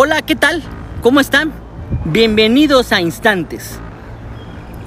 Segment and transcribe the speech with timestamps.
[0.00, 0.62] Hola, ¿qué tal?
[1.02, 1.52] ¿Cómo están?
[2.04, 3.80] Bienvenidos a Instantes.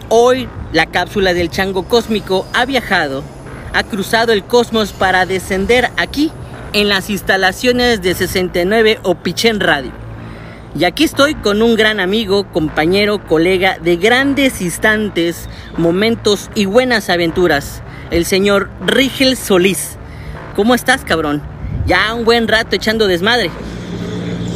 [0.08, 3.22] Hoy la cápsula del chango cósmico ha viajado,
[3.74, 6.32] ha cruzado el cosmos para descender aquí
[6.72, 9.92] en las instalaciones de 69 Opichen Radio.
[10.80, 17.10] Y aquí estoy con un gran amigo, compañero, colega de grandes instantes, momentos y buenas
[17.10, 19.98] aventuras, el señor Rigel Solís.
[20.56, 21.42] ¿Cómo estás, cabrón?
[21.86, 23.52] Ya un buen rato echando desmadre.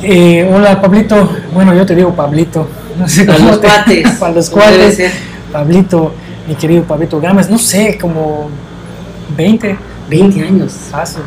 [0.04, 1.30] Eh, hola, Pablito.
[1.54, 2.67] Bueno, yo te digo Pablito.
[2.95, 4.09] No sé para los cuates.
[4.20, 5.12] para los cuates.
[5.52, 6.13] Pablito,
[6.48, 7.49] mi querido Pablito Gámez.
[7.49, 8.50] No sé, como
[9.36, 9.77] 20.
[10.09, 10.72] 20 años.
[10.91, 11.22] Fácil.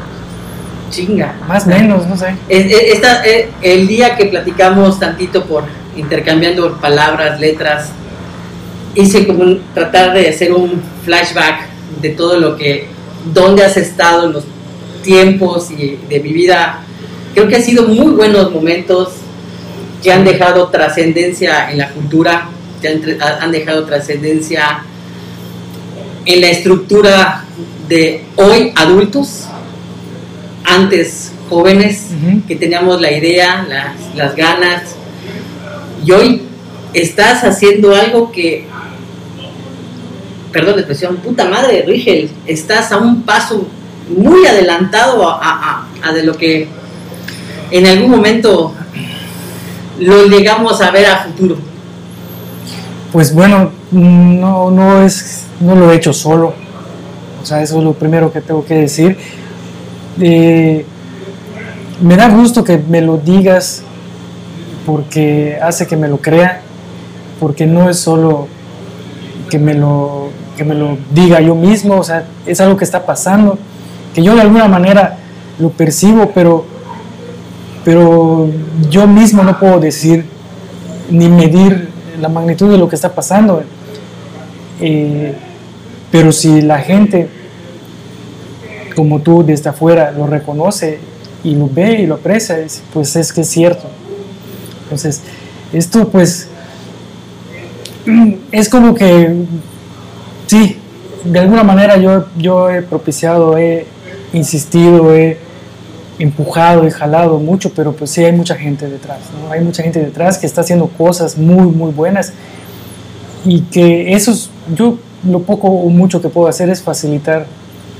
[0.90, 1.34] Chinga.
[1.46, 2.34] Más o menos, no sé.
[2.48, 3.22] Esta,
[3.60, 5.64] el día que platicamos tantito por
[5.94, 7.90] intercambiando palabras, letras,
[8.94, 11.66] hice como tratar de hacer un flashback
[12.00, 12.86] de todo lo que,
[13.34, 14.44] dónde has estado en los
[15.02, 16.80] tiempos y de mi vida
[17.34, 19.10] Creo que han sido muy buenos momentos
[20.02, 22.48] que han dejado trascendencia en la cultura,
[22.80, 24.82] que han, dejado trascendencia
[26.24, 27.44] en la estructura
[27.88, 29.46] de hoy adultos,
[30.64, 32.08] antes jóvenes,
[32.46, 34.94] que teníamos la idea, las, las ganas,
[36.04, 36.42] y hoy
[36.92, 38.66] estás haciendo algo que,
[40.52, 43.66] perdón la expresión, puta madre, Rigel, estás a un paso
[44.08, 46.68] muy adelantado a, a de lo que
[47.70, 48.74] en algún momento
[49.98, 51.56] lo llegamos a ver a futuro?
[53.12, 56.52] Pues bueno, no, no, es, no lo he hecho solo.
[57.42, 59.16] O sea, eso es lo primero que tengo que decir.
[60.20, 60.84] Eh,
[62.00, 63.82] me da gusto que me lo digas
[64.86, 66.62] porque hace que me lo crea,
[67.40, 68.48] porque no es solo
[69.50, 73.04] que me lo, que me lo diga yo mismo, o sea, es algo que está
[73.04, 73.58] pasando,
[74.14, 75.18] que yo de alguna manera
[75.58, 76.64] lo percibo, pero
[77.88, 78.50] pero
[78.90, 80.26] yo mismo no puedo decir
[81.08, 81.88] ni medir
[82.20, 83.62] la magnitud de lo que está pasando.
[84.78, 85.32] Eh,
[86.12, 87.30] pero si la gente
[88.94, 90.98] como tú desde afuera lo reconoce
[91.42, 92.58] y lo ve y lo aprecia,
[92.92, 93.88] pues es que es cierto.
[94.82, 95.22] Entonces,
[95.72, 96.46] esto pues
[98.52, 99.34] es como que,
[100.46, 100.76] sí,
[101.24, 103.86] de alguna manera yo, yo he propiciado, he
[104.34, 105.47] insistido, he
[106.18, 109.52] empujado y jalado mucho, pero pues sí hay mucha gente detrás, ¿no?
[109.52, 112.32] Hay mucha gente detrás que está haciendo cosas muy, muy buenas
[113.44, 117.46] y que eso es, yo lo poco o mucho que puedo hacer es facilitar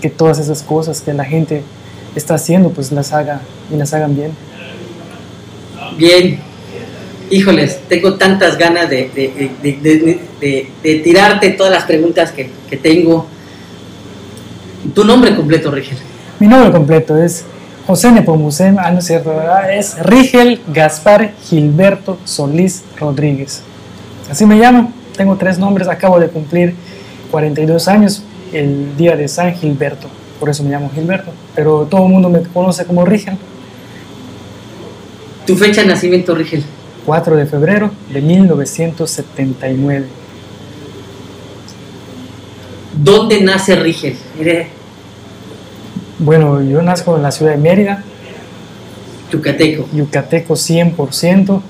[0.01, 1.63] que todas esas cosas que la gente
[2.15, 3.41] está haciendo, pues las haga
[3.73, 4.33] y las hagan bien.
[5.97, 6.41] Bien,
[7.31, 13.27] híjoles, tengo tantas ganas de, de, tirarte todas las preguntas que, que tengo.
[14.95, 15.99] Tu nombre completo, Rigel.
[16.39, 17.45] Mi nombre completo es
[17.89, 19.33] José Nepomuceno, ah, no es cierto,
[19.73, 23.63] es Rigel Gaspar Gilberto Solís Rodríguez.
[24.31, 26.75] Así me llamo, tengo tres nombres, acabo de cumplir
[27.31, 28.23] 42 años
[28.53, 30.07] el día de San Gilberto,
[30.39, 33.39] por eso me llamo Gilberto, pero todo el mundo me conoce como Rigel.
[35.47, 36.63] ¿Tu fecha de nacimiento, Rigel?
[37.07, 40.05] 4 de febrero de 1979.
[43.03, 44.15] ¿Dónde nace Rigel?
[46.19, 48.03] Bueno, yo nazco en la ciudad de Mérida.
[49.33, 49.89] Yucateco.
[49.93, 51.61] Yucateco 100%.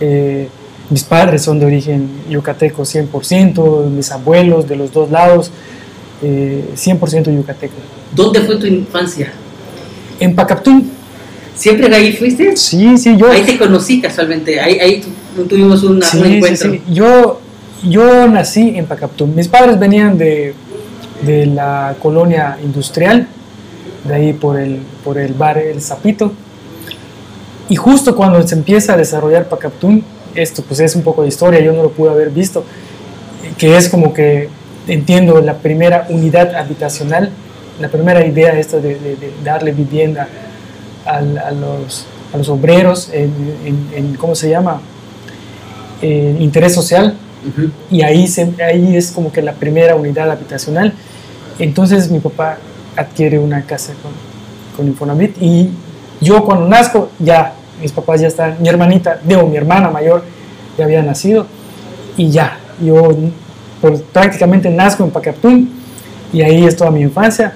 [0.00, 0.48] Eh,
[0.90, 5.50] mis padres son de origen yucateco 100%, mis abuelos de los dos lados,
[6.22, 7.74] 100% eh, yucateco.
[8.14, 9.32] ¿Dónde fue tu infancia?
[10.20, 10.90] En Pacaptún.
[11.56, 12.56] ¿Siempre ahí fuiste?
[12.56, 13.30] Sí, sí, yo.
[13.30, 15.02] Ahí te conocí casualmente, ahí, ahí
[15.48, 16.72] tuvimos un encuentro.
[16.72, 16.92] Sí, sí.
[16.92, 17.40] Yo,
[17.88, 19.34] yo nací en Pacaptún.
[19.34, 20.54] Mis padres venían de,
[21.22, 23.28] de la colonia industrial
[24.04, 26.32] de ahí por el, por el bar El Zapito.
[27.68, 30.04] Y justo cuando se empieza a desarrollar Pacaptún,
[30.34, 32.64] esto pues es un poco de historia, yo no lo pude haber visto,
[33.56, 34.48] que es como que
[34.86, 37.30] entiendo la primera unidad habitacional,
[37.80, 40.28] la primera idea esta de, darle vivienda
[41.06, 44.80] a, los, a, los, obreros en, ¿cómo se llama?
[46.02, 47.16] En interés social.
[47.90, 50.94] Y ahí, se, ahí es como que la primera unidad habitacional.
[51.58, 52.58] Entonces mi papá
[52.96, 54.12] adquiere una casa con,
[54.76, 55.70] con Infonavit y
[56.20, 60.24] yo cuando nazco ya, mis papás ya están, mi hermanita, digo, mi hermana mayor
[60.78, 61.46] ya había nacido
[62.16, 63.14] y ya, yo
[64.12, 65.70] prácticamente nazco en Pacaptún
[66.32, 67.52] y ahí es toda mi infancia.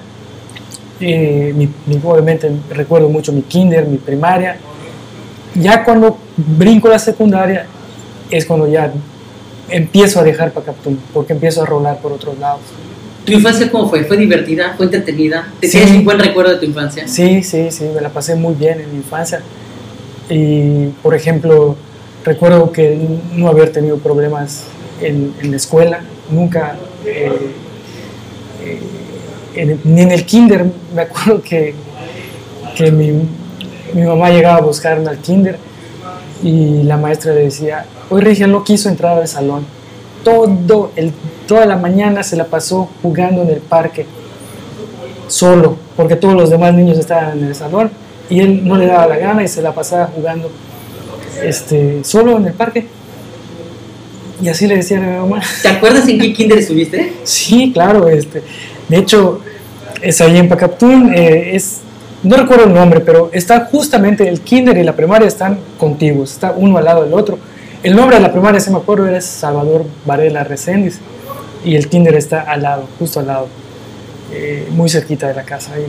[1.01, 1.69] Eh, mi,
[2.03, 4.57] obviamente recuerdo mucho mi kinder, mi primaria.
[5.55, 7.65] Ya cuando brinco la secundaria
[8.29, 8.91] es cuando ya
[9.69, 12.61] empiezo a dejar Pacaptún, porque empiezo a rolar por otros lados.
[13.29, 14.03] ¿Tu infancia cómo fue?
[14.05, 14.73] ¿Fue divertida?
[14.75, 15.47] ¿Fue entretenida?
[15.59, 17.07] ¿Te tienes un buen recuerdo de tu infancia?
[17.07, 19.41] Sí, sí, sí, me la pasé muy bien en mi infancia.
[20.29, 21.75] Y, por ejemplo,
[22.25, 22.97] recuerdo que
[23.35, 24.63] no haber tenido problemas
[25.01, 27.31] en, en la escuela, nunca, eh,
[29.55, 30.65] eh, ni en el kinder,
[30.95, 31.75] me acuerdo que,
[32.75, 33.11] que mi,
[33.93, 35.57] mi, mamá llegaba a buscarme al kinder
[36.41, 39.65] y la maestra le decía, hoy Regia no quiso entrar al salón,
[40.67, 41.11] todo el,
[41.47, 44.05] toda la mañana se la pasó jugando en el parque,
[45.27, 47.91] solo, porque todos los demás niños estaban en el salón
[48.29, 50.49] y él no le daba la gana y se la pasaba jugando
[51.43, 52.85] este, solo en el parque.
[54.41, 55.41] Y así le decía a mi mamá.
[55.61, 57.13] ¿Te acuerdas en qué kinder estuviste?
[57.23, 58.07] Sí, claro.
[58.07, 58.41] Este,
[58.87, 59.41] de hecho,
[60.01, 61.13] es ahí en Pacaptún.
[61.13, 61.79] Eh, es,
[62.23, 66.31] no recuerdo el nombre, pero está justamente el kinder y la primaria están contiguos.
[66.31, 67.37] Está uno al lado del otro.
[67.81, 70.99] El nombre de la primaria, si me acuerdo, era Salvador Varela Reséndiz.
[71.63, 73.47] Y el kinder está al lado, justo al lado.
[74.33, 75.73] Eh, muy cerquita de la casa.
[75.73, 75.85] Ahí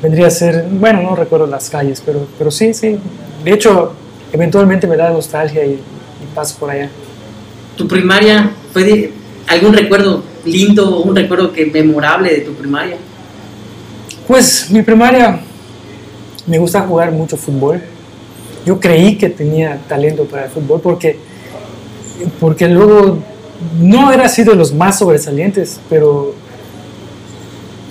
[0.00, 2.96] vendría a ser, bueno, no recuerdo las calles, pero, pero sí, sí.
[3.44, 3.92] De hecho,
[4.32, 6.88] eventualmente me da nostalgia y, y paso por allá.
[7.76, 9.12] ¿Tu primaria fue de
[9.48, 12.96] algún recuerdo lindo o un recuerdo que memorable de tu primaria?
[14.28, 15.40] Pues mi primaria
[16.46, 17.82] me gusta jugar mucho fútbol.
[18.64, 21.16] Yo creí que tenía talento para el fútbol porque,
[22.38, 23.18] porque luego
[23.80, 26.34] no era sido de los más sobresalientes, pero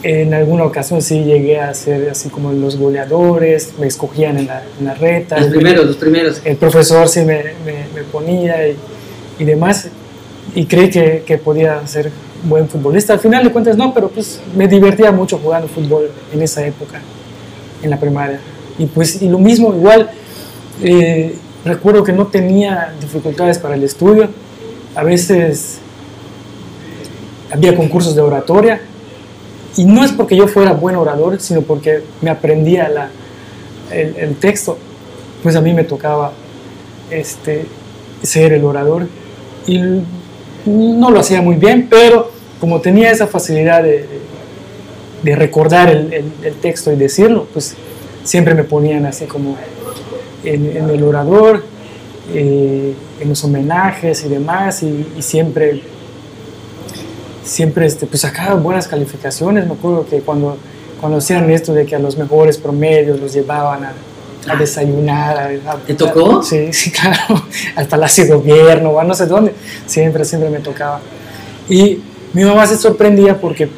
[0.03, 4.63] en alguna ocasión sí llegué a ser así como los goleadores, me escogían en la,
[4.79, 5.39] en la reta.
[5.39, 6.41] Los primeros, los primeros.
[6.43, 8.77] El profesor sí me, me, me ponía y,
[9.39, 9.89] y, demás,
[10.55, 12.11] y creí que, que, podía ser
[12.43, 13.13] buen futbolista.
[13.13, 17.01] Al final de cuentas no, pero pues me divertía mucho jugando fútbol en esa época,
[17.83, 18.39] en la primaria.
[18.77, 20.09] Y pues y lo mismo, igual,
[20.81, 21.35] eh,
[21.65, 24.29] recuerdo que no tenía dificultades para el estudio,
[24.95, 25.79] a veces
[27.51, 28.81] había concursos de oratoria,
[29.75, 33.09] y no es porque yo fuera buen orador, sino porque me aprendía la,
[33.91, 34.77] el, texto,
[35.43, 36.33] pues a mí me tocaba
[37.09, 37.65] este,
[38.21, 39.07] ser el orador.
[39.67, 39.79] Y
[40.65, 44.05] no lo hacía muy bien, pero como tenía esa facilidad de,
[45.23, 47.75] de recordar el, el, texto y decirlo, pues
[48.23, 49.55] siempre me ponían así como
[50.43, 51.63] en, en el orador,
[52.33, 55.81] eh, en los homenajes y demás, y, y siempre
[57.49, 59.65] siempre este, pues sacaba buenas calificaciones.
[59.65, 60.57] Me acuerdo que cuando,
[60.99, 63.93] cuando hacían esto de que a los mejores promedios los llevaban a,
[64.47, 65.59] a desayunar.
[65.67, 66.43] A, ¿Te tocó?
[66.43, 67.43] Sí, sí, claro.
[67.75, 69.53] Al Palacio de Gobierno, o a no sé dónde.
[69.85, 71.01] Siempre, siempre me tocaba.
[71.67, 71.99] Y
[72.33, 73.69] mi mamá se sorprendía porque,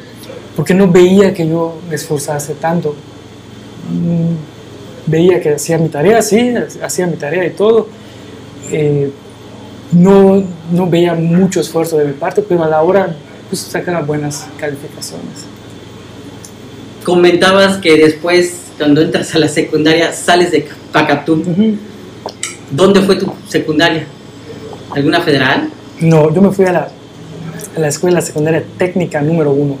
[0.56, 2.94] porque no veía que yo me esforzase tanto.
[5.06, 7.88] Veía que hacía mi tarea, sí, hacía mi tarea y todo.
[8.70, 9.10] Eh,
[9.92, 13.14] no, no veía mucho esfuerzo de mi parte, pero a la hora
[13.48, 15.44] pues sacaba buenas calificaciones.
[17.04, 21.40] Comentabas que después, cuando entras a la secundaria, sales de Pacaptún.
[21.40, 21.76] Uh -huh.
[22.70, 24.06] ¿Dónde fue tu secundaria?
[24.94, 25.68] ¿Alguna federal?
[26.00, 26.88] No, yo me fui a la,
[27.76, 29.76] a la escuela secundaria técnica número uno.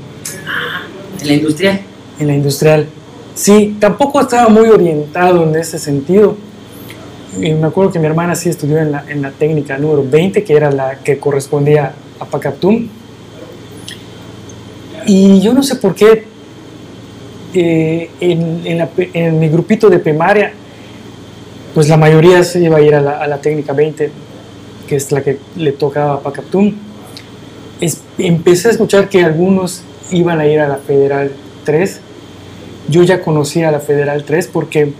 [0.46, 0.82] Ah,
[1.20, 1.80] ¿En la industrial?
[2.18, 2.86] En la industrial.
[3.34, 6.36] Sí, tampoco estaba muy orientado en ese sentido.
[7.40, 10.70] Y me acuerdo que mi hermana sí estudió en la, técnica número 20, que era
[10.70, 12.90] la que correspondía a Pacaptún
[15.06, 16.24] y yo no sé por qué
[17.54, 20.52] eh, en, mi grupito de primaria,
[21.74, 24.10] pues la mayoría se iba a ir a la, técnica 20,
[24.88, 26.76] que es la que le tocaba a Pacaptún.
[27.80, 31.32] Es, empecé a escuchar que algunos iban a ir a la Federal
[31.64, 32.00] 3.
[32.88, 34.92] Yo ya conocía a la Federal 3 porque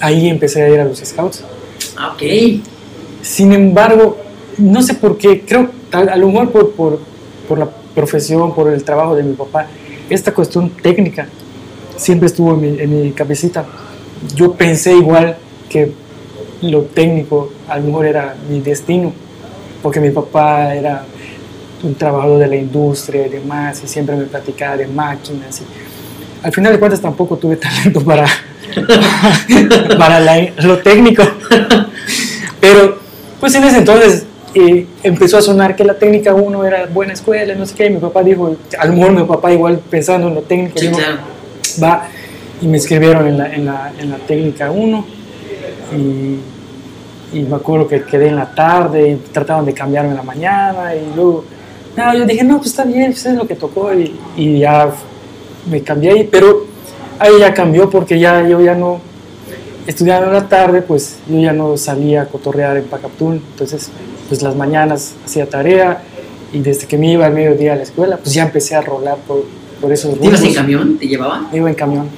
[0.00, 1.44] ahí empecé a ir a los Scouts.
[1.96, 2.22] Ah, ok.
[3.22, 4.18] Sin embargo,
[4.58, 7.00] no sé por qué, creo, a, a lo mejor por, por,
[7.48, 9.66] por la profesión, por el trabajo de mi papá.
[10.10, 11.28] Esta cuestión técnica
[11.96, 13.66] siempre estuvo en mi, en mi cabecita.
[14.34, 15.36] Yo pensé igual
[15.68, 15.92] que
[16.62, 19.12] lo técnico a lo mejor era mi destino,
[19.82, 21.04] porque mi papá era
[21.82, 25.60] un trabajador de la industria y demás, y siempre me platicaba de máquinas.
[25.60, 25.64] Y
[26.42, 28.26] al final de cuentas tampoco tuve talento para,
[29.98, 31.22] para la, lo técnico.
[32.60, 32.98] Pero
[33.40, 37.54] pues en ese entonces y empezó a sonar que la técnica 1 era buena escuela,
[37.54, 40.34] no sé qué, y mi papá dijo, a lo mejor mi papá igual pensando en
[40.34, 41.18] lo técnico, sí, dijo, claro.
[41.82, 42.08] va,
[42.60, 45.06] y me escribieron en la, en la, en la técnica 1,
[45.96, 50.22] y, y, me acuerdo que quedé en la tarde, y trataban de cambiarme en la
[50.22, 51.44] mañana, y luego,
[51.96, 54.90] no, yo dije, no, pues está bien, pues es lo que tocó, y, y ya
[55.70, 56.66] me cambié ahí, pero
[57.18, 59.00] ahí ya cambió porque ya yo ya no,
[59.86, 63.90] estudiando en la tarde, pues yo ya no salía a cotorrear en Pacaptún, entonces
[64.28, 66.02] pues las mañanas hacía tarea
[66.52, 69.16] y desde que me iba al mediodía a la escuela, pues ya empecé a rolar
[69.26, 69.44] por,
[69.80, 70.28] por esos rumbos.
[70.28, 70.98] ¿Ibas en camión?
[70.98, 71.48] ¿Te llevaban?
[71.50, 72.08] Me iba en camión.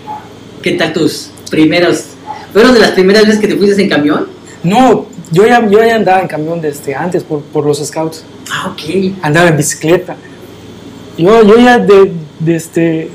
[0.62, 2.04] ¿Qué tal tus primeros
[2.52, 4.26] ¿Fueron de las primeras veces que te fuiste en camión?
[4.64, 8.24] No, yo ya, yo ya andaba en camión desde antes por, por los scouts.
[8.50, 9.14] Ah, ok.
[9.22, 10.16] Andaba en bicicleta.
[11.16, 13.08] Yo, yo ya de, de este...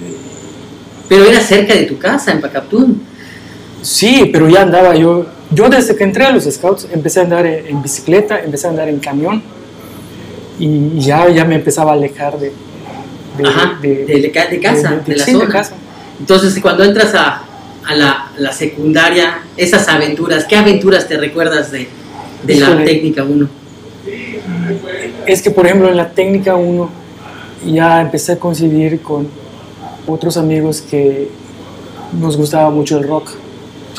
[1.09, 3.01] Pero era cerca de tu casa, en Pacaptún.
[3.81, 5.27] Sí, pero ya andaba yo...
[5.51, 8.89] Yo desde que entré a los scouts empecé a andar en, bicicleta, empecé a andar
[8.89, 9.43] en camión
[10.57, 12.51] y ya, ya me empezaba a alejar de...
[13.37, 15.47] de, Ajá, de, de ca- de casa, de, la sí, zona.
[15.47, 15.75] casa.
[16.19, 17.43] Entonces, cuando entras a,
[17.85, 21.87] a la, la secundaria, esas aventuras, ¿qué aventuras te recuerdas de,
[22.43, 23.47] de la técnica 1?
[25.27, 26.89] Es que, por ejemplo, en la técnica 1
[27.67, 29.27] ya empecé a coincidir con
[30.07, 31.29] otros amigos que
[32.19, 33.31] nos gustaba mucho el rock.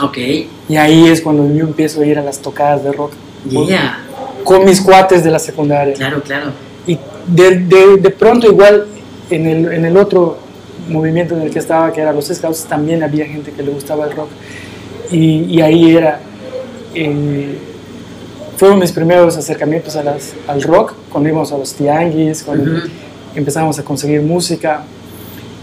[0.03, 0.19] Ok,
[0.69, 3.13] Y ahí es cuando yo empiezo a ir a las tocadas de rock
[3.49, 3.99] yeah,
[4.45, 5.95] con mis cuates de la secundaria.
[5.95, 6.53] claro, claro.
[6.87, 8.87] Y de, de, de pronto igual
[9.31, 10.39] en el, en el otro
[10.89, 14.05] movimiento en el que estaba, que era los Scouts, también había gente que le gustaba
[14.05, 14.29] el rock.
[15.11, 16.21] Y, y ahí era...
[16.95, 17.59] eh,
[18.57, 22.89] fueron mis primeros acercamientos a las, al rock, cuando íbamos a los tianguis, cuando Ujú.
[23.35, 24.83] empezamos a conseguir música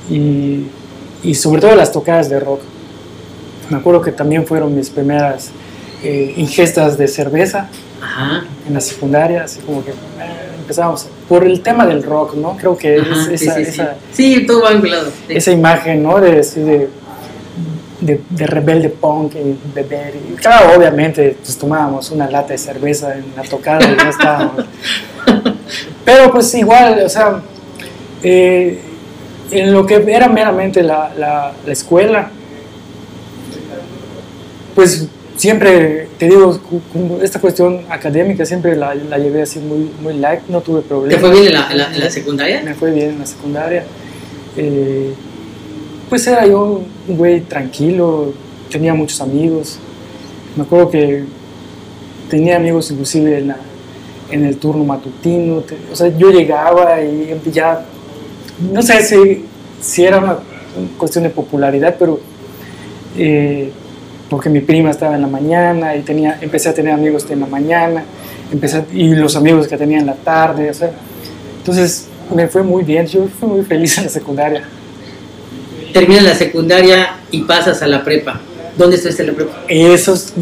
[0.09, 0.65] y,
[1.23, 2.61] y sobre todo las tocadas de rock.
[3.69, 5.51] Me acuerdo que también fueron mis primeras
[6.03, 7.69] eh, ingestas de cerveza
[8.01, 9.93] Ajá, en la secundaria, así como que eh,
[10.59, 12.57] empezamos por el tema del rock, ¿no?
[12.57, 15.05] Creo que ajá, es sí, esa, sí, esa, Sí, todo va vinculado.
[15.27, 15.33] sí.
[15.33, 16.19] esa imagen, ¿no?
[16.19, 16.89] De, de,
[18.01, 20.13] de, de rebelde punk y beber.
[20.15, 24.65] Y claro, obviamente, pues tomábamos una lata de cerveza en la tocada y ya estábamos.
[26.05, 27.41] Pero pues igual, o sea,
[28.21, 28.81] eh,
[29.59, 32.29] en lo que era meramente la, la, la escuela,
[34.75, 35.07] pues
[35.37, 36.59] siempre, te digo,
[37.21, 41.21] esta cuestión académica siempre la, la llevé así muy, muy light, no tuve ¿Te problemas.
[41.21, 42.61] fue bien en la, en la- en la secundaria?
[42.63, 43.83] Me fue bien en la secundaria.
[44.57, 45.13] Eh,
[46.09, 48.33] pues era yo un güey tranquilo,
[48.71, 49.79] tenía muchos amigos.
[50.55, 51.23] Me acuerdo que
[52.29, 53.57] tenía amigos inclusive en, la-
[54.31, 55.61] en el turno matutino.
[55.61, 57.85] te- o sea, yo llegaba y ya,
[58.71, 59.45] no sé si,
[59.81, 60.37] si era una
[60.97, 62.19] cuestión de popularidad, pero
[63.17, 63.71] eh,
[64.29, 67.45] porque mi prima estaba en la mañana y tenía, empecé a tener amigos en la
[67.47, 68.03] mañana,
[68.51, 70.91] empecé a- y los amigos que tenía en la tarde, o sea,
[71.59, 74.63] entonces me fue muy bien, yo fui muy feliz en la secundaria.
[75.93, 78.41] Terminas la secundaria y pasas a la prepa.
[78.77, 79.63] ¿Dónde estás en la prepa?
[79.67, 80.33] Eso es-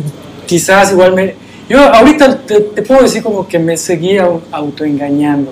[0.45, 1.35] quizás igual me...
[1.67, 5.51] Yo ahorita te, te puedo decir como que me seguía au- autoengañando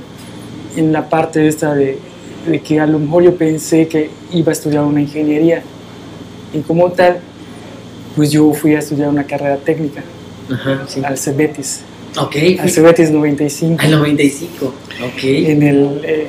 [0.78, 1.98] en la parte esta de,
[2.48, 5.62] de que a lo mejor yo pensé que iba a estudiar una ingeniería
[6.53, 7.19] y como tal,
[8.15, 10.01] pues yo fui a estudiar una carrera técnica
[10.51, 11.01] Ajá, sí.
[11.03, 11.81] al Cebetis,
[12.17, 14.65] Ok, al Cebetis 95, al 95.
[14.65, 15.24] Ok.
[15.24, 16.01] en el...
[16.03, 16.27] eh,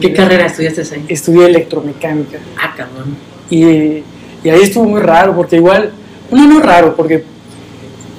[0.00, 1.04] ¿Qué carrera estudiaste ahí?
[1.08, 2.38] Estudié electromecánica.
[2.56, 3.16] Ah, cabrón.
[3.50, 5.90] Y, y ahí estuvo muy raro, porque igual,
[6.30, 7.24] no, no raro, porque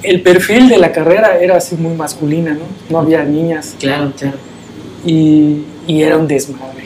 [0.02, 2.60] el perfil de la carrera era así muy masculina, ¿no?
[2.90, 4.36] No había niñas Claro, claro.
[5.06, 6.84] y, y era un desmadre.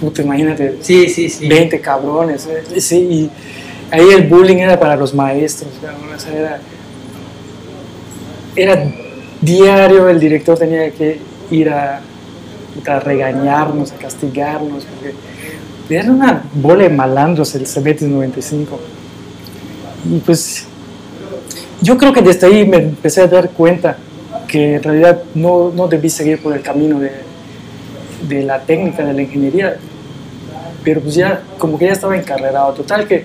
[0.00, 1.48] Puta, imagínate, Sí, sí, sí.
[1.48, 2.80] 20 cabrones, ¿eh?
[2.80, 3.30] sí, y
[3.90, 6.60] ahí el bullying era para los maestros, cabrón, o sea, era,
[8.56, 8.84] era
[9.40, 11.18] diario, el director tenía que
[11.50, 12.00] ir a
[13.04, 15.14] regañarnos, a castigarnos, porque
[15.90, 18.78] era una bola de malandros el Cebetis 95.
[20.08, 20.64] Y pues
[21.82, 23.96] yo creo que desde ahí me empecé a dar cuenta
[24.46, 27.10] que en realidad no, no debí seguir por el camino de,
[28.28, 29.76] de la técnica, de la ingeniería,
[30.84, 32.72] pero pues ya como que ya estaba encarrerado.
[32.74, 33.24] Total que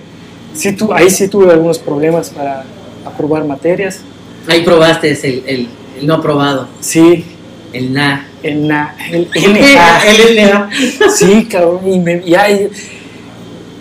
[0.54, 2.64] sí tu, ahí sí tuve algunos problemas para
[3.04, 4.00] aprobar materias.
[4.48, 5.68] Ahí probaste es el, el,
[6.00, 7.24] el no aprobado, Sí,
[7.72, 8.26] el NA.
[8.42, 10.00] el, na, el, NA.
[10.06, 10.70] el NA.
[11.14, 12.68] Sí, cabrón, y me- y-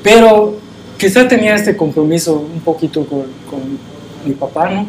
[0.03, 0.55] pero
[0.97, 3.59] quizá tenía este compromiso un poquito con, con
[4.25, 4.87] mi papá, ¿no?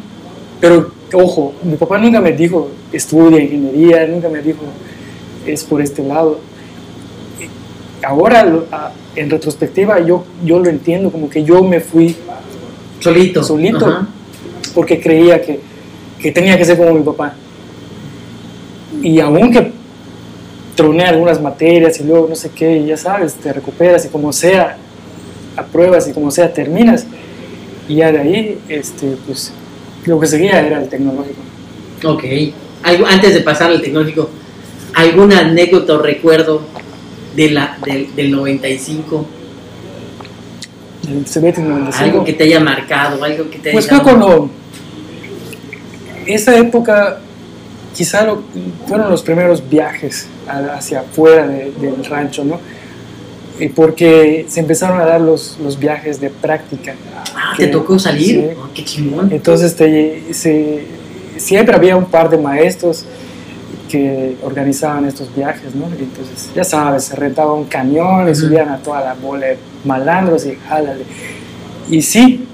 [0.61, 4.61] Pero, ojo, mi papá nunca me dijo, estudia ingeniería, nunca me dijo,
[5.47, 6.40] es por este lado.
[8.06, 8.46] Ahora,
[9.16, 12.14] en retrospectiva, yo, yo lo entiendo, como que yo me fui
[13.00, 13.42] Solito.
[13.42, 13.84] Solito.
[13.84, 14.06] Ajá.
[14.76, 15.58] porque creía que,
[16.20, 17.34] que tenía que ser como mi papá.
[19.02, 19.72] Y aunque
[20.76, 24.32] troné algunas materias y luego no sé qué, y ya sabes, te recuperas y como
[24.32, 24.76] sea,
[25.56, 27.06] apruebas y como sea, terminas.
[27.88, 29.52] Y ya de ahí, este, pues,
[30.04, 31.40] lo que seguía era el tecnológico.
[32.04, 32.22] Ok.
[32.84, 34.30] Algo, antes de pasar al tecnológico,
[34.94, 36.62] ¿alguna anécdota o recuerdo
[37.37, 39.26] de la, del, del 95?
[41.09, 42.05] El CBT 95.
[42.05, 43.73] Algo que te haya marcado, algo que te haya...
[43.78, 44.50] Pues cuando
[46.26, 47.21] esa época
[47.95, 48.43] quizá lo-
[48.88, 52.59] fueron los primeros viajes hacia afuera de- del rancho, ¿no?
[53.59, 56.95] y porque se empezaron a dar los, los viajes de práctica.
[57.35, 58.26] Ah, ¿te tocó salir?
[58.26, 58.57] sí.
[58.62, 59.33] Oh, qué chingón.
[59.33, 60.85] Entonces te- se-
[61.38, 63.07] siempre había un par de maestros
[63.88, 65.87] que organizaban estos viajes, ¿no?
[65.99, 69.59] Y Entonces, ya sabes, se rentaba un camión y subían a toda la bola de
[69.85, 71.05] malandros y jálale.
[71.90, 72.47] Y sí,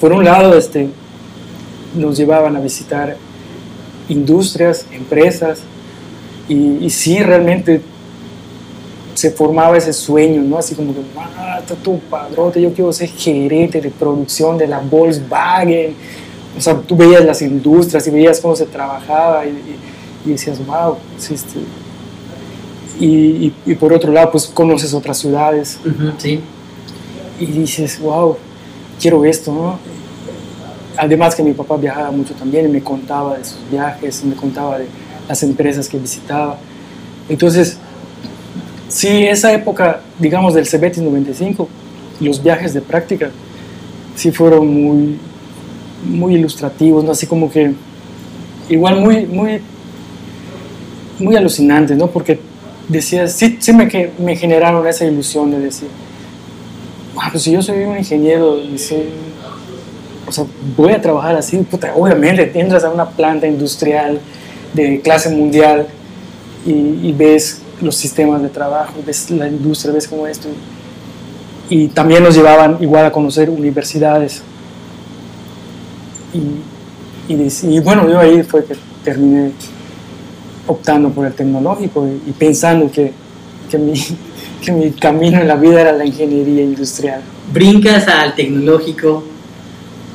[0.00, 0.88] por un lado, este,
[1.94, 3.16] nos llevaban a visitar
[4.08, 5.60] industrias, empresas,
[6.48, 7.80] y, y sí, realmente
[9.14, 10.58] se formaba ese sueño, ¿no?
[10.58, 15.94] Así como que, mata tu padrote, yo quiero ser gerente de producción de la Volkswagen.
[16.56, 19.89] O sea, tú veías las industrias y veías cómo se trabajaba y, y-
[20.24, 21.58] y decías, wow, sí, este".
[22.98, 25.78] y, y- y por otro lado, pues conoces otras ciudades
[26.18, 26.40] sí.
[27.38, 28.36] y dices, wow,
[29.00, 29.78] quiero esto, ¿no?
[30.96, 34.78] Además que mi papá viajaba mucho también y me contaba de sus viajes, me contaba
[34.78, 34.86] de
[35.28, 36.58] las empresas que visitaba.
[37.28, 37.78] Entonces,
[38.88, 41.68] sí, esa época, digamos, del Cebetis 95,
[42.20, 43.30] los viajes de práctica,
[44.16, 45.16] sí fueron muy,
[46.04, 47.12] muy ilustrativos, ¿no?
[47.12, 47.72] Así como que,
[48.68, 49.60] igual muy, muy,
[51.20, 52.08] muy alucinantes, ¿no?
[52.08, 52.40] Porque
[52.88, 55.88] decías, sí, sí me, me generaron esa ilusión de decir,
[57.16, 58.56] ah, pues si yo soy un ingeniero
[60.26, 60.44] o sea,
[60.76, 64.20] voy a trabajar así, puta, obviamente entras a una planta industrial
[64.74, 65.88] de clase mundial
[66.64, 70.48] y, ves los sistemas de trabajo, ves la industria, ves como esto.
[71.68, 74.42] Y también nos llevaban igual a conocer universidades.
[76.34, 79.52] Y, y, y bueno, yo ahí fue que terminé
[80.66, 83.12] optando por el tecnológico y, y pensando que,
[83.70, 83.94] que, mi,
[84.64, 87.22] que mi camino en la vida era la ingeniería industrial.
[87.52, 89.24] Brincas al tecnológico,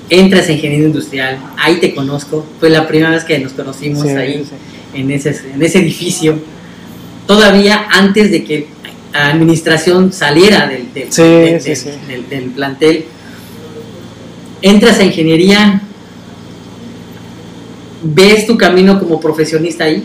[0.10, 2.46] entras a ingeniería industrial, ahí te conozco.
[2.60, 4.52] Fue la primera vez que nos conocimos Sí, ahí sí.
[5.00, 6.38] En, ese, en ese edificio.
[7.28, 8.68] Todavía antes de que
[9.14, 11.90] administración saliera del, del, Sí, del- sí, del- sí.
[12.08, 13.06] del- del plantel.
[14.62, 15.82] Entras a ingeniería,
[18.04, 20.04] ves tu camino como profesionista ahí.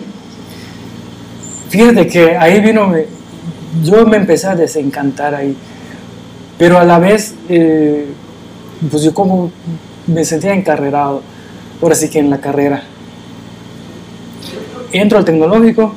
[1.70, 3.06] Fíjate que ahí vino, me-
[3.84, 5.56] yo me empecé a desencantar ahí,
[6.58, 8.06] pero a la vez, eh,
[8.90, 9.50] pues yo como
[10.06, 11.22] me sentía encarrerado,
[11.80, 12.82] ahora sí que en la carrera.
[14.92, 15.94] Entro al tecnológico,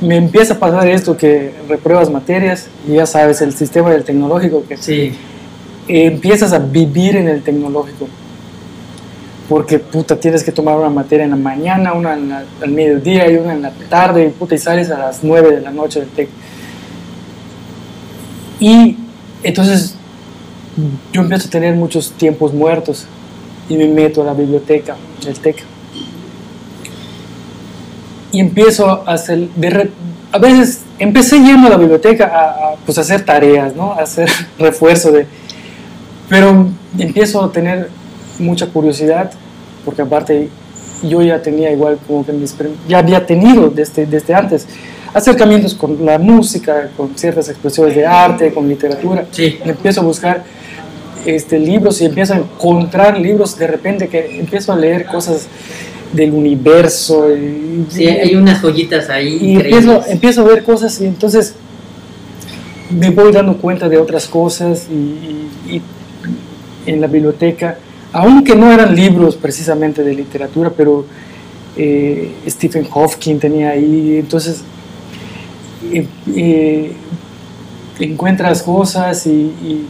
[0.00, 4.64] me empieza a pasar esto que repruebas materias, y ya sabes, el sistema del tecnológico,
[4.66, 5.12] que Sí.
[5.86, 8.08] empiezas a vivir en el tecnológico.
[9.48, 13.30] Porque, puta, tienes que tomar una materia en la mañana, una en la- al mediodía
[13.30, 16.00] y una en la tarde, y puta, y sales a las 9 de la noche
[16.00, 16.28] del TEC.
[18.60, 18.96] Y
[19.42, 19.94] entonces
[21.12, 23.06] yo empiezo a tener muchos tiempos muertos
[23.68, 25.64] y me meto a la biblioteca del TEC.
[28.32, 29.90] Y empiezo a hacer, de re-
[30.32, 33.92] a veces empecé yendo a la biblioteca a, a, pues, hacer tareas, ¿no?
[33.92, 35.26] A hacer refuerzo de...
[36.28, 37.88] Pero empiezo a tener
[38.38, 39.30] mucha curiosidad,
[39.84, 40.48] porque aparte
[41.02, 42.54] yo ya tenía igual como que mis,
[42.88, 44.66] ya había tenido desde, desde antes
[45.14, 49.26] acercamientos con la música, con ciertas expresiones de arte, con literatura.
[49.30, 49.58] Sí.
[49.64, 50.44] Empiezo a buscar
[51.24, 55.46] este, libros y empiezo a encontrar libros de repente que empiezo a leer cosas
[56.12, 57.28] del universo.
[57.34, 59.38] Y, Sí, hay unas joyitas ahí.
[59.40, 61.54] y empiezo, empiezo a ver cosas y entonces
[62.90, 65.82] me voy dando cuenta de otras cosas y, y- y
[66.86, 67.78] en la biblioteca,
[68.12, 71.04] aunque no eran libros precisamente de literatura, pero
[71.76, 74.62] eh, Stephen Hawking tenía ahí, entonces
[75.92, 76.92] eh, eh,
[78.00, 79.86] encuentras cosas y, y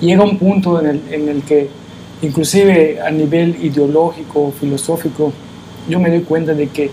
[0.00, 1.68] llega un punto en el, en el que
[2.22, 5.32] inclusive a nivel ideológico, filosófico,
[5.88, 6.90] yo me doy cuenta de que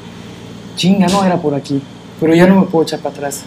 [0.76, 1.82] chinga, no era por aquí,
[2.20, 3.44] pero ya no me puedo echar para atrás.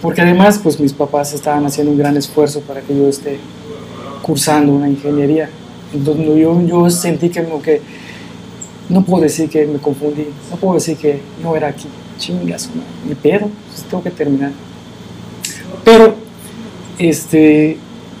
[0.00, 3.38] Porque además, pues mis papás estaban haciendo un gran esfuerzo para que yo esté
[4.22, 5.48] cursando una ingeniería.
[5.92, 7.80] Entonces yo, yo sentí que que
[8.88, 11.88] no puedo decir que me confundí, no puedo decir que no era aquí.
[12.18, 12.68] Chingas,
[13.06, 14.52] ni pedo, pues tengo que terminar.
[15.84, 16.14] Pero,
[16.98, 17.78] este,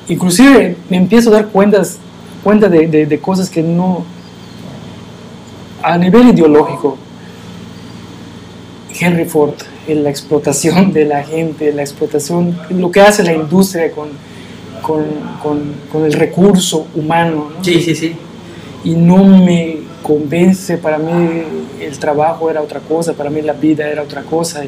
[0.08, 1.98] inclusive me empiezo a dar cuentas,
[2.42, 4.04] cuenta de, de cosas que no,
[5.82, 6.96] a nivel ideológico,
[8.98, 9.54] Henry Ford,
[9.86, 14.10] en la explotación de la gente, la explotación, lo que hace la industria con,
[14.82, 15.04] con,
[15.42, 17.52] con, con el recurso humano.
[17.56, 17.64] ¿no?
[17.64, 18.14] Sí, sí, sí.
[18.84, 21.42] Y no me convence, para mí
[21.80, 24.62] el trabajo era otra cosa, para mí la vida era otra cosa.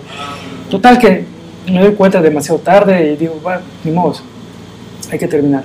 [0.70, 1.24] Total que
[1.70, 4.16] me doy cuenta demasiado tarde y digo, va, ni modo,
[5.10, 5.64] hay que terminar.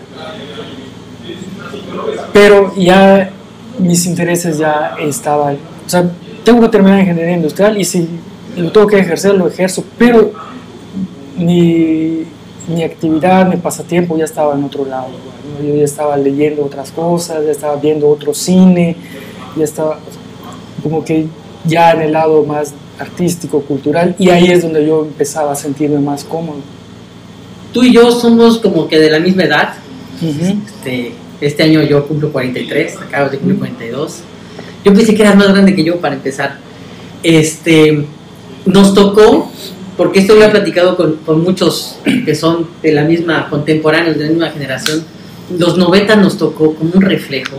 [2.33, 3.29] Pero ya
[3.77, 6.09] mis intereses ya estaban, o sea,
[6.43, 8.07] tengo que terminar ingeniería industrial y si
[8.57, 10.31] lo tengo que ejercer, lo ejerzo, pero
[11.37, 12.25] mi,
[12.69, 15.09] mi actividad, mi pasatiempo ya estaba en otro lado.
[15.65, 18.95] Yo ya estaba leyendo otras cosas, ya estaba viendo otro cine,
[19.55, 19.99] ya estaba
[20.81, 21.27] como que
[21.65, 25.99] ya en el lado más artístico, cultural, y ahí es donde yo empezaba a sentirme
[25.99, 26.59] más cómodo.
[27.73, 29.73] Tú y yo somos como que de la misma edad.
[30.21, 34.19] este, este, año yo cumplo 43, acabo de cumplir 42.
[34.83, 36.57] Yo pensé que eras más grande que yo para empezar.
[37.23, 38.05] Este,
[38.65, 39.49] nos tocó,
[39.99, 44.23] porque esto lo he platicado con, con muchos que son de la misma, contemporáneos, de
[44.23, 45.03] la misma generación,
[45.57, 47.57] los 90 nos tocó como un reflejo,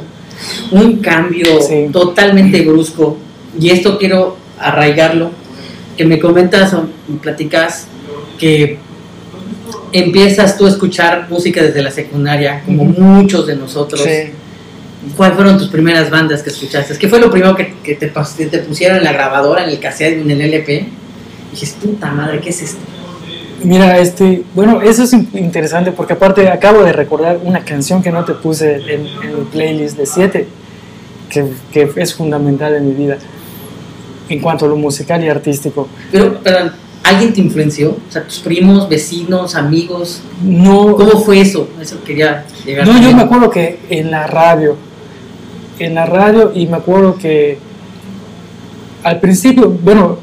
[0.70, 1.59] un cambio
[1.92, 3.18] totalmente brusco.
[3.61, 5.33] Y esto quiero arraigarlo,
[5.98, 7.88] que me comentas o me platicas
[8.38, 8.79] que
[9.92, 14.03] empiezas tú a escuchar música desde la secundaria, como muchos de nosotros.
[15.14, 16.96] ¿Cuáles fueron tus primeras bandas que escuchaste?
[16.96, 20.22] ¿Qué fue lo primero que, que te, te, pusieron en la grabadora, en el cassette,
[20.22, 20.99] en el LP?
[21.52, 22.80] Y dices, puta madre, ¿qué es esto?
[23.62, 28.24] Mira, este, bueno, eso es interesante porque aparte acabo de recordar una canción que no
[28.24, 30.46] te puse en, el playlist de 7,
[31.28, 33.18] que, que, es fundamental en mi vida
[34.28, 35.88] en cuanto a lo musical y artístico.
[36.10, 36.70] Pero, pero
[37.02, 37.90] ¿alguien te influenció?
[37.90, 40.22] O sea, tus primos, vecinos, amigos.
[40.42, 40.96] No.
[40.96, 41.68] ¿Cómo fue eso?
[41.80, 42.86] Eso quería llegar.
[42.86, 44.76] No, yo me acuerdo que en la radio,
[45.78, 47.58] en la radio y me acuerdo que
[49.02, 50.18] al principio, bueno,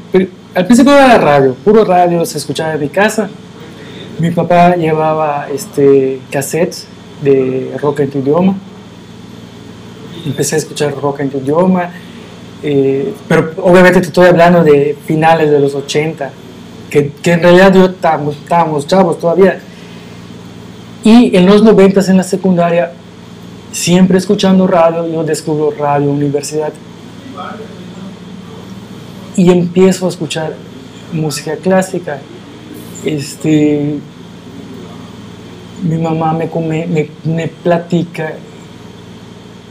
[0.58, 3.30] al principio era radio, puro radio se escuchaba en mi casa.
[4.18, 6.88] Mi papá llevaba este cassettes
[7.22, 8.56] de rock en tu idioma.
[10.26, 11.90] Empecé a escuchar rock en tu idioma,
[12.64, 16.32] eh, pero obviamente te estoy hablando de finales de los 80,
[16.90, 19.60] que, que en realidad yo estábamos, estábamos chavos todavía.
[21.04, 22.90] Y en los 90 en la secundaria
[23.70, 26.72] siempre escuchando radio, yo descubro radio, universidad,
[29.38, 30.52] y empiezo a escuchar
[31.12, 32.18] música clásica.
[33.04, 34.00] Este,
[35.84, 36.50] mi mamá me,
[36.86, 38.32] me, me, platica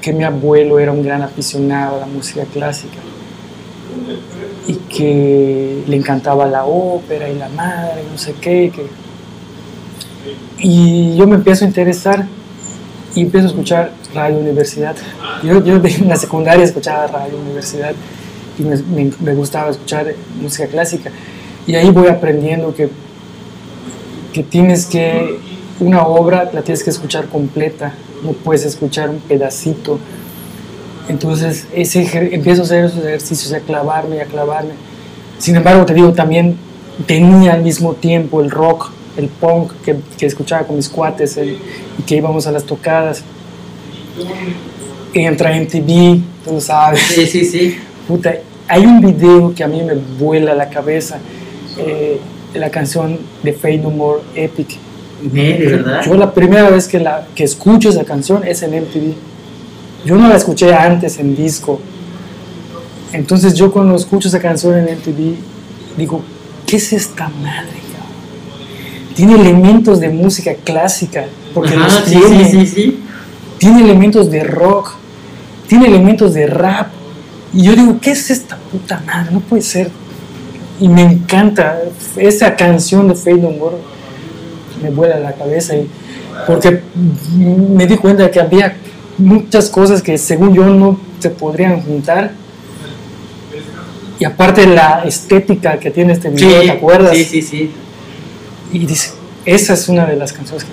[0.01, 2.95] que mi abuelo era un gran aficionado a la música clásica
[4.67, 8.71] y que le encantaba la ópera y la madre, no sé qué.
[8.73, 8.87] Que,
[10.59, 12.25] y yo me empiezo a interesar
[13.15, 14.95] y empiezo a escuchar Radio Universidad.
[15.43, 17.93] Yo, yo en la secundaria escuchaba Radio Universidad
[18.57, 21.11] y me, me, gustaba escuchar música clásica.
[21.65, 22.89] Y ahí voy aprendiendo que,
[24.33, 25.37] que tienes que,
[25.79, 27.93] una obra la tienes que escuchar completa,
[28.23, 29.99] no puedes escuchar un pedacito.
[31.07, 32.01] Entonces ese,
[32.33, 34.71] empiezo a hacer esos ejercicios, a clavarme, a clavarme.
[35.37, 36.57] Sin embargo, te digo, también
[37.05, 42.03] tenía al mismo tiempo el rock el punk que, que escuchaba con mis cuates y
[42.03, 43.23] que íbamos a las tocadas.
[45.13, 47.01] Entra en MTV, tú lo sabes.
[47.01, 47.77] Sí, sí, sí.
[48.07, 48.35] Puta,
[48.67, 51.19] hay un video que a mí me vuela la cabeza,
[51.77, 52.19] eh,
[52.53, 54.77] la canción de Fade No More Epic.
[55.21, 56.01] ¿De verdad?
[56.05, 59.13] Yo la primera vez que, la, que escucho esa canción es en MTV.
[60.05, 61.79] Yo no la escuché antes en disco.
[63.13, 65.35] Entonces yo cuando escucho esa canción en MTV
[65.97, 66.21] digo,
[66.65, 67.87] ¿qué es esta madre?
[69.17, 71.75] tiene elementos de música clásica, porque
[72.07, 72.67] tiene,
[73.57, 74.93] tiene elementos de rock,
[75.67, 76.89] tiene elementos de rap.
[77.57, 79.31] Y yo digo, ¿qué es esta puta madre?
[79.31, 79.89] No puede ser.
[80.79, 81.81] Y me encanta
[82.15, 83.77] esa canción de Fade No More,
[84.83, 85.89] me vuela la cabeza, y,
[86.45, 86.83] porque
[87.35, 88.77] me di cuenta que había
[89.17, 92.31] muchas cosas que según yo no se podrían juntar.
[94.19, 97.17] Y aparte la estética que tiene este video, ¿te acuerdas?
[97.17, 97.71] Sí, sí, sí
[98.71, 99.13] y dice,
[99.45, 100.71] esa es una de las canciones que...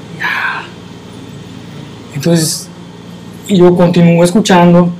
[2.15, 2.69] Entonces,
[3.49, 4.91] yo continúo escuchando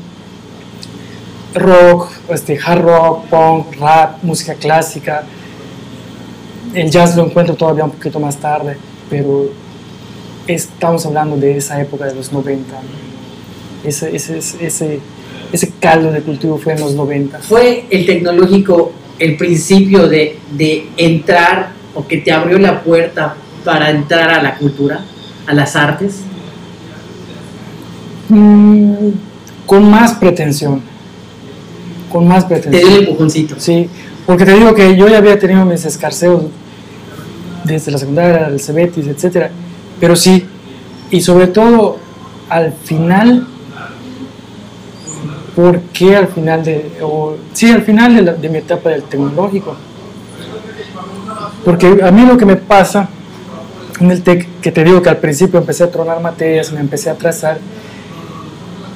[1.55, 5.25] rock, este, hard rock, punk, rap, música clásica.
[6.75, 8.77] El jazz lo encuentro todavía un poquito más tarde,
[9.09, 9.51] pero
[10.47, 12.75] estamos hablando de esa época de los 90.
[13.85, 15.01] Ese, ese, ese,
[15.53, 17.39] ese caldo de cultivo fue en los 90.
[17.41, 23.91] ¿Fue el tecnológico el principio de, de entrar o que te abrió la puerta para
[23.91, 25.05] entrar a la cultura,
[25.47, 26.21] a las artes?
[28.29, 29.11] Mm,
[29.67, 30.94] con más pretensión.
[32.15, 32.81] Con más pretensión.
[32.81, 33.57] Te dio el empujoncito.
[33.59, 33.89] Sí,
[34.25, 36.45] porque te digo que yo ya había tenido mis escarceos
[37.65, 39.49] desde la secundaria, el Cebetis, etc.
[39.99, 40.47] Pero sí,
[41.11, 41.97] y sobre todo
[42.49, 43.49] al final,
[45.57, 49.75] ¿por qué al final de, o, sí, al final de, de mi etapa del tecnológico?
[51.65, 53.09] Porque a mí lo que me pasa
[53.99, 57.11] en el TEC, que te digo que al principio empecé a tronar materias, me empecé
[57.11, 57.59] a atrasar,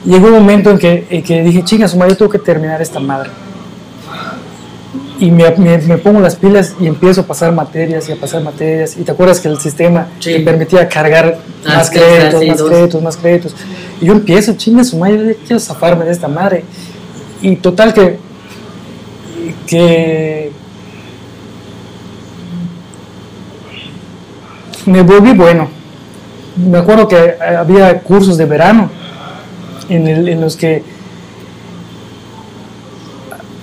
[0.05, 3.31] llegó un momento en que, que dije, chingas, yo tengo que terminar esta madre.
[5.21, 8.43] y me, me, me pongo las pilas y empiezo a pasar materias y a pasar
[8.43, 8.97] materias.
[8.97, 10.33] Y te acuerdas que el sistema Sí.
[10.35, 13.57] me permitía cargar Ah, más créditos, más créditos, más créditos.
[14.01, 16.65] Y yo empiezo, chinga su madre, yo quiero zafarme de esta madre.
[17.43, 18.19] Y total que,
[19.67, 20.53] que
[24.87, 25.69] me volví bueno.
[26.57, 28.91] Me acuerdo que había cursos de verano
[29.89, 30.83] en, el- en los que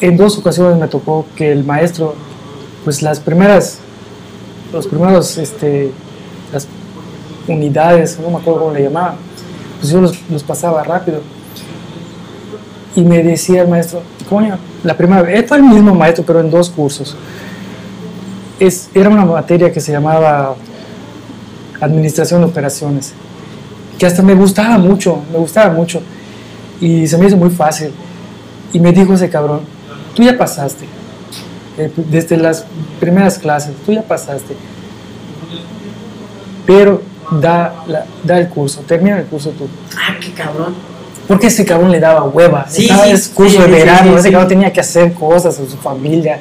[0.01, 2.15] en dos ocasiones me tocó que el maestro,
[2.83, 3.79] pues las primeras,
[4.73, 5.91] los primeros, este,
[6.51, 6.67] las
[7.47, 9.15] unidades, no me acuerdo cómo le llamaban,
[9.79, 11.21] pues yo los, pasaba rápido.
[12.95, 16.49] Y me decía el maestro, coño, la primera vez, fue el mismo maestro, pero en
[16.49, 17.15] dos cursos.
[18.59, 20.55] Es, era una materia que se llamaba
[21.81, 23.13] Administración de Operaciones,
[23.97, 26.01] que hasta me gustaba mucho, me gustaba mucho.
[26.81, 27.91] Y se me hizo muy fácil.
[28.73, 29.61] Y me dijo ese cabrón,
[30.15, 30.85] tú ya pasaste,
[31.77, 32.65] eh, desde las
[32.99, 34.55] primeras clases, tú ya pasaste.
[36.65, 37.01] Pero
[37.41, 39.67] da, la- da el curso, termina el curso tú.
[39.95, 40.73] Ah, qué cabrón.
[41.27, 42.65] Porque ese cabrón le daba hueva.
[42.67, 45.55] Sí, Estaba sí, en curso sí, de verano, sí, ese cabrón tenía que hacer cosas
[45.55, 46.39] con su familia.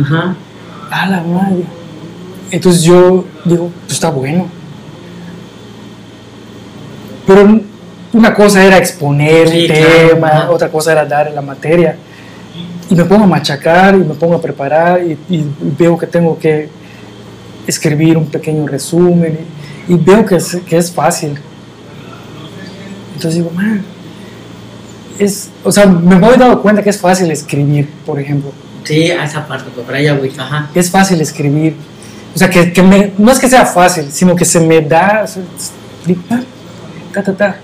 [0.00, 0.34] Ajá.
[0.90, 1.62] A la madre.
[2.50, 4.46] Entonces yo digo, pues está bueno.
[7.26, 7.60] Pero
[8.12, 10.50] una cosa era exponer Sí, claro, tema, ajá.
[10.50, 11.96] otra cosa era dar la materia.
[12.88, 15.44] Y me pongo a machacar y me pongo a preparar y, y
[15.78, 16.68] veo que tengo que
[17.66, 19.38] escribir un pequeño resumen
[19.88, 21.34] y, y veo que es, que es fácil.
[23.16, 23.82] Entonces digo, man,
[25.18, 28.52] es, o sea, me voy dando cuenta que es fácil escribir, por ejemplo
[28.84, 30.30] Sí, a esa parte, para allá, güey.
[30.38, 30.70] Ajá.
[30.72, 31.74] es fácil escribir.
[32.34, 35.22] O sea, que, que me- no es que sea fácil, sino que se me da.
[35.24, 35.42] o sea,
[37.22, 37.56] ta, ta, ta, ta.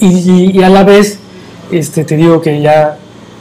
[0.00, 1.18] Y, y- y a la vez,
[1.70, 2.96] este, te digo que ya,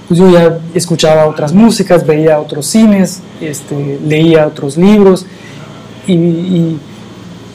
[0.08, 5.26] pues yo ya escuchaba otras músicas, veía otros cines, este, leía otros libros.
[6.08, 6.80] Y, y-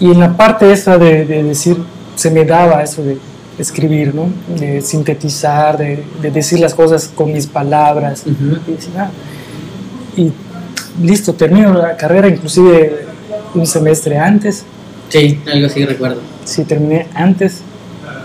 [0.01, 1.77] en la parte esa de, de decir,
[2.15, 3.19] se me daba eso de
[3.59, 4.29] escribir, ¿no?
[4.59, 8.23] De sintetizar, de, de decir las cosas con mis palabras.
[8.25, 8.59] Ujú.
[8.69, 9.11] Y decir, ah,
[10.17, 10.33] y
[11.05, 13.07] listo, termino la carrera inclusive
[13.55, 14.65] un semestre antes,
[15.09, 16.21] Sí, algo así recuerdo.
[16.45, 17.63] sí, terminé antes,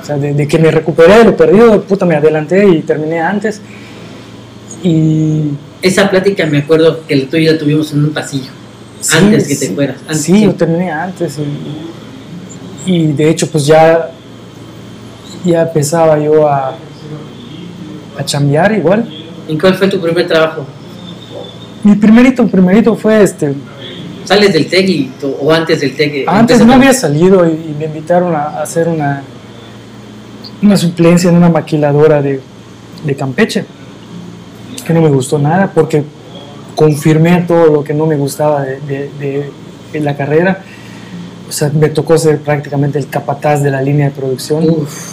[0.01, 3.19] o sea, de, de que me recuperé de lo perdido, puta, me adelanté y terminé
[3.21, 3.61] antes.
[4.83, 8.51] Y Esa plática me acuerdo que tú y yo tuvimos en un pasillo.
[8.99, 9.97] sí, antes que te sí, fueras.
[10.07, 11.37] Antes, sí, yo terminé antes
[12.85, 14.11] y, y de hecho pues ya,
[15.45, 16.75] ya empezaba yo a,
[18.17, 19.07] a chambear igual.
[19.47, 20.65] ¿En cuál fue tu primer trabajo?
[21.83, 23.53] Mi primerito, primerito fue este,
[24.25, 25.09] ¿Sales del TEC
[25.41, 26.13] o antes del TEC?
[26.13, 29.21] eh, Antes no había salido y, y me invitaron a, a hacer una,
[30.61, 32.39] una suplencia en una maquiladora de,
[33.05, 33.65] de Campeche,
[34.85, 36.03] que no me gustó nada porque
[36.75, 39.49] confirmé todo lo que no me gustaba de, de- de-
[39.91, 40.63] de la carrera.
[41.47, 45.11] O sea, me tocó ser prácticamente el capataz de la línea de producción Uf.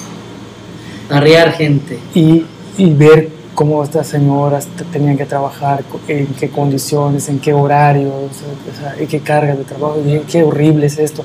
[1.10, 1.98] Arriar gente.
[2.14, 2.44] y,
[2.78, 3.28] y ver
[3.60, 8.94] cómo estas señoras te- tenían que trabajar, en qué condiciones, en qué horarios, o sea,
[8.98, 9.98] en qué carga de trabajo.
[10.00, 11.22] Y dije, qué horrible es esto.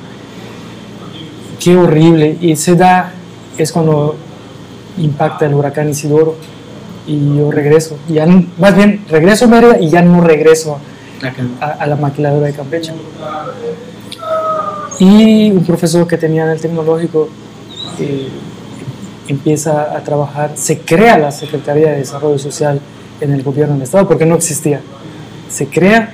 [1.64, 2.38] Qué horrible.
[2.42, 3.14] Y se da,
[3.58, 4.18] es cuando
[4.98, 6.36] impacta el huracán Isidoro
[7.08, 7.96] y yo regreso.
[8.10, 8.26] Ya,
[8.58, 10.78] más bien, regreso a Mérida y ya no regreso
[11.62, 12.92] a la maquiladora de Campeche.
[15.00, 17.30] Y un profesor que tenía en el tecnológico
[18.02, 18.28] eh,
[19.28, 22.80] empieza a trabajar, se crea la Secretaría de Desarrollo Social
[23.22, 24.82] en el gobierno del Estado, porque no existía.
[25.50, 26.12] Se crea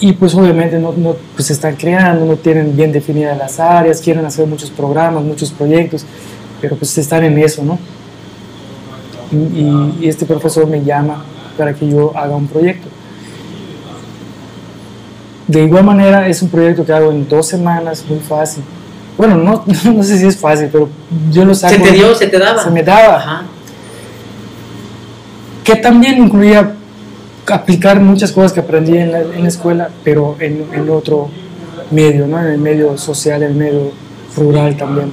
[0.00, 4.24] y pues obviamente no, no pues están creando, no tienen bien definidas las áreas, quieren
[4.24, 6.04] hacer muchos programas, muchos proyectos,
[6.60, 7.78] pero pues están en eso, ¿no?
[9.32, 11.24] Y- y este profesor me llama
[11.58, 12.88] para que yo haga un proyecto.
[15.46, 18.62] De igual manera es un proyecto que hago en dos semanas, muy fácil.
[19.20, 20.88] Bueno, no, no sé si es fácil, pero
[21.30, 21.74] yo lo saco.
[21.74, 22.14] ¿Se te dio?
[22.14, 22.64] ¿Se te daba?
[22.64, 23.16] Se me daba.
[23.16, 23.42] Ajá.
[25.62, 26.72] Que también incluía
[27.46, 31.28] aplicar muchas cosas que aprendí en la, en la escuela, pero en, en otro
[31.90, 32.38] medio, ¿no?
[32.40, 33.92] En el medio social, en el medio
[34.38, 35.12] rural también.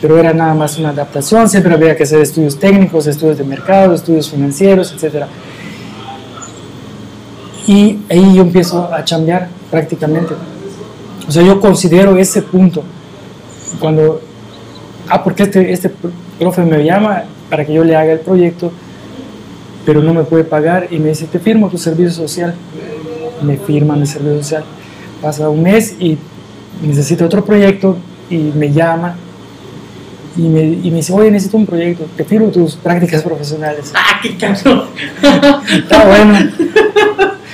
[0.00, 3.92] Pero era nada más una adaptación, siempre había que hacer estudios técnicos, estudios de mercado,
[3.92, 5.24] estudios financieros, etc.
[7.66, 10.32] Y ahí yo empiezo a chambear prácticamente.
[11.26, 12.84] O sea, yo considero ese punto.
[13.78, 14.20] Cuando,
[15.08, 15.90] ah, porque este, este
[16.38, 18.72] profe me llama para que yo le haga el proyecto,
[19.84, 22.54] pero no me puede pagar y me dice, te firmo tu servicio social.
[23.42, 24.64] Me firma mi servicio social.
[25.20, 26.16] Pasa un mes y
[26.82, 27.96] necesita otro proyecto
[28.30, 29.16] y me llama
[30.36, 33.92] Y me, y me dice, oye, necesito un proyecto, te firmo tus prácticas profesionales.
[33.94, 34.84] ¡Ah, qué cabrón!
[35.70, 36.38] Está bueno.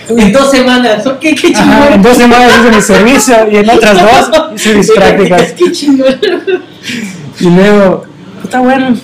[0.09, 1.71] En dos semanas, ok, qué chingón.
[1.71, 3.97] Ajá, en dos semanas hice mi servicio y en otras
[4.31, 5.53] dos hice mis prácticas.
[5.53, 6.18] Qué chingón.
[7.40, 8.05] Y luego,
[8.42, 8.97] está bueno.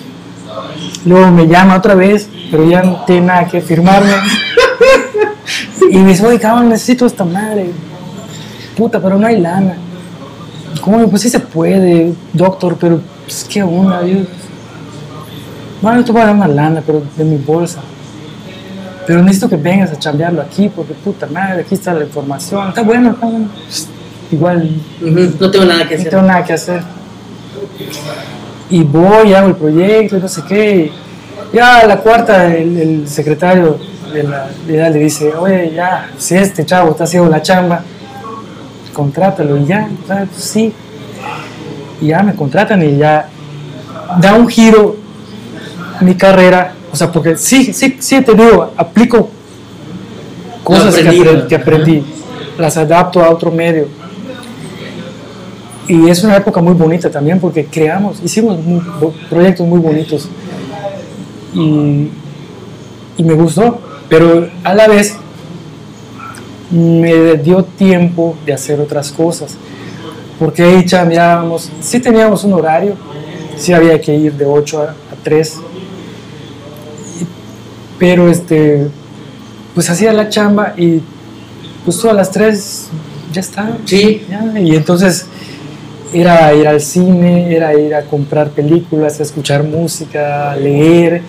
[1.05, 4.13] Luego me llama otra vez, pero ya no tiene nada que firmarme.
[5.91, 7.69] Y me dice, oye, cabrón, necesito esta madre.
[8.75, 9.77] Puta, pero no hay lana.
[10.81, 11.07] ¿Cómo?
[11.09, 14.17] Pues sí se puede, doctor, pero pues, qué onda, yo.
[15.81, 17.81] Bueno, yo te voy a dar una lana, pero de mi bolsa.
[19.07, 22.69] Pero necesito que vengas a chambearlo aquí, porque puta madre, aquí está la información.
[22.69, 23.49] Está bueno, está bueno.
[24.31, 24.69] Igual
[25.39, 26.09] No tengo nada que no hacer.
[26.09, 26.81] tengo nada que hacer.
[28.69, 30.91] Y voy, hago el proyecto, no sé qué.
[31.53, 33.77] Ya a la cuarta, el, el secretario
[34.11, 37.83] de la edad le dice, oye, ya, si este chavo está haciendo la chamba,
[38.93, 40.73] contrátalo y ya, sea, pues sí.
[42.01, 43.29] Y ya me contratan y ya
[44.19, 44.95] da un giro
[46.01, 46.73] mi carrera.
[46.95, 49.27] O sea, porque sí, sí, sí, te digo, aplico
[50.63, 52.03] cosas que aprendí, que aprendí,
[52.57, 53.89] las adapto a otro medio.
[55.89, 58.81] Y es una época muy bonita también porque creamos, hicimos muy-
[59.29, 60.29] proyectos muy bonitos.
[61.53, 62.07] Y,
[63.17, 63.77] y me gustó,
[64.07, 65.17] pero a la vez
[66.71, 69.57] me dio tiempo de hacer otras cosas.
[70.39, 72.95] Porque ahí chambeábamos, sí teníamos un horario,
[73.57, 75.59] sí había que ir de 8 a, a 3.
[77.99, 78.87] Pero este,
[79.73, 81.01] pues hacía la chamba y
[81.83, 82.87] pues tú a las 3
[83.31, 83.77] ya está.
[83.85, 85.27] Sí, Ya, y entonces
[86.13, 91.21] era ir al cine, era ir a comprar películas, a escuchar música, leer.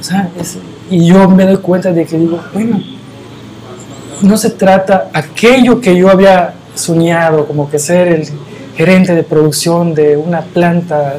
[0.00, 0.58] O sea, es-
[0.90, 2.80] y yo me doy cuenta de que digo, bueno,
[4.22, 8.28] no se trata aquello que yo había soñado, como que ser el
[8.76, 11.16] gerente de producción de una planta.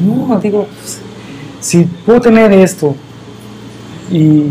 [0.00, 1.00] No, digo, pues,
[1.68, 2.94] si puedo tener esto
[4.10, 4.44] y,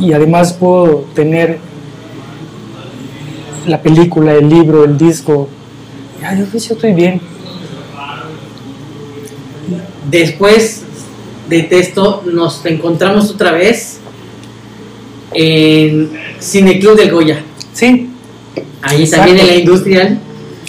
[0.00, 1.58] y además puedo tener
[3.66, 5.48] la película, el libro, el disco,
[6.20, 7.20] ya yo, pues, yo estoy bien.
[10.10, 10.82] después
[11.48, 13.98] de esto nos encontramos otra vez
[15.32, 17.42] en Cineclub del Goya.
[17.72, 18.10] Sí,
[18.82, 19.26] Ahí Exacto.
[19.26, 20.18] también en la industrial.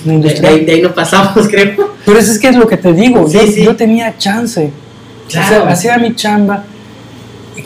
[0.06, 0.50] la De, industria.
[0.50, 1.94] de ahí- de ahí no pasamos, creo.
[2.06, 3.64] Pero eso es que es lo que te digo, Sí, yo, sí.
[3.64, 4.72] yo tenía chance.
[5.28, 5.68] O sea, Claro.
[5.70, 6.64] hacía mi chamba,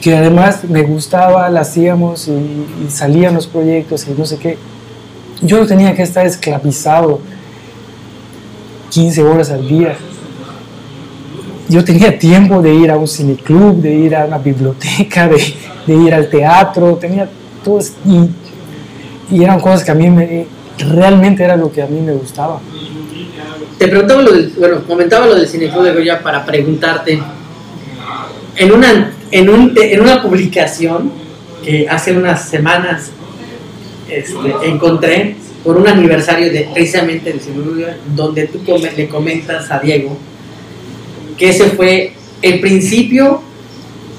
[0.02, 4.58] que además me gustaba, la hacíamos y, y salían los proyectos y no sé qué.
[5.42, 7.20] Yo no tenía que estar esclavizado
[8.92, 9.96] 15 horas al día.
[11.70, 15.42] Yo tenía tiempo de ir a un cineclub, de ir a una biblioteca, de,
[15.86, 17.30] de ir al teatro, tenía
[17.64, 17.80] todo.
[18.06, 18.30] Y,
[19.36, 20.48] y eran cosas que a mí me,
[20.80, 22.60] realmente era lo que a mí me gustaba.
[23.78, 27.22] Te preguntaba lo del, bueno, comentaba lo del Cineclub de Goya para preguntarte.
[28.60, 31.12] En una, en, un, en una publicación
[31.64, 33.10] que hace unas semanas
[34.10, 38.62] este, encontré por un aniversario de precisamente del Goya, donde tú
[38.96, 40.18] le comentas a Diego
[41.38, 43.42] que ese fue el principio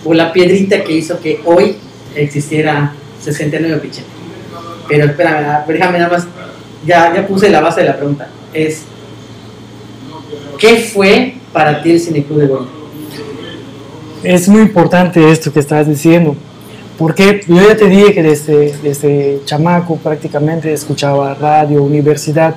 [0.05, 1.77] o la piedrita que hizo que hoy
[2.17, 4.05] existiera 69 Pichel.
[4.89, 6.27] Pero espérame, ah, déjame nada más,
[6.87, 8.29] ya, ya puse la base de la pregunta.
[8.55, 8.85] Es,
[10.59, 12.80] ¿qué fue para ti el Cineclub de Goya?
[14.23, 16.37] Es muy importante esto que estás diciendo,
[16.99, 22.55] porque yo ya te dije que desde, desde chamaco prácticamente escuchaba radio, universidad.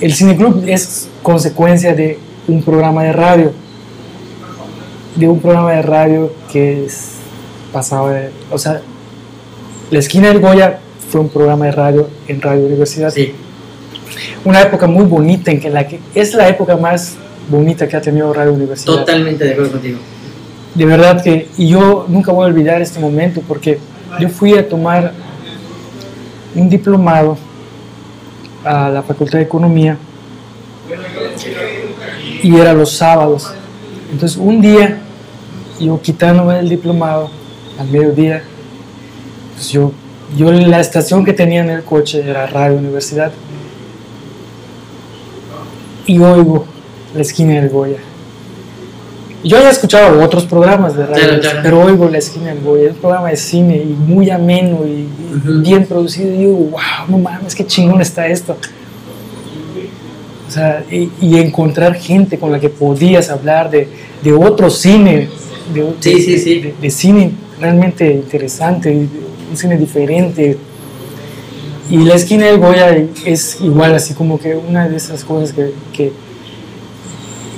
[0.00, 3.52] El cineclub es consecuencia de un programa de radio,
[5.14, 7.12] de un programa de radio que es-
[7.72, 8.80] pasaba, de- o sea,
[9.90, 10.78] La Esquina del Goya
[11.10, 13.32] fue un programa de radio en Radio Universidad Sí,
[14.44, 17.14] una época muy bonita en que la que es la época más
[17.48, 18.96] bonita que ha tenido Radio Universidad.
[18.96, 19.98] totalmente de acuerdo contigo.
[20.74, 23.78] De verdad que y yo nunca voy a olvidar este momento porque
[24.20, 25.12] yo fui a tomar
[26.54, 27.38] un diplomado
[28.64, 29.96] a la Facultad de Economía
[32.42, 33.52] y era los sábados.
[34.12, 34.98] Entonces un día
[35.80, 37.30] yo quitándome el diplomado
[37.78, 38.42] al mediodía,
[39.54, 39.92] pues yo
[40.36, 43.30] yo la estación que tenía en el coche era Radio Universidad
[46.04, 46.66] y oigo
[47.16, 47.98] la esquina del Goya.
[49.44, 51.60] Yo había escuchado otros programas de radio, Claro, claro.
[51.62, 55.06] pero oigo la esquina del Goya, es un programa de cine y muy ameno y,
[55.62, 56.28] bien producido.
[56.32, 58.56] Y digo, wow, no mames, qué chingón está esto.
[60.48, 63.88] O sea, y, y encontrar gente con la que podías hablar de,
[64.22, 65.28] de otro cine,
[65.74, 66.60] de, Sí, sí, sí.
[66.60, 68.90] de- de cine realmente interesante,
[69.50, 70.56] un cine diferente.
[71.90, 75.72] Y la esquina del Goya es igual, así como que una de esas cosas que,
[75.92, 76.12] que,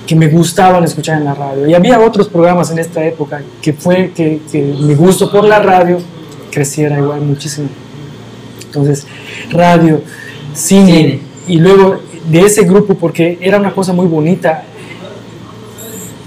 [0.09, 1.67] que me gustaban escuchar en la radio.
[1.69, 5.59] Y había otros programas en esta época que fue que, que mi gusto por la
[5.59, 5.99] radio
[6.51, 7.69] creciera igual muchísimo.
[8.65, 9.07] Entonces,
[9.51, 10.01] radio,
[10.55, 11.21] cine, Cine.
[11.47, 12.01] y luego
[12.31, 14.63] de ese grupo, porque era una cosa muy bonita,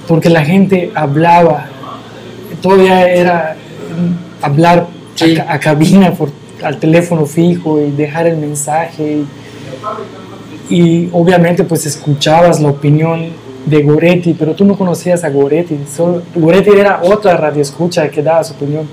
[0.08, 1.66] porque la gente hablaba,
[2.62, 3.56] todavía era
[4.44, 5.38] hablar Sí.
[5.38, 6.30] a, a cabina por,
[6.64, 9.24] al teléfono fijo y dejar el mensaje.
[10.70, 15.80] Y, y obviamente pues escuchabas la opinión de Goretti, pero tú no conocías a Goretti,
[15.94, 18.88] solo, Goretti era otra radioescucha que daba su opinión.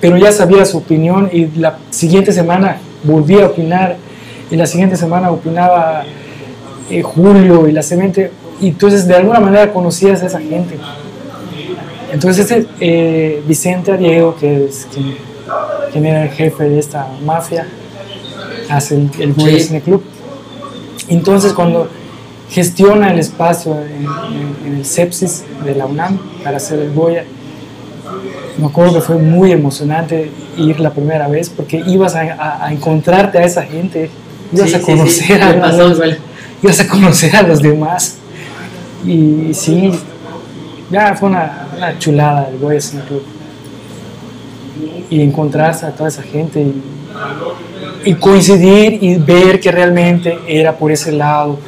[0.00, 3.96] Pero ya sabía su opinión y la siguiente semana volvía a opinar
[4.50, 6.04] y la siguiente semana opinaba
[6.90, 8.30] eh, Julio y la siguiente
[8.60, 10.76] y entonces de alguna manera conocías a esa gente.
[12.12, 15.14] Entonces ese, eh, Vicente Ariego que es quien,
[15.92, 17.66] quien era el jefe de esta mafia
[18.68, 19.60] hace el, el Sí.
[19.60, 20.02] Cine Club.
[21.08, 21.88] Entonces cuando
[22.52, 27.24] gestiona el espacio en, en- en el sepsis de la UNAM para hacer el Goya
[28.58, 32.72] me acuerdo que fue muy emocionante ir la primera vez porque ibas a, a- a
[32.72, 34.10] encontrarte a esa gente,
[34.52, 36.18] ibas Sí, a sí, sí, conocer a pasó los, igual.
[36.62, 38.18] ibas a conocer a los demás.
[39.06, 39.90] Y sí,
[40.90, 43.22] ya fue una, una chulada el Goya Cine Club
[45.10, 46.82] y encontrarse a toda esa gente y,
[48.10, 51.58] y coincidir y ver que realmente era por ese lado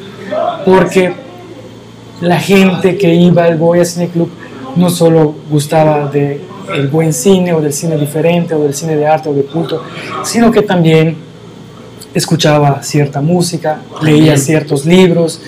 [0.65, 1.13] porque
[2.21, 4.29] la gente que iba al Goya Cine Club
[4.75, 6.41] no solo gustaba de
[6.73, 9.83] el buen cine o del cine diferente o del cine de arte o de culto,
[10.23, 11.15] sino que también
[12.13, 15.41] escuchaba cierta música, leía ciertos libros,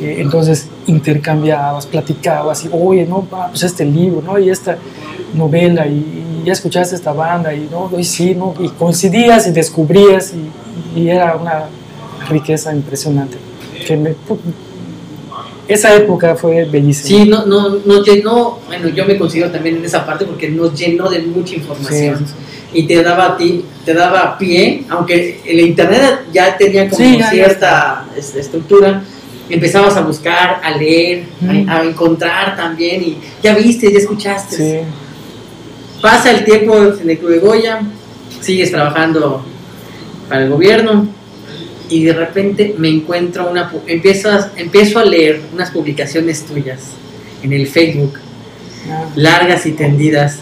[0.00, 4.38] eh, entonces intercambiabas, platicabas y, oye, no, pues este libro, ¿no?
[4.38, 4.76] Y esta
[5.34, 8.54] novela, y, y ya escuchaste esta banda, y no, y sí, ¿no?
[8.60, 11.64] Y coincidías y descubrías, y, y era una
[12.28, 13.38] riqueza impresionante.
[13.86, 14.14] Que me,
[15.68, 17.08] esa época fue bellísima.
[17.24, 20.74] Sí, no, no, nos llenó, bueno, yo me considero también en esa parte porque nos
[20.78, 22.18] llenó de mucha información.
[22.18, 26.88] Sí, sí, Y te daba a ti, te daba pie, aunque el internet ya tenía
[26.90, 29.02] como ya, ya cierta este, estructura,
[29.48, 31.68] empezabas a buscar, a leer, Mm.
[31.68, 34.56] a, a encontrar también, y ya viste, ya escuchaste.
[34.56, 34.78] Sí.
[36.00, 37.80] Pasa el tiempo en el Club de Goya,
[38.40, 39.44] sigues trabajando
[40.28, 41.06] para el gobierno
[41.92, 46.80] y de repente me encuentro una pu- empiezas, empiezo a leer unas publicaciones tuyas
[47.42, 48.18] en el Facebook,
[48.90, 50.38] Ah, largas y tendidas,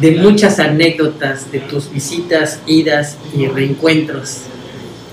[0.00, 4.38] de muchas anécdotas de tus visitas, idas y reencuentros.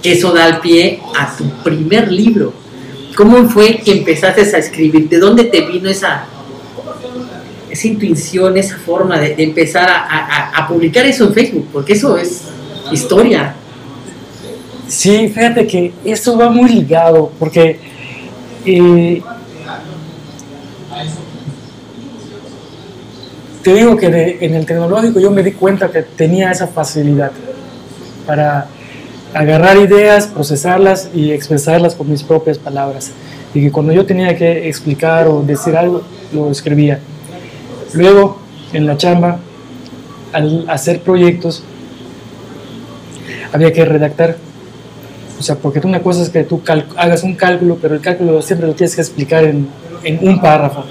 [0.01, 2.53] Eso da el pie a tu primer libro.
[3.15, 5.07] ¿Cómo fue que empezaste a escribir?
[5.09, 6.25] ¿De dónde te vino esa,
[7.69, 11.67] esa intuición, esa forma de, de empezar a, a- a publicar eso en Facebook?
[11.71, 12.41] Porque eso es
[12.91, 13.53] historia.
[14.87, 17.79] Sí, fíjate que eso va muy ligado, porque
[18.65, 19.21] eh,
[23.63, 27.31] te digo que en el tecnológico yo me di cuenta que tenía esa facilidad
[28.27, 28.67] para
[29.33, 33.11] agarrar ideas, procesarlas y expresarlas con mis propias palabras.
[33.53, 36.99] Y que cuando yo tenía que explicar o decir algo, lo escribía.
[37.93, 38.39] Luego,
[38.71, 39.39] en la chamba,
[40.31, 41.63] al hacer proyectos,
[43.51, 44.37] había que redactar.
[45.39, 46.61] O sea, porque una cosa es que tú
[46.95, 49.67] hagas un cálculo, pero el cálculo siempre lo tienes que explicar en,
[50.03, 50.85] en un párrafo.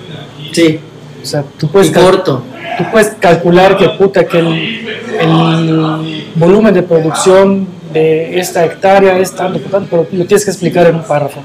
[0.53, 0.79] Sí,
[1.23, 2.43] O sea, tú puedes, corto.
[2.79, 4.87] tú puedes calcular que puta que el,
[5.21, 10.87] el volumen de producción de esta hectárea es tanto, tanto, pero lo tienes que explicar
[10.89, 11.41] en un párrafo.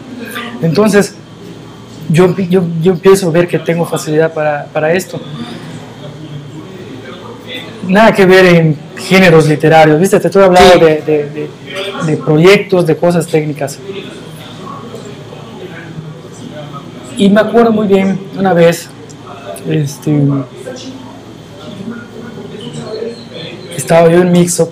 [0.61, 1.15] Entonces,
[2.09, 5.21] yo, yo, yo empiezo a ver que tengo facilidad para, para esto.
[7.87, 10.19] Nada que ver en géneros literarios, ¿viste?
[10.19, 10.79] Te estoy hablando Sí.
[10.79, 11.49] de, de- de-
[12.05, 13.79] de proyectos, de cosas técnicas.
[17.17, 18.89] Y me acuerdo muy bien una vez,
[19.67, 20.17] este,
[23.75, 24.69] estaba yo en Mixup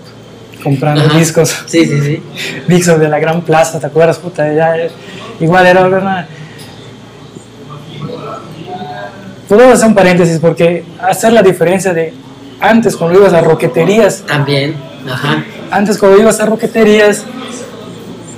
[0.64, 1.18] comprando Ajá.
[1.18, 1.56] discos.
[1.68, 2.24] Sí, sí, sí.
[2.68, 4.18] Mixup de la Gran Plaza, ¿te acuerdas?
[4.18, 4.76] Puta, ya,
[5.40, 6.28] igual era una...
[9.48, 12.14] Podemos hacer un paréntesis porque hacer la diferencia de
[12.60, 14.76] antes cuando ibas a roqueterías, También.
[15.10, 15.44] Ajá.
[15.72, 17.24] antes cuando ibas a roqueterías,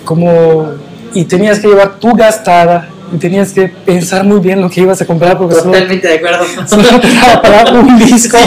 [0.06, 0.68] como
[1.14, 5.02] y tenías que llevar tu gastada y tenías que pensar muy bien lo que ibas
[5.02, 6.46] a comprar porque solo, Totalmente de acuerdo.
[6.68, 8.38] solo te daba para un disco.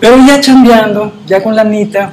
[0.00, 2.12] Pero ya chambeando, ya con la nita,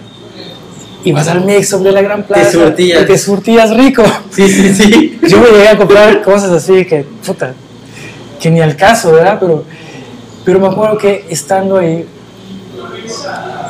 [1.03, 3.03] ibas al mix-up de la Gran Plaza surtías.
[3.03, 4.03] y te surtías rico.
[4.31, 5.19] Sí, sí, sí.
[5.27, 7.53] Yo me llegué a comprar cosas así que, puta,
[8.41, 9.37] que ni al caso, ¿verdad?
[9.39, 9.63] Pero,
[10.45, 12.05] pero me acuerdo que estando ahí,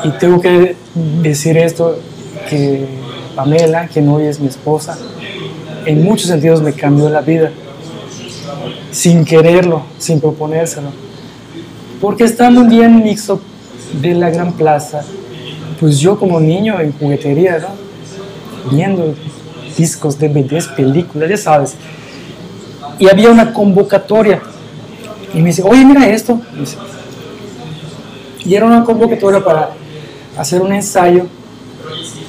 [0.03, 0.76] y tengo que
[1.21, 1.97] decir esto,
[2.49, 2.86] que
[3.36, 4.97] Pamela, que hoy es mi esposa,
[5.86, 7.51] en muchos sentidos me cambió la vida,
[8.91, 10.89] sin quererlo, sin proponérselo.
[12.01, 13.41] Porque estando un día en mixo
[14.01, 15.01] de la Gran Plaza,
[15.80, 17.86] pues yo como niño en juguetería, ¿no?
[18.71, 19.13] viendo
[19.78, 21.76] discos, DVDs, películas, ya sabes.
[22.99, 24.41] Y había una convocatoria.
[25.36, 26.41] Y me dice, oye, mira esto.
[28.45, 29.71] Y, era una convocatoria para
[30.38, 31.27] hacer un ensayo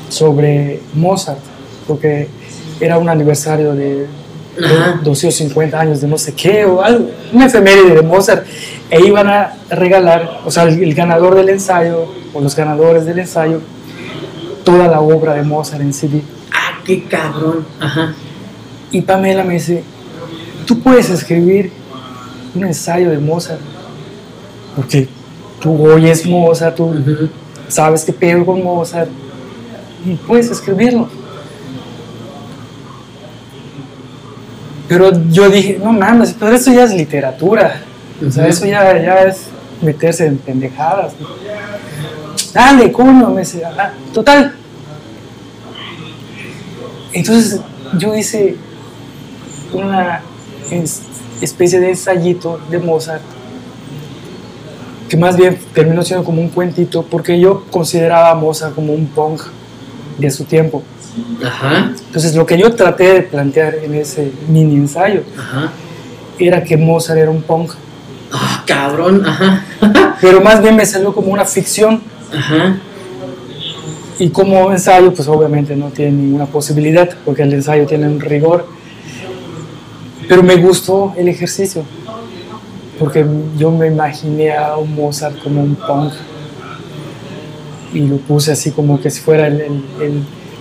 [0.08, 1.38] sobre Mozart,
[1.86, 2.28] porque
[2.80, 4.06] era un aniversario de
[5.04, 8.44] 250 años de no sé qué, o algo, una efeméride de Mozart,
[8.90, 13.60] e iban a regalar, o sea, el, ganador del ensayo, o los ganadores del ensayo,
[14.64, 16.22] toda la obra de Mozart en CD.
[16.52, 17.64] Ah, qué cabrón.
[17.78, 18.14] Ajá.
[18.90, 19.84] Y Pamela me dice,
[20.66, 21.70] tú puedes escribir
[22.56, 23.60] un ensayo de Mozart,
[24.74, 25.08] porque
[25.60, 26.94] tú oyes Mozart, tú
[27.68, 29.10] sabes qué pedo con Mozart,
[30.04, 31.08] y puedes escribirlo.
[34.88, 37.82] Pero yo dije, no mames, pero eso ya es literatura.
[38.24, 39.48] O sea, eso ya, ya es
[39.82, 41.12] meterse en pendejadas.
[42.54, 44.54] Dale, ¿cómo Me dice, ah, total.
[47.12, 47.60] Entonces
[47.98, 48.56] yo hice
[49.72, 50.20] una
[51.40, 53.22] especie de ensayito de Mozart
[55.08, 59.06] que más bien terminó siendo como un cuentito porque yo consideraba a Mozart como un
[59.06, 59.42] punk
[60.18, 60.82] de su tiempo.
[61.44, 61.92] Ajá.
[62.06, 65.22] Entonces lo que yo traté de plantear en ese mini ensayo
[66.38, 67.72] era que Mozart era un punk.
[68.32, 69.64] Ah, cabrón, ajá.
[70.20, 72.02] Pero más bien me salió como una ficción.
[72.36, 72.76] Ajá.
[74.18, 78.66] Y como ensayo, pues obviamente no tiene ninguna posibilidad, porque el ensayo tiene un rigor.
[80.28, 81.84] Pero me gustó el ejercicio,
[82.98, 83.24] porque
[83.56, 86.12] yo me imaginé a un Mozart como un punk.
[87.94, 89.82] Y lo puse así como que si fuera el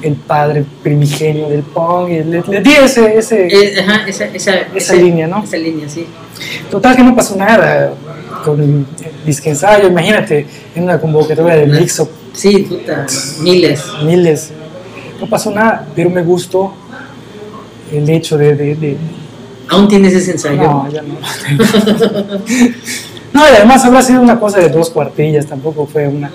[0.06, 3.76] el padre primigenio del punk, y le, di ese, ese eh,
[4.08, 5.44] esa, esa, esa línea, ¿no?
[5.44, 6.06] Esa línea, sí.
[6.70, 7.94] Total que no pasó nada
[8.44, 8.86] con el
[9.26, 10.46] disque ensayo, imagínate,
[10.76, 12.10] en una convocatoria de mix-up.
[12.34, 13.06] Sí, puta,
[13.42, 13.84] miles.
[14.04, 14.52] Miles.
[15.20, 16.74] No pasó nada, pero me gustó
[17.92, 18.56] el hecho de...
[18.56, 18.98] de,
[19.70, 20.62] ¿Aún tienes ese ensayo?
[20.62, 21.16] No, ya no.
[23.34, 26.32] no, y además habrá sido una cosa de dos cuartillas, tampoco fue una...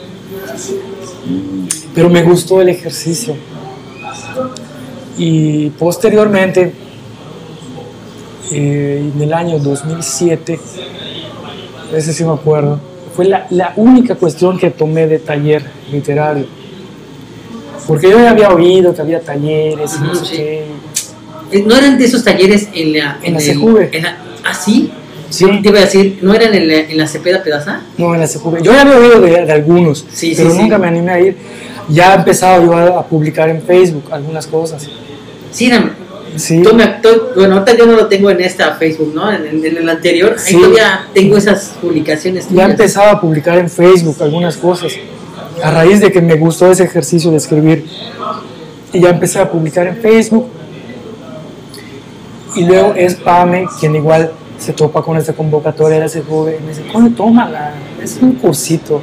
[1.94, 3.36] Pero me gustó el ejercicio
[5.22, 6.72] y posteriormente,
[8.52, 10.58] eh, en el año 2007,
[11.94, 12.80] ese sí me acuerdo,
[13.14, 15.62] fue la, la, única cuestión que tomé de taller
[15.92, 16.46] literario.
[17.86, 20.64] Porque yo ya había oído que había talleres y no sé qué.
[21.66, 23.18] ¿No eran de esos talleres en la...
[23.22, 23.90] En, la CJV.
[24.44, 24.90] ¿Ah, sí?
[25.28, 25.46] Sí.
[25.62, 27.82] Te iba a decir, ¿no eran en la, en la Cepeda Pedaza?
[27.98, 28.62] No, en la CJV.
[28.62, 30.04] Yo ya había oído de, de algunos,
[30.36, 31.36] pero nunca me animé a ir.
[31.88, 34.88] Ya empezado yo a, a publicar en Facebook algunas cosas.
[35.52, 35.70] Sí,
[36.36, 36.62] sí.
[37.34, 39.32] bueno, ahorita yo no lo tengo en esta Facebook, ¿no?
[39.32, 42.48] En, el anterior, ahí todavía tengo esas publicaciones.
[42.50, 44.92] Ya empezaba a publicar en Facebook algunas cosas,
[45.62, 47.84] a raíz de que me gustó ese ejercicio de escribir.
[48.92, 50.48] Y ya empecé a publicar en Facebook.
[52.54, 56.62] Y luego es Pame quien igual se topa con esta convocatoria de ese joven y
[56.62, 57.72] me dice, coño, tómala,
[58.02, 59.00] es un cursito.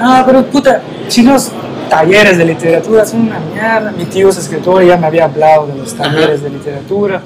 [0.00, 1.50] Ah, pero puta, chinos,
[1.88, 3.90] talleres de literatura son una mierda.
[3.92, 7.22] Mi tío es escritor y ya me había hablado de los talleres de literatura.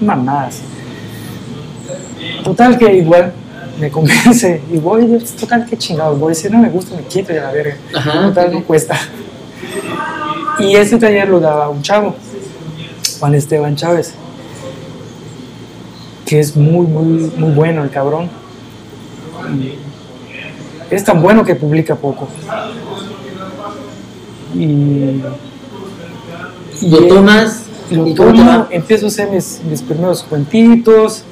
[0.00, 0.62] Mamadas.
[2.44, 3.32] Total que igual
[3.78, 7.40] me convence y voy, total que chingado, voy, si no me gusta me quito de
[7.40, 7.76] la verga.
[8.22, 8.96] total no cuesta.
[10.58, 12.14] Y ese taller lo daba un chavo,
[13.20, 14.14] Juan Esteban Chávez,
[16.24, 18.30] que es muy, muy, muy bueno el cabrón.
[20.90, 22.28] Es tan bueno que publica poco.
[24.54, 25.20] Y,
[26.88, 31.24] lo tomas lo tomo, empiezo a hacer mis, mis, primeros cuentitos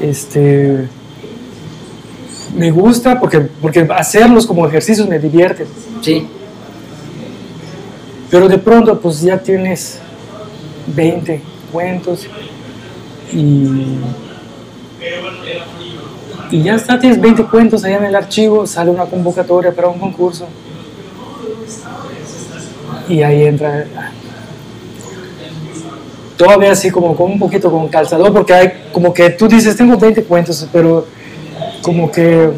[0.00, 0.88] este
[2.56, 5.66] me gusta porque porque hacerlos como ejercicios me divierte
[6.00, 6.26] sí.
[8.30, 9.98] Pero de pronto pues ya tienes
[10.86, 11.40] 20
[11.72, 12.26] cuentos
[13.32, 13.98] y
[16.50, 19.98] y ya está, tienes 20 cuentos allá en el archivo, sale una convocatoria para un
[19.98, 20.46] concurso
[23.08, 23.86] y ahí entra
[26.36, 29.96] todavía así como con un poquito con calzador porque hay como que tú dices tengo
[29.96, 31.06] 20 cuentos pero
[31.82, 32.50] como que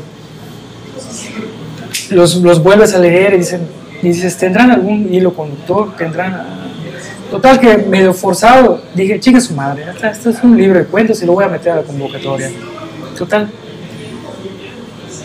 [2.11, 3.67] los, los vuelves a leer y, dicen,
[4.03, 6.66] dices tendrán algún hilo conductor tendrán
[7.37, 11.27] total que medio forzado dije chica su madre esto es un libro de cuentos y
[11.27, 12.51] lo voy a meter a la convocatoria
[13.17, 13.51] total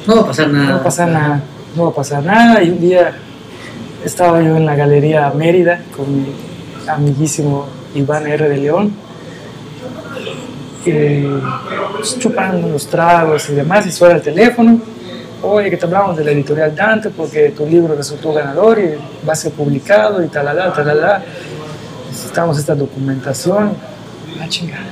[0.07, 1.41] no va a pasar nada no va a pasar nada
[1.75, 3.13] no va a pasar nada y un día
[4.03, 6.25] estaba yo en la Galería Mérida con mi
[6.87, 8.49] amiguísimo Iván R.
[8.49, 8.93] de León,
[10.85, 11.39] eh,
[11.95, 14.79] pues, chupando los tragos y demás, y suena el teléfono.
[15.43, 18.95] Oye, que te hablamos de la editorial Dante porque tu libro resultó ganador y
[19.27, 21.23] va a ser publicado y talala, talala.
[22.31, 23.73] Necesitamos esta documentación.
[24.39, 24.85] Ah, chingada.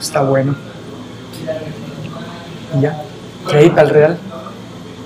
[0.00, 0.54] Está bueno.
[2.78, 3.02] Y ya.
[3.52, 4.18] Ahí para el real.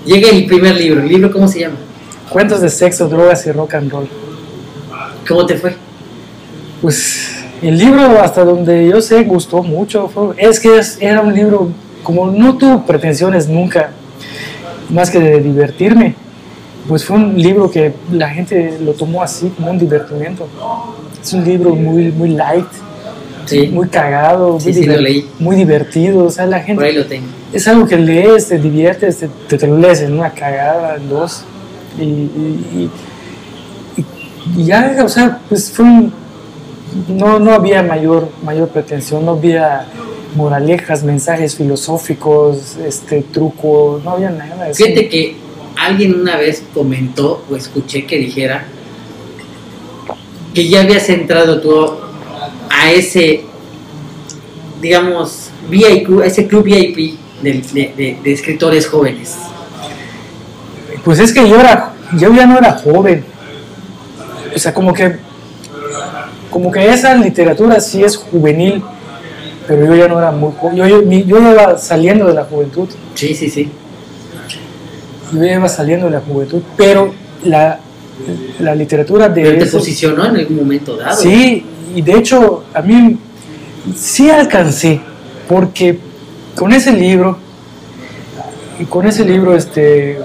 [0.05, 1.01] Llega el primer libro.
[1.01, 1.75] ¿El libro cómo se llama?
[2.29, 4.07] Cuentos de sexo, drogas y rock and roll.
[5.27, 5.75] ¿Cómo te fue?
[6.81, 10.09] Pues el libro, hasta donde yo sé, gustó mucho.
[10.37, 11.69] Es que es- era un libro,
[12.01, 13.89] como no tuvo pretensiones nunca,
[14.89, 16.15] más que de divertirme,
[16.87, 20.47] pues fue un libro que la gente lo tomó así, como un divertimiento.
[21.21, 22.65] Es un libro muy, muy light,
[23.47, 25.29] Sí, muy cagado, Sí, muy, sí, lo diver- leí.
[25.37, 26.23] muy divertido.
[26.25, 27.27] O sea, la por gente ahí lo tengo.
[27.53, 31.07] es algo que lees, te diviertes, te, te, te lo lees en una cagada, en
[31.09, 31.43] dos.
[31.99, 32.89] Y, y-
[33.97, 36.11] y- y- y ya, o sea, pues fue un-
[37.07, 39.85] no, no había mayor, mayor pretensión, no había
[40.35, 44.73] moralejas, mensajes filosóficos, este truco, no había nada.
[44.73, 45.35] Fíjate que
[45.77, 48.65] alguien una vez comentó o escuché que dijera
[50.53, 51.91] que ya habías entrado tú
[52.69, 53.43] a ese,
[54.81, 57.53] digamos, VIP, a ese club VIP de,
[57.95, 59.35] de- de escritores jóvenes.
[61.03, 63.23] Pues es que yo era, yo ya no era joven.
[64.55, 65.17] O sea, como que,
[66.49, 68.81] como que esa literatura sí es juvenil,
[69.67, 70.77] pero yo ya no era muy joven.
[70.77, 72.87] Yo, yo, yo ya iba saliendo de la juventud.
[73.13, 73.69] Sí, sí, sí.
[75.43, 77.13] Iba saliendo de la juventud, pero
[77.43, 77.79] la,
[78.59, 81.15] la literatura de Pero te ese- posicionó en algún momento dado.
[81.21, 81.65] Sí,
[81.95, 83.17] y de hecho a mí
[83.95, 84.99] sí alcancé,
[85.49, 85.99] porque
[86.55, 87.37] con ese libro,
[88.79, 90.19] y con ese libro, este,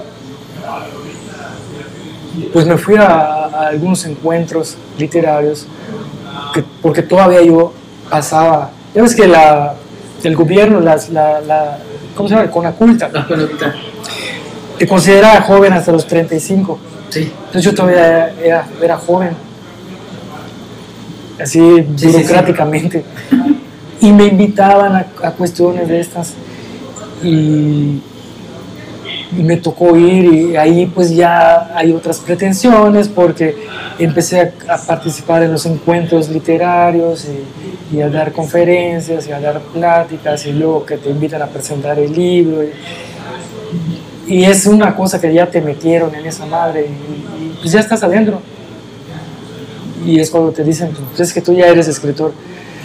[2.53, 3.05] pues me fui a,
[3.45, 5.65] a algunos encuentros literarios,
[6.53, 7.73] que- porque todavía yo
[8.09, 9.75] pasaba, ya ves que la,
[10.23, 11.77] el gobierno, las, la, la,
[12.15, 12.49] ¿cómo se llama?
[12.51, 13.73] Conaculta, Ah, bueno, ahorita.
[14.81, 16.79] Te consideraba joven hasta los 35.
[17.09, 17.31] Sí.
[17.45, 19.29] Entonces yo todavía era, era joven,
[21.39, 23.05] así Sí, sí, burocráticamente.
[23.99, 26.33] Y me invitaban a, a cuestiones de estas.
[27.23, 28.01] Y,
[29.37, 33.55] y me tocó ir y ahí pues ya hay otras pretensiones porque
[33.99, 37.27] empecé a, a participar en los encuentros literarios
[37.91, 41.45] y, y a dar conferencias y a dar pláticas y luego que te invitan a
[41.45, 42.63] presentar el libro.
[42.63, 42.71] Y,
[44.31, 47.79] y es una cosa que ya te metieron en esa madre y, y, pues ya
[47.81, 48.41] estás adentro.
[50.05, 52.33] Y es cuando te dicen, pues es que tú ya eres escritor.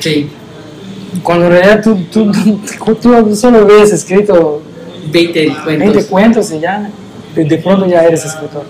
[0.00, 0.28] Sí.
[1.22, 2.30] Cuando en realidad tú, tú,
[3.00, 4.60] tú, solo ves escrito
[5.10, 5.66] 20 cuentos.
[5.94, 6.90] 20 cuentos y ya,
[7.34, 8.64] de, de pronto ya eres escritor.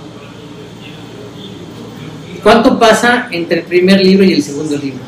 [2.42, 5.00] ¿Cuánto pasa entre el primer libro y el segundo libro?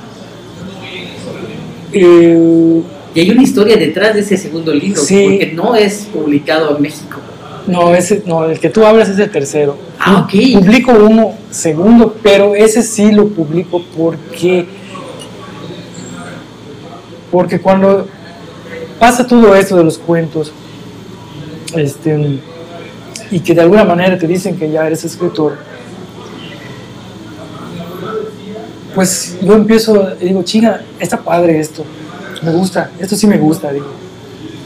[1.92, 2.82] Eh,
[3.14, 5.22] Y hay una historia detrás de ese segundo libro, Sí.
[5.28, 7.18] porque no es publicado en México.
[7.68, 9.76] No, ese, no, el que tú hablas es el tercero.
[9.98, 10.58] Ah, ok.
[10.58, 14.66] Publico uno segundo, pero ese sí lo publico porque,
[17.30, 18.06] porque cuando
[18.98, 20.52] pasa todo esto de los cuentos,
[21.76, 22.40] este,
[23.30, 25.58] y que de alguna manera te dicen que ya eres escritor,
[28.94, 31.84] pues yo empiezo, digo, chinga, está padre esto,
[32.42, 33.86] me gusta, esto sí me gusta, digo.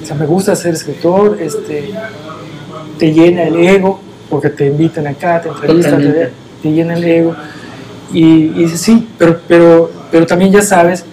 [0.02, 1.92] O sea, me gusta ser escritor, este,
[3.02, 4.00] te llena el ego,
[4.30, 6.14] porque te invitan acá, te entrevistan,
[6.62, 7.34] te, llena el ego.
[8.12, 11.04] Y, y dices, sí, pero, pero, pero también ya sabes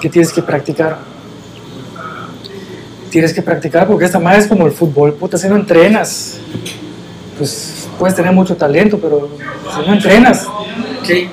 [0.00, 0.98] que tienes que practicar.
[3.10, 6.38] Tienes que practicar porque esta madre es como el fútbol, puta, si no entrenas,
[7.38, 9.28] pues puedes tener mucho talento, pero
[9.72, 10.48] si no entrenas,
[11.04, 11.28] Sí.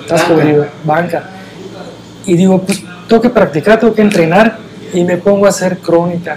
[0.00, 1.30] estás jodido, banca.
[2.26, 4.58] Y digo, pues tengo que practicar, tengo que entrenar
[4.92, 6.36] y me pongo a hacer crónica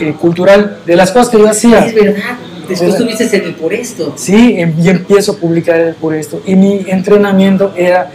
[0.00, 1.86] eh, cultural de las cosas que yo hacía.
[1.86, 2.38] Es verdad.
[2.68, 4.14] Después tuviste en el por esto.
[4.16, 6.40] Sí, em- y empiezo a publicar por esto.
[6.46, 8.10] Y mi entrenamiento era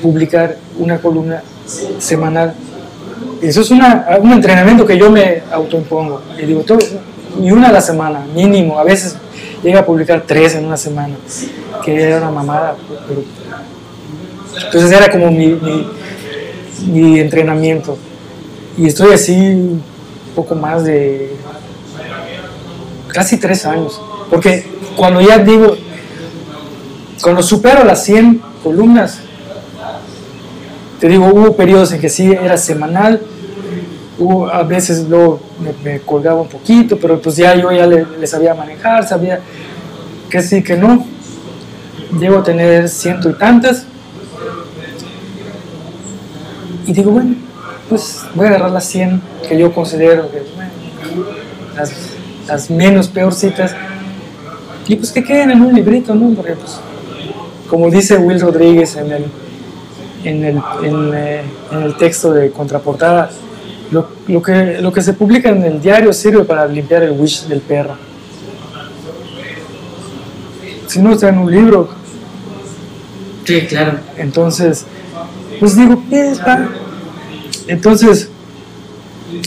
[0.00, 1.42] publicar una columna
[1.98, 2.54] semanal.
[3.40, 6.22] Eso es una, un entrenamiento que yo me autoimpongo.
[6.40, 6.78] Y digo, todo,
[7.40, 8.78] y una a la semana, mínimo.
[8.78, 9.16] A veces
[9.62, 11.14] llega a publicar tres en una semana,
[11.84, 12.76] que era una mamada.
[13.08, 13.22] Pero,
[14.66, 15.86] entonces era como mi, mi,
[16.86, 17.96] mi entrenamiento.
[18.76, 19.78] Y estoy así
[20.34, 21.36] poco más de
[23.12, 24.00] casi tres años.
[24.30, 24.66] Porque
[24.96, 25.76] cuando ya digo,
[27.22, 29.18] cuando supero las 100 columnas,
[31.00, 33.20] te digo, hubo periodos en que sí era semanal,
[34.18, 38.06] hubo, a veces luego me, me colgaba un poquito, pero pues ya yo ya le,
[38.18, 39.40] le sabía manejar, sabía,
[40.30, 41.04] que sí, que no.
[42.18, 43.84] Llego a tener ciento y tantas.
[46.86, 47.34] Y digo, bueno,
[47.92, 50.70] pues voy a agarrar las 100 que yo considero que, bueno,
[51.76, 51.92] las,
[52.48, 53.74] las menos peorcitas.
[54.88, 56.34] Y pues que queden en un librito, ¿no?
[56.34, 56.80] Porque pues,
[57.68, 59.24] como dice Will Rodríguez en el,
[60.24, 63.28] en el, en, eh, en el texto de contraportada,
[63.90, 67.44] lo, lo que, lo que se publica en el diario sirve para limpiar el wish
[67.46, 67.96] del perro.
[70.86, 71.90] Si no está en un libro,
[73.44, 73.98] Sí, claro.
[74.16, 74.86] entonces,
[75.60, 76.70] pues digo, pues va.
[77.68, 78.28] Entonces,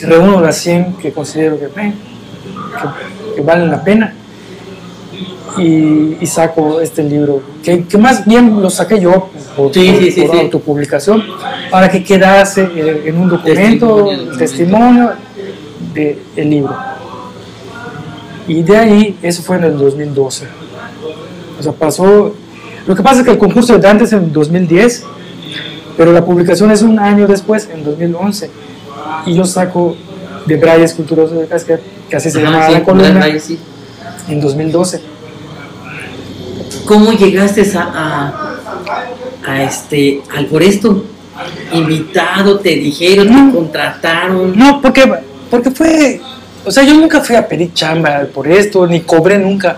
[0.02, 4.14] reúno las 100 que considero que, eh, que, que valen la pena
[5.58, 10.12] y, y saco este libro, que, que más bien lo saqué yo por, Sí, sí,
[10.12, 10.42] sí, por sí.
[10.42, 11.24] autopublicación,
[11.72, 15.12] para que quedase eh, en un documento, Testimonio, testimonio
[16.36, 16.76] del libro.
[18.48, 20.48] Y de ahí, eso fue en el 2012.
[21.60, 22.36] O sea, pasó.
[22.86, 25.04] Lo que pasa es que el concurso de Dante es en 2010,
[25.98, 28.50] pero la publicación es un año después, en 2011.
[29.26, 29.96] Y yo saco
[30.46, 33.60] de Braille Esculturoso de Casquet, que así se Ajá, llama sí, la columna, ahí sí.
[34.28, 35.02] en 2012.
[36.86, 37.82] ¿Cómo llegaste a,
[39.46, 41.04] a, a este, al por esto?
[41.74, 43.52] Invitado, te dijeron, No.
[43.52, 44.58] te contrataron.
[44.58, 45.12] No, porque,
[45.50, 46.22] porque fue.
[46.64, 49.78] O sea, yo nunca fui a pedir chamba por esto, ni cobré nunca.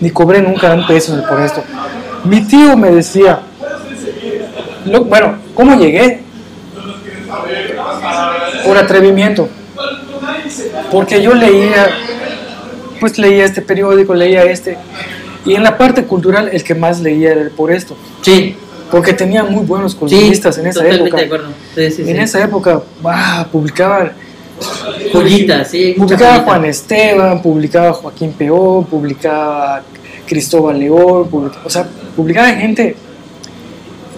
[0.00, 1.62] Ni cobré nunca un peso por esto.
[2.24, 3.40] Mi tío me decía.
[4.86, 6.20] Lo- bueno, ¿cómo llegué?
[8.64, 9.48] Por atrevimiento.
[10.90, 11.88] Porque yo leía.
[13.00, 14.76] Pues leía este periódico, leía este.
[15.46, 17.96] Y en la parte cultural, el que más leía era el por esto.
[18.22, 18.56] Sí,
[18.90, 21.16] Porque tenía muy buenos sí, columnistas en esa época.
[21.16, 21.48] de acuerdo.
[21.74, 24.12] Sí, sí, En esa época, bah, publicaban
[25.12, 25.94] Joyitas, sí.
[25.96, 26.44] Publicaba joyita.
[26.44, 29.82] Juan Esteban, publicaba Joaquín Peón, publicaba
[30.26, 31.28] Cristóbal León,
[31.64, 32.96] o sea, publicaba gente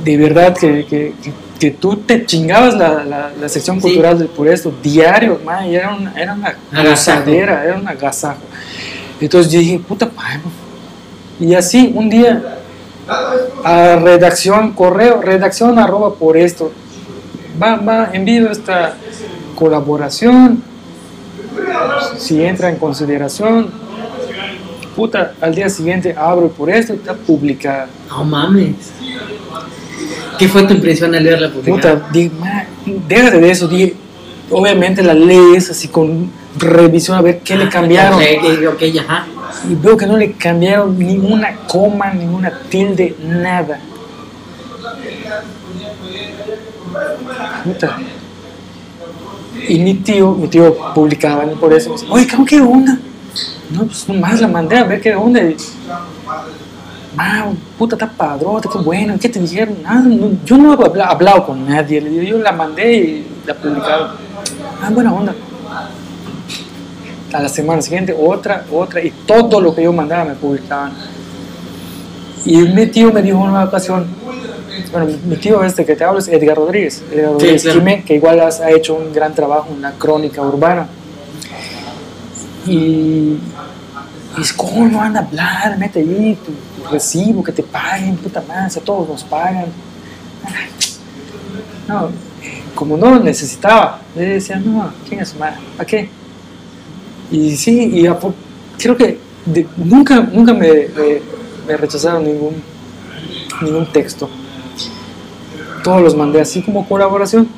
[0.05, 1.32] de verdad que, que, que-
[1.62, 3.82] que tú te chingabas la, la, la sección Sí.
[3.82, 6.57] cultural por esto, diario, man, y era una, era una
[6.90, 8.40] gozadera, era un agasajo.
[9.20, 10.40] Entonces yo dije, puta madre.
[11.38, 12.59] Y así, un día,
[13.62, 16.72] a redacción, correo, redacción arroba por esto,
[17.62, 18.96] va, va, envío esta
[19.55, 20.64] colaboración,
[22.18, 23.70] si entra en consideración,
[24.96, 27.86] puta, al día siguiente abro por esto y está publicada.
[28.09, 28.74] No mames.
[30.43, 31.53] ¿Qué fue tu impresión al leerla?
[31.53, 32.64] Puta, dije, "Ma,
[33.07, 33.95] déjate de eso, dije,
[34.51, 38.20] obviamente la lees así con revisión a ver qué le cambiaron.
[38.20, 39.26] Ok, ok, ajá.
[39.70, 43.78] Y veo que no le cambiaron ni una coma, ni una tilde, nada.
[47.62, 47.99] Puta.
[49.68, 51.53] Y mi tío, mi tío publicaba ¿no?
[51.53, 51.90] por eso.
[51.90, 52.99] me dice, Oye, ¿cómo qué onda?
[53.70, 55.40] No, pues nomás la mandé a ver qué onda.
[55.40, 55.57] Y,
[57.18, 59.14] ah, puta, está padrota, qué bueno.
[59.20, 59.76] ¿Qué te dijeron?
[59.82, 62.00] No, yo no he habla- hablado con nadie.
[62.00, 64.08] Le digo, yo la mandé y la publicaron.
[64.82, 65.34] Ah, buena onda
[67.32, 70.92] a la semana siguiente otra, otra, y todo lo que yo mandaba me publicaban.
[72.44, 74.04] Y mi tío me dijo en una ocasión,
[74.90, 77.78] bueno, mi tío este que te hablo es Edgar Rodríguez, Edgar Rodríguez claro.
[77.78, 80.88] Quimé, que igual has- ha hecho un gran trabajo en la crónica urbana.
[82.66, 83.38] Y,
[84.36, 85.78] y es ¿cómo no van a hablar?
[85.78, 86.52] Mete ahí tu
[86.91, 89.66] recibo, que te paguen, puta madre, todos nos pagan.
[91.89, 92.11] No,
[92.74, 95.57] como no lo necesitaba, le decía, no, ¿quién es su madre?
[95.76, 96.09] ¿Para qué?
[97.30, 98.18] Y sí, y a
[98.78, 99.18] creo que
[99.76, 100.89] nunca, nunca me-
[101.66, 102.62] me rechazaron ningún,
[103.61, 104.28] ningún texto.
[105.85, 107.49] Todos los mandé así como colaboración.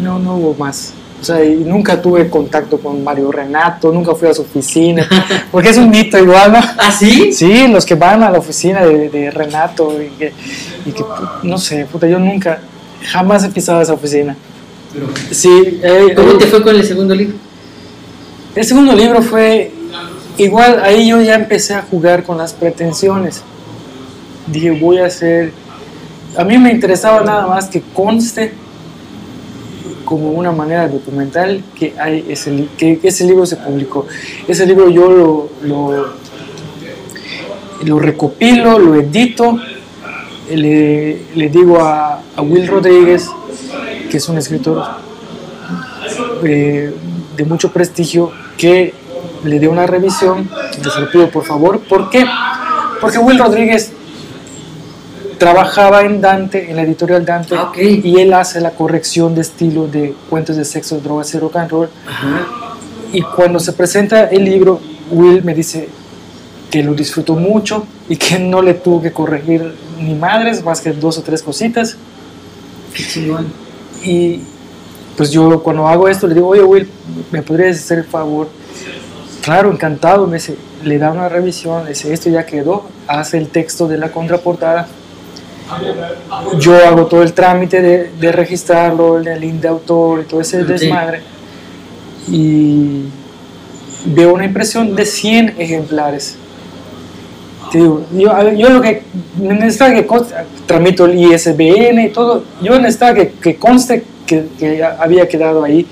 [0.00, 0.94] No, no hubo más.
[1.22, 5.08] O sea, y nunca tuve contacto con Mario Renato, nunca fui a su oficina,
[5.52, 6.58] porque es un mito igual, ¿no?
[6.58, 7.32] ¿Ah, sí?
[7.32, 10.32] Sí, los que van a la oficina de, de Renato y que,
[10.84, 11.04] y que,
[11.44, 12.58] no sé, puta, yo nunca,
[13.04, 14.36] jamás he pisado esa oficina.
[15.30, 17.36] Sí, eh, ¿Cómo te fue con el segundo libro?
[18.56, 19.70] el segundo libro fue
[20.38, 23.44] igual, ahí yo ya empecé a jugar con las pretensiones.
[24.48, 25.52] Dije, voy a hacer.
[26.36, 28.54] A mí me interesaba nada más que conste
[30.12, 31.94] como una manera documental que,
[32.28, 34.06] ese, que ese libro se publicó.
[34.46, 36.12] Ese libro yo lo, lo,
[37.86, 39.58] lo recopilo, lo edito,
[40.50, 43.26] le, le digo a, a Will Rodríguez,
[44.10, 44.84] que es un escritor
[46.44, 46.92] eh,
[47.34, 48.92] de mucho prestigio que
[49.44, 50.46] le dé una revisión,
[50.76, 51.80] les lo pido por favor.
[51.80, 52.26] ¿Por qué?
[53.00, 53.92] Porque Will Rodríguez
[55.42, 57.76] trabajaba en Dante, en la editorial Dante, Ah, ok.
[57.78, 61.70] y él hace la corrección de estilo de cuentos de sexo, drogas y rock and
[61.70, 61.88] roll.
[62.08, 62.46] Ajá.
[63.12, 64.80] Y cuando se presenta el libro,
[65.10, 65.88] Will me dice,
[66.70, 70.92] que lo disfrutó mucho y que no le tuvo que corregir ni madres, más que
[70.92, 71.96] dos o tres cositas.
[72.94, 73.52] Qué chingón.
[74.04, 74.40] Y
[75.16, 76.88] pues yo cuando hago esto le digo, oye Will,
[77.32, 78.48] ¿me podrías hacer el favor?
[79.42, 83.48] Claro, encantado, me dice, le da una revisión, le dice, esto ya quedó, hace el
[83.48, 84.86] texto de la contraportada.
[86.58, 90.64] Yo hago todo el trámite de, de registrarlo, el link de autor y todo ese
[90.64, 91.20] desmadre.
[92.28, 93.04] Y
[94.06, 96.36] veo una impresión de 100 ejemplares.
[97.70, 99.02] Te digo, yo, yo lo que
[99.38, 100.34] necesitaba que conste,
[100.66, 105.86] tramito el ISBN y todo, yo necesitaba que, que conste que, que había quedado ahí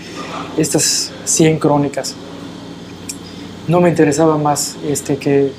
[0.58, 2.14] estas 100 crónicas.
[3.66, 5.52] No me interesaba más este que,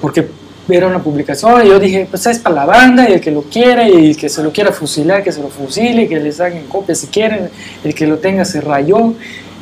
[0.00, 0.28] porque
[0.68, 3.42] era una publicación y yo dije, pues es para la banda y el que lo
[3.42, 6.64] quiera y el que se lo quiera fusilar, que se lo fusile, que les hagan
[6.66, 7.50] copias si quieren,
[7.84, 9.14] el que lo tenga se rayó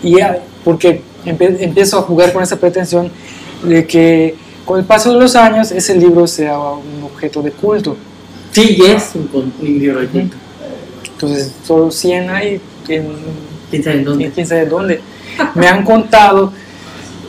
[0.03, 3.11] y ya, porque empiezo a jugar con esa pretensión
[3.63, 4.35] de que
[4.65, 7.97] con el paso de los años ese libro sea un objeto de culto.
[8.53, 10.37] Sí, es un, un libro de culto.
[11.13, 13.09] Entonces, solo 100 hay en,
[13.71, 14.31] ¿Quién sabe dónde?
[14.31, 15.01] quién sabe dónde.
[15.55, 16.53] Me han contado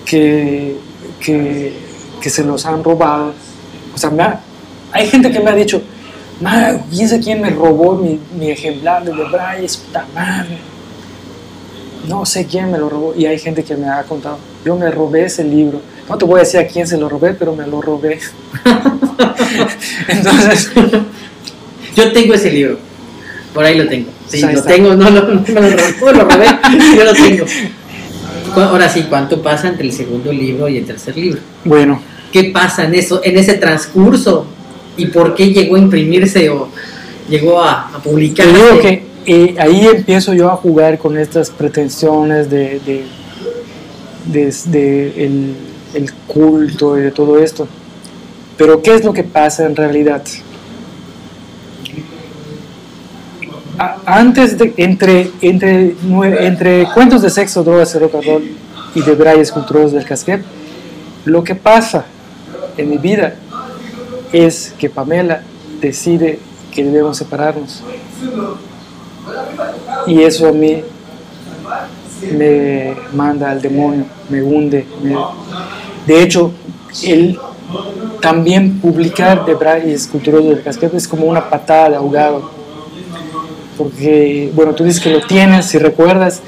[0.06, 0.76] que,
[1.20, 1.74] que,
[2.22, 3.34] que se los han robado.
[3.96, 4.39] O sea, me ha-
[4.91, 5.82] hay gente que me ha dicho,
[6.41, 6.82] madre,
[7.24, 9.80] ¿quién me robó mi, mi ejemplar de Bryce?
[9.86, 10.58] Puta madre.
[12.08, 13.14] No sé quién me lo robó.
[13.18, 15.82] Y hay gente que me ha contado, yo me robé ese libro.
[16.08, 18.20] No te voy a decir a quién se lo robé, pero me lo robé.
[20.08, 20.72] Entonces,
[21.96, 22.78] Yo tengo ese libro.
[23.54, 24.10] Por ahí lo tengo.
[24.28, 24.68] Sí, lo está.
[24.68, 24.93] tengo.
[24.96, 26.14] No, no, no me lo robé.
[26.14, 26.46] lo robé.
[26.96, 27.46] Yo lo tengo.
[28.56, 31.39] Ahora sí, ¿cuánto pasa entre el segundo libro y el tercer libro?
[31.66, 32.02] bueno,
[32.32, 34.46] ¿Qué pasa en eso, en ese transcurso?
[34.98, 36.70] ¿Y por qué llegó a imprimirse o
[37.30, 38.54] llegó a, a Te publicarse?
[38.54, 42.80] digo que eh, ahí empiezo yo a jugar con estas pretensiones de,
[44.26, 45.26] de, de-
[45.94, 47.68] el, culto y de todo esto.
[48.58, 50.24] Pero ¿qué es lo que pasa en realidad?
[54.06, 55.96] Antes de, entre, entre,
[56.40, 58.14] entre cuentos de sexo, drogas y rock
[58.94, 60.42] y de Brayes culturosos del casquet,
[61.26, 62.06] lo que pasa
[62.78, 63.36] en mi vida
[64.32, 65.42] es que Pamela
[65.82, 66.40] decide
[66.74, 67.82] que debemos separarnos.
[70.08, 70.84] Y eso a mí
[72.32, 74.86] me manda al demonio, me hunde.
[76.06, 76.52] De hecho,
[77.04, 77.40] el
[78.22, 82.52] también publicar de Brayes Culturoso del Casquete es como una patada de ahogado.
[83.78, 86.42] Porque, bueno, tú dices que lo tienes, si recuerdas,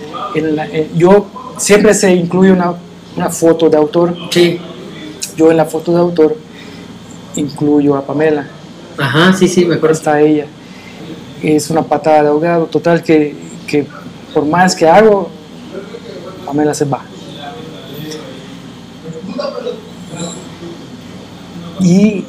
[0.95, 2.73] yo siempre se incluye una,
[3.15, 4.15] una foto de autor.
[4.31, 4.59] Sí.
[5.37, 6.35] Yo en la foto de autor
[7.35, 8.47] incluyo a Pamela
[8.97, 9.95] Ajá, sí, sí, me acuerdo.
[9.95, 10.47] está ella.
[11.43, 13.35] Es una patada de ahogado, total que,
[13.67, 13.85] que
[14.33, 15.29] por más que hago,
[16.45, 17.03] Pamela se va.
[21.79, 22.25] Y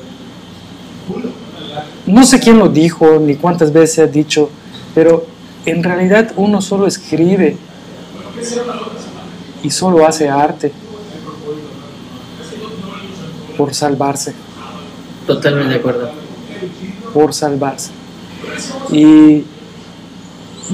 [2.06, 4.50] no sé quién lo dijo, ni cuántas veces se ha dicho,
[4.94, 5.24] pero
[5.64, 7.56] en realidad uno solo escribe
[9.62, 10.70] y solo hace arte
[13.58, 14.32] por salvarse
[15.26, 16.10] Totalmente de acuerdo.
[17.12, 17.90] por salvarse.
[18.90, 19.44] Y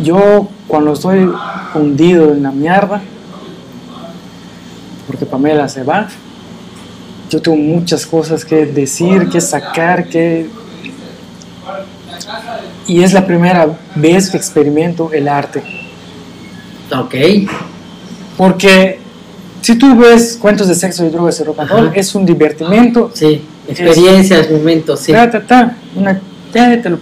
[0.02, 1.28] yo cuando estoy
[1.74, 3.02] hundido en la mierda,
[5.06, 6.08] porque Pamela se va,
[7.30, 10.48] yo tengo muchas cosas que decir, que sacar, que...
[12.86, 13.66] Y es la primera
[13.96, 15.62] vez que experimento el arte.
[16.92, 17.14] Ok.
[18.36, 19.03] Porque
[19.64, 23.10] si tú ves cuentos de sexo y drogas y rock and roll, es un divertimento
[23.14, 25.12] Sí, experiencias, momentos, sí.
[25.12, 26.20] ta, ta, ta, una-
[26.52, 26.98] ya te lo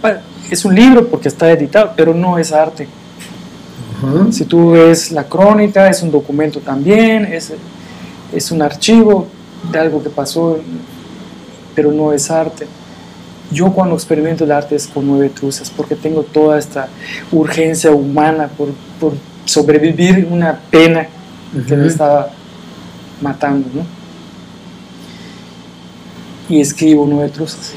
[0.48, 2.86] es un libro porque está editado, pero no es arte.
[3.98, 4.30] Ajá.
[4.30, 7.52] Si tú ves la crónica, es un documento también, es,
[8.32, 9.26] es un archivo
[9.72, 10.58] de algo que pasó,
[11.74, 12.66] pero no es arte.
[13.50, 16.88] Yo cuando experimento el arte es con nueve truzas, porque tengo toda esta
[17.32, 18.68] urgencia humana por,
[19.00, 19.14] por
[19.46, 21.08] sobrevivir una pena
[21.66, 22.30] que me estaba
[23.22, 23.86] matando, ¿no?
[26.48, 27.72] Y escribo nueve truzas.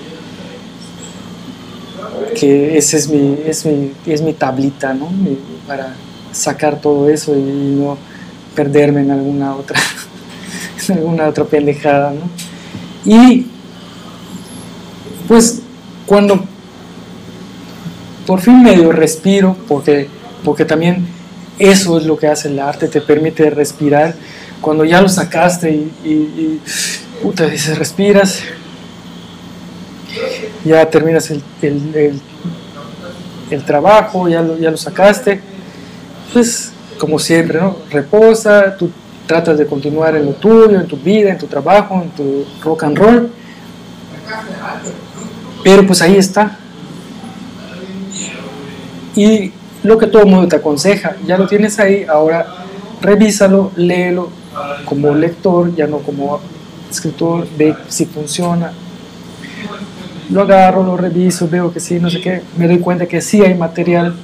[2.37, 5.09] Que ese es mi, es mi, es mi tablita, ¿no?
[5.67, 5.95] Para
[6.31, 7.97] sacar todo eso y no
[8.55, 9.79] perderme en alguna otra,
[10.89, 12.29] en alguna otra pendejada, ¿no?
[13.05, 13.47] Y
[15.27, 15.61] pues
[16.05, 16.43] cuando
[18.25, 20.07] por fin medio respiro, porque,
[20.43, 21.05] porque también
[21.59, 24.15] eso es lo que hace el arte, te permite respirar.
[24.65, 26.59] Cuando ya lo sacaste y, y,
[27.21, 28.39] puta, dices, respiras,
[30.63, 32.21] ya terminas el, el- el-
[33.51, 35.39] el trabajo, ya lo, ya lo sacaste,
[36.33, 37.77] pues como siempre, ¿no?
[37.91, 38.89] Reposa, tú
[39.27, 42.85] tratas de continuar en lo tuyo, en tu vida, en tu trabajo, en tu rock
[42.85, 43.29] and roll,
[45.63, 46.57] Pero pues ahí está.
[49.15, 49.51] Y
[49.83, 52.47] lo que todo el mundo te aconseja, ya lo tienes ahí, ahora
[52.99, 54.43] revísalo, léelo
[54.85, 56.39] como lector, ya no como
[56.89, 58.71] escritor, ve si funciona.
[60.29, 63.41] Lo agarro, lo reviso, veo que sí, no sé qué, me doy cuenta que sí
[63.41, 64.15] hay material.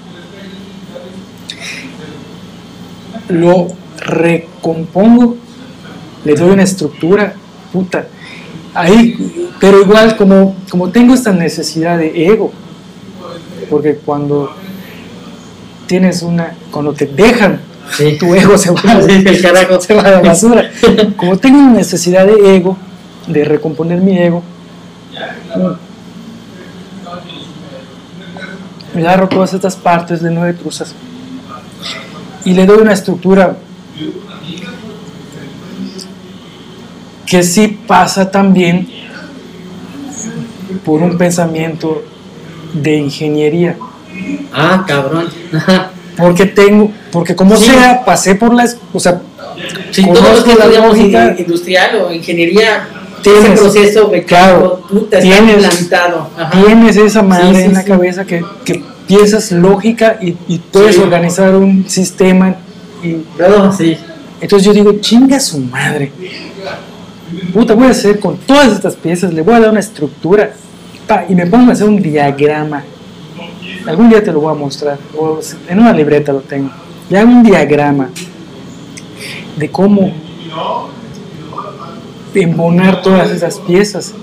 [3.30, 3.68] Lo
[3.98, 5.38] recompongo,
[6.26, 7.34] le doy una estructura,
[7.72, 8.08] puta.
[8.74, 12.52] Ahí, pero igual como, como tengo esta necesidad de ego,
[13.70, 14.52] porque cuando
[15.88, 17.60] tienes una, cuando te dejan,
[18.20, 19.80] tu ego se va, el carajo.
[19.80, 20.70] se va a la basura.
[21.18, 22.78] Como tengo una necesidad de ego,
[23.28, 24.44] de recomponer mi ego,
[28.94, 30.94] me agarro todas estas partes de nueve truzas
[32.44, 33.58] y le doy una estructura
[37.26, 38.90] que sí pasa también
[40.84, 42.04] por un pensamiento
[42.74, 43.78] de ingeniería.
[44.54, 45.30] Ah, cabrón.
[46.18, 47.72] Porque tengo, porque como Sí.
[47.72, 49.22] sea, pasé por las, o sea,
[49.91, 51.26] Si Conozco todos los la lógica.
[51.38, 52.88] in- industrial o ingeniería,
[53.22, 54.84] Tienes, ese proceso mecánico, claro,
[55.22, 56.30] tienes- implantado.
[56.38, 56.49] Ajá.
[56.51, 57.88] tienes esa madre Sí, sí, en la sí.
[57.88, 61.01] cabeza que, que piensas lógica y, y puedes Sí.
[61.01, 62.55] organizar un sistema.
[63.03, 63.97] Y, Claro, sí.
[64.39, 66.12] entonces yo digo, chinga su madre.
[67.53, 70.53] Puta, voy a hacer con todas estas piezas, le voy a dar una estructura
[71.07, 72.84] pa, y me pongo a hacer un diagrama.
[73.88, 76.70] Algún día te lo voy a mostrar, o en una libreta lo tengo.
[77.10, 78.10] Y hago un diagrama
[79.58, 80.14] de cómo
[82.34, 84.14] embonar todas esas piezas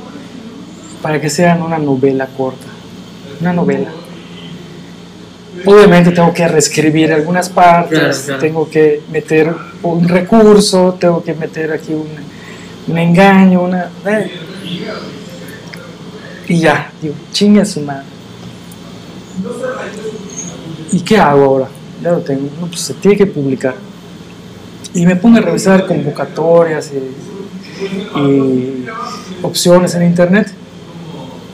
[1.02, 2.66] para que sean una novela corta,
[3.40, 3.88] una novela.
[5.66, 8.40] Obviamente tengo que reescribir algunas partes, Claro, claro.
[8.40, 9.52] tengo que meter
[9.82, 12.06] un recurso, tengo que meter aquí un,
[12.86, 13.90] un engaño, una...
[14.06, 14.30] eh.
[16.48, 18.06] Y ya, digo, chinga su madre.
[20.92, 21.68] ¿Y qué hago ahora?
[22.02, 23.74] Ya lo tengo, no, pues se tiene que publicar.
[24.94, 26.92] Y me pongo a revisar convocatorias
[28.16, 28.84] y,
[29.42, 30.52] opciones en internet.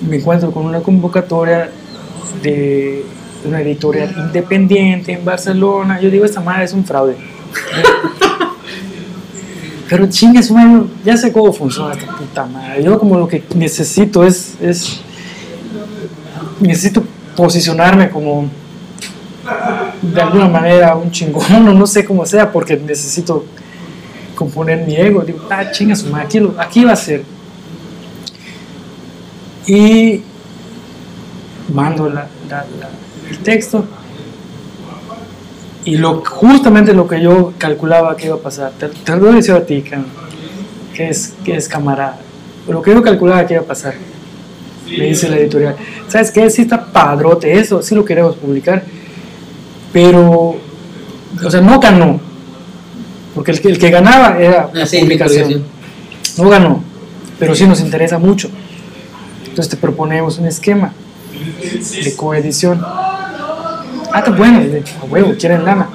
[0.09, 1.71] Me encuentro con una convocatoria
[2.43, 3.05] de
[3.45, 6.01] una editorial independiente en Barcelona.
[6.01, 7.17] Yo digo, esta madre es un fraude.
[9.89, 10.57] Pero chingue su
[11.05, 12.83] ya sé cómo funciona esta puta madre.
[12.83, 15.01] Yo como lo que necesito es, es
[16.61, 17.05] necesito
[17.37, 18.49] posicionarme como
[20.03, 23.45] de alguna manera un chingón, o no sé cómo sea, porque necesito
[24.35, 25.23] componer mi ego.
[25.23, 26.55] Digo, ah, chinga su madre, aquí, lo-
[26.85, 27.23] va a ser.
[29.67, 30.23] Y
[31.73, 32.29] mando la-
[32.81, 32.91] la-
[33.31, 33.85] el texto.
[35.87, 39.67] Y lo, justamente lo que yo calculaba que iba a pasar, te, lo voy a
[39.67, 39.83] ti,
[40.95, 42.19] que es, que es camarada.
[42.67, 43.95] Lo que yo calculaba que iba a pasar,
[44.89, 45.77] me dice la editorial,
[46.09, 46.49] ¿sabes qué?
[46.51, 48.85] Sí está padrote eso, sí lo queremos publicar,
[49.93, 50.57] pero,
[51.45, 52.21] o sea, no ganó,
[53.35, 55.65] porque el, que- el que ganaba era la Ah, sí, mi publicación, publicación.
[56.45, 56.85] no ganó,
[57.39, 58.49] pero sí nos interesa mucho.
[59.47, 60.93] Entonces te proponemos un esquema
[62.05, 62.81] de coedición.
[62.85, 63.85] Ah,
[64.17, 64.61] está bueno,
[65.01, 65.89] a huevo, quieren lana.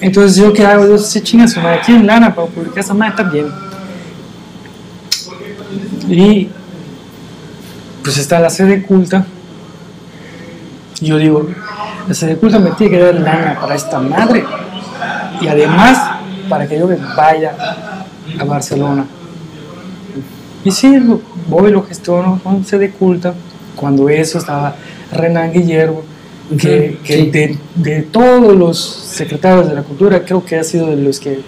[0.00, 3.46] Entonces yo qué hago, yo sí chingas, madre, quieren lana para publicar esa madre también.
[6.08, 6.48] Y
[8.02, 9.26] pues está la sede culta.
[11.00, 11.48] Y yo digo,
[12.06, 14.44] la sede culta me tiene que dar lana para esta madre.
[15.40, 15.98] Y además,
[16.48, 17.54] para que yo me vaya
[18.38, 19.04] a Barcelona.
[20.64, 23.34] Y sí, lo- voy, lo gestiono con sede culta.
[23.74, 24.76] Cuando eso estaba
[25.12, 26.02] Renan Guillermo,
[26.60, 27.30] que, que sí.
[27.30, 31.40] de, de todos los secretarios de la cultura, creo que ha sido de los que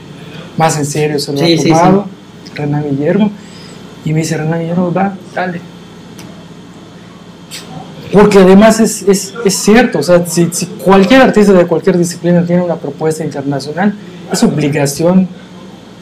[0.57, 2.07] más en serio se lo Sí, ha sí, tomado,
[2.55, 3.31] Renan Guillermo.
[4.05, 5.61] Y me dice, Renan Guillermo, va, dale.
[8.13, 12.45] Porque además es, es, es cierto, o sea, si, si cualquier artista de cualquier disciplina
[12.45, 13.95] tiene una propuesta internacional,
[14.33, 15.29] es obligación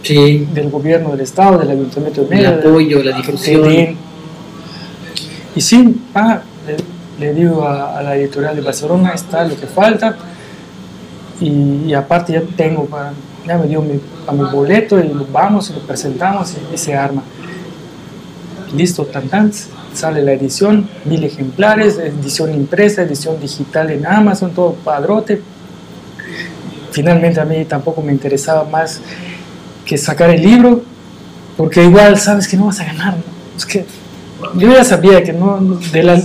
[0.03, 0.49] Sí.
[0.53, 3.63] del gobierno del Estado, del Ayuntamiento de El Mérida, apoyo, la difusión.
[3.63, 3.97] den.
[5.55, 9.67] Y sí, ah, le, le digo a, a la editorial de Barcelona, está lo que
[9.67, 10.17] falta.
[11.41, 13.13] Y, y aparte ya tengo, para,
[13.47, 16.79] ya me dio mi, a mi boleto y lo vamos y lo presentamos y, y
[16.79, 17.23] se arma.
[18.75, 19.53] Listo, tan tan,
[19.93, 25.43] sale la edición, mil ejemplares, edición impresa, edición digital en Amazon, todo padrote.
[26.91, 29.01] Finalmente a mí tampoco me interesaba más
[29.85, 30.83] que sacar el libro,
[31.57, 33.17] porque igual sabes que no vas a ganar.
[33.17, 33.23] ¿no?
[33.57, 33.85] Es que
[34.57, 35.59] yo ya sabía que no,
[35.93, 36.21] de, la,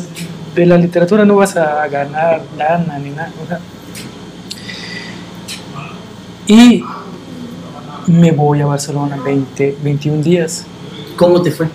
[0.55, 3.31] de la literatura no vas a ganar lana ni nada.
[6.47, 6.81] y
[8.07, 10.65] me voy a Barcelona 20, 21 días.
[11.17, 11.67] ¿Cómo te fue?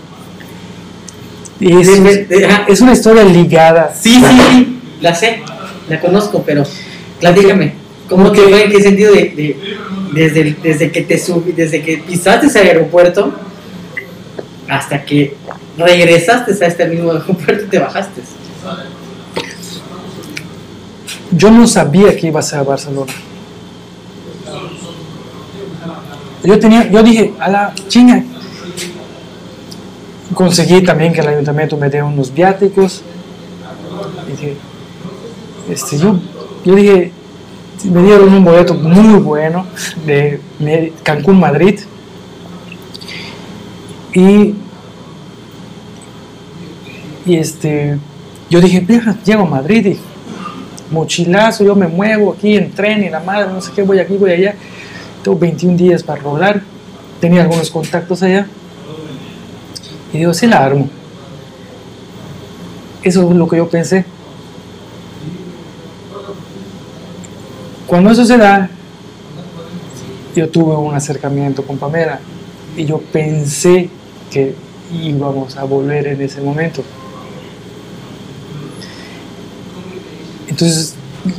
[1.62, 3.94] Es, De- es una historia ligada.
[3.94, 5.42] Sí, sí, sí, la sé,
[5.88, 6.64] la conozco, pero
[7.20, 7.74] platícame,
[8.08, 8.64] ¿cómo Porque- que fue?
[8.64, 9.56] ¿En qué sentido de, de-
[10.12, 13.32] desde, desde que te subí, desde que pisaste ese aeropuerto
[14.68, 15.36] hasta que
[15.78, 18.20] regresaste a este mismo aeropuerto y te bajaste?
[21.30, 23.12] Yo no sabía que iba a ser a Barcelona.
[26.44, 28.22] Yo tenía, yo dije, a la chinga.
[30.34, 33.02] Conseguí también que el ayuntamiento me dé unos viáticos.
[35.68, 36.18] Este, yo,
[36.64, 37.12] yo dije,
[37.84, 39.66] me dieron un boleto muy bueno
[40.06, 40.40] de
[41.02, 41.80] Cancún, Madrid.
[44.14, 44.54] Y,
[47.24, 47.98] y este,
[48.50, 49.98] yo dije, "Vieja, llego a Madrid y
[50.92, 54.16] mochilazo, yo me muevo aquí en tren y la madre, no sé qué, voy aquí,
[54.16, 54.54] voy allá.
[55.22, 56.62] Tengo 21 días para rodar.
[57.20, 58.46] Tenía algunos contactos allá.
[60.12, 60.88] Y digo, sí la armo.
[63.02, 64.04] Eso es lo que yo pensé.
[67.86, 68.70] Cuando eso se da,
[70.34, 72.20] yo tuve un acercamiento con Pamela
[72.76, 73.90] y yo pensé
[74.30, 74.54] que
[74.92, 76.82] íbamos a volver en ese momento.
[80.48, 80.94] Entonces,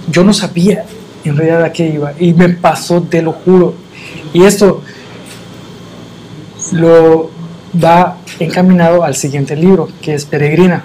[0.09, 0.85] yo no sabía
[1.23, 3.75] en realidad a qué iba y me pasó, te lo juro.
[4.33, 4.81] Y esto
[6.73, 7.29] lo
[7.81, 10.83] va encaminado al siguiente libro, que es Peregrina.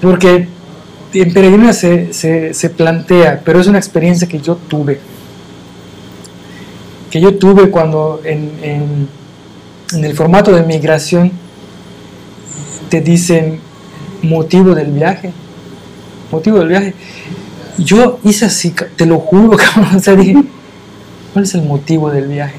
[0.00, 0.48] Porque
[1.14, 5.00] en Peregrina se, se- se plantea, pero es una experiencia que yo tuve.
[7.10, 9.08] Que yo tuve cuando en, en-
[9.94, 11.30] en el formato de migración
[12.90, 13.60] te dicen
[14.22, 15.32] motivo del viaje.
[16.30, 16.94] Motivo del viaje.
[17.78, 19.96] Yo hice así, te lo juro, cabrón.
[19.96, 20.42] O sea, dije,
[21.32, 22.56] ¿cuál es el motivo del viaje?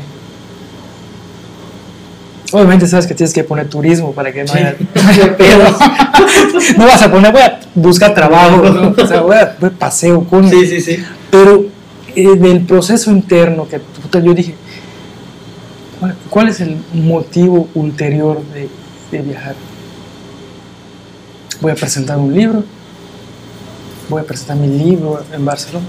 [2.54, 4.60] Obviamente sabes que tienes que poner turismo para que no Sí.
[4.60, 5.76] haya, no haya pedos.
[6.78, 8.96] no vas a poner, voy a buscar trabajo, ¿no?
[8.98, 10.50] o sea, voy a, voy a paseo con.
[10.50, 11.04] Sí, sí, sí.
[11.30, 11.66] Pero
[12.16, 13.80] del proceso interno que
[14.24, 14.56] yo dije,
[16.00, 18.70] ¿cuál, cuál es el motivo ulterior de,
[19.12, 19.56] de viajar?
[21.60, 22.64] Voy a presentar un libro,
[24.10, 25.86] voy a presentar mi libro en Barcelona.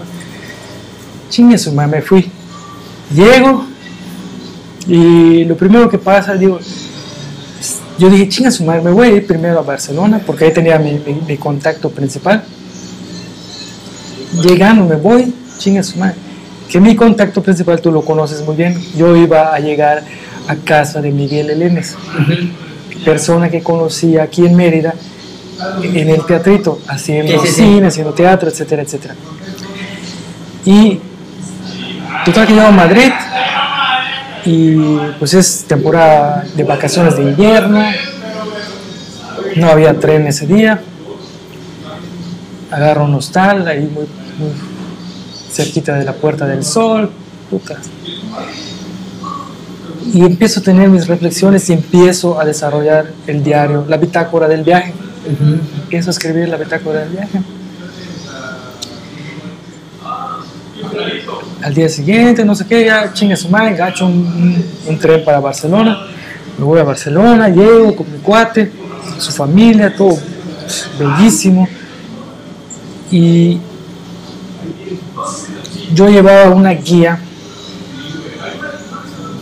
[1.31, 2.31] Chingue su madre, me fui.
[3.15, 3.65] Llego
[4.89, 6.59] y lo primero que pasa, digo,
[7.99, 10.79] yo dije, chinga su madre, me voy a ir primero a Barcelona porque ahí tenía
[10.79, 12.43] mi, mi- mi contacto principal.
[14.43, 16.15] Llegando me voy, chinga su madre.
[16.69, 18.79] Que mi contacto principal tú lo conoces muy bien.
[18.97, 20.03] Yo iba a llegar
[20.47, 21.97] a casa de Miguel Elenes,
[23.05, 24.95] persona que conocí aquí en Mérida,
[25.83, 27.63] en el teatrito, haciendo Sí, sí, sí.
[27.63, 29.15] cine, haciendo teatro, etcétera, etcétera.
[30.65, 31.01] Y
[32.25, 33.11] total que llego a Madrid
[34.49, 34.77] y
[35.19, 37.85] pues es temporada de vacaciones de invierno,
[39.57, 40.81] no había tren ese día,
[42.71, 44.07] agarro un hostal ahí muy,
[44.39, 44.53] muy
[45.51, 47.11] cerquita de la Puerta del Sol,
[47.51, 47.77] puta.
[50.15, 54.63] Y empiezo a tener mis reflexiones y empiezo a desarrollar el diario, la bitácora del
[54.65, 54.95] viaje.
[55.83, 57.43] Empiezo a escribir la bitácora del viaje.
[61.63, 65.25] Al día siguiente, no sé qué, ya chinga su madre, gacho un, un- un tren
[65.25, 65.99] para Barcelona.
[66.57, 68.71] Me voy a Barcelona, llego con mi cuate,
[69.19, 70.17] su familia, todo
[70.99, 71.69] bellísimo.
[73.11, 73.59] Y
[75.95, 77.19] yo llevaba una guía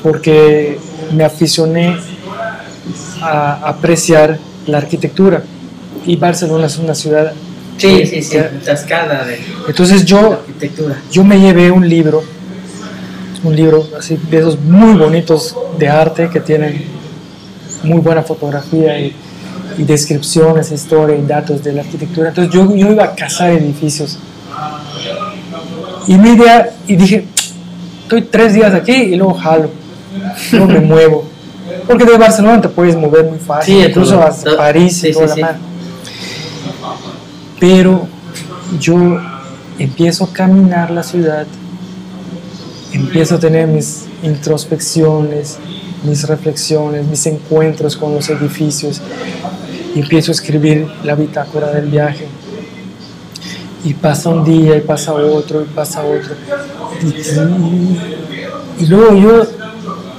[0.02, 0.78] porque
[1.12, 1.96] me aficioné
[3.20, 5.42] a apreciar la arquitectura.
[6.06, 7.32] Y Barcelona es una ciudad.
[7.78, 9.38] Sí, sí, sí, tascada de
[9.68, 10.96] Entonces yo arquitectura.
[11.10, 12.22] yo me llevé un libro,
[13.44, 16.84] un libro así de esos muy bonitos de arte que tienen
[17.82, 19.14] muy buena fotografía y,
[19.78, 22.30] y descripciones, historia y datos de la arquitectura.
[22.30, 24.18] Entonces yo, yo iba a cazar edificios.
[26.08, 27.26] Y mi idea, y dije,
[28.02, 29.70] estoy tres días aquí y luego jalo,
[30.52, 31.24] luego me muevo.
[31.86, 35.08] Porque de Barcelona te puedes mover muy fácil, Sí, incluso todo- a todo- París sí,
[35.08, 35.54] y toda sí, la sí.
[37.58, 38.06] Pero
[38.80, 38.96] yo
[39.78, 41.46] empiezo a caminar la ciudad,
[42.92, 45.58] empiezo a tener mis introspecciones,
[46.04, 49.00] mis reflexiones, mis encuentros con los edificios,
[49.94, 52.26] empiezo a escribir la bitácora del viaje.
[53.84, 56.34] Y pasa un día, y pasa otro, y pasa otro.
[57.02, 59.42] Y- y luego yo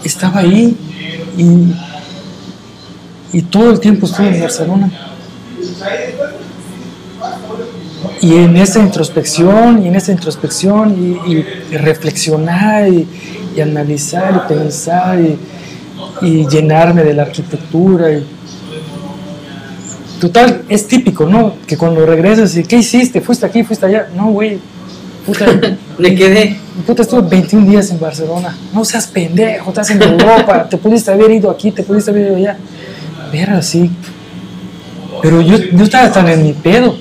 [0.03, 0.75] estaba ahí
[1.37, 1.73] y,
[3.37, 4.91] y todo el tiempo estuve en Barcelona.
[8.21, 10.95] Y en esa introspección, y en esa introspección,
[11.27, 13.07] y, y- y reflexionar, y,
[13.55, 15.37] y analizar, y pensar, y,
[16.47, 18.11] llenarme de la arquitectura.
[18.11, 18.25] Y...
[20.19, 21.53] Total, es típico, ¿no?
[21.67, 23.21] Que cuando regresas y, ¿qué hiciste?
[23.21, 23.63] ¿Fuiste aquí?
[23.63, 24.09] ¿Fuiste allá?
[24.15, 24.57] No, güey.
[25.25, 25.45] Puta,
[25.99, 26.57] Me quedé.
[26.87, 28.57] puta, estuve 21 días en Barcelona.
[28.73, 30.67] No seas pendejo, estás en Europa.
[30.69, 32.57] te pudiste haber ido aquí, te pudiste haber ido allá.
[33.31, 33.91] Ver así.
[35.21, 36.95] Pero yo, yo estaba tan en mi pedo,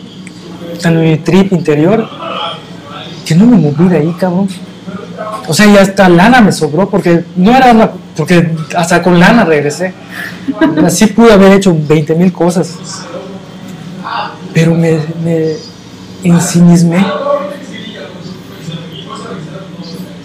[0.78, 2.09] tan mi trip interior,
[3.24, 4.48] que no me moví de ahí, cabrón.
[5.48, 7.90] O sea, ya hasta lana me sobró porque no era una.
[8.16, 9.93] Porque hasta con lana regresé.
[10.85, 12.74] Así pude haber hecho 20 mil cosas.
[14.53, 15.55] Pero me, me
[16.24, 17.05] ensimismé.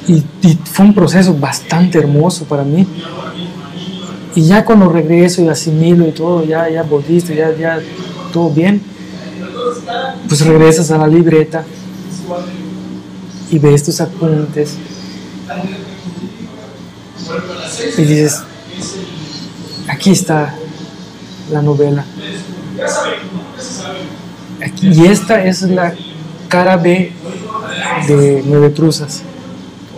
[0.08, 2.88] Y, y fue un proceso bastante hermoso para mí.
[4.36, 7.80] Y ya cuando regreso y asimilo y todo, ya, ya volviste, ya, ya
[8.32, 8.82] todo bien,
[10.28, 11.64] pues regresas a la libreta
[13.50, 14.76] y ves tus apuntes
[17.98, 18.42] y dices,
[19.88, 20.56] aquí está
[21.52, 22.06] la novela.
[24.64, 25.94] Aquí- y esta es la
[26.48, 27.12] cara B
[28.08, 29.22] de Nueve Truzas.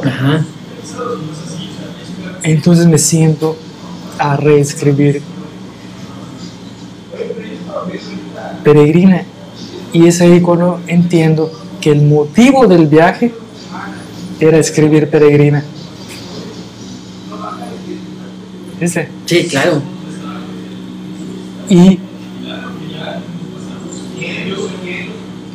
[0.03, 0.45] Ajá.
[2.43, 3.55] Entonces me siento
[4.17, 5.21] a reescribir
[8.63, 9.25] Peregrina.
[9.93, 13.33] Y es ahí cuando entiendo que el motivo del viaje
[14.39, 15.63] era escribir Peregrina.
[18.79, 19.07] ¿Viste?
[19.25, 19.81] Sí, claro.
[21.69, 21.99] Y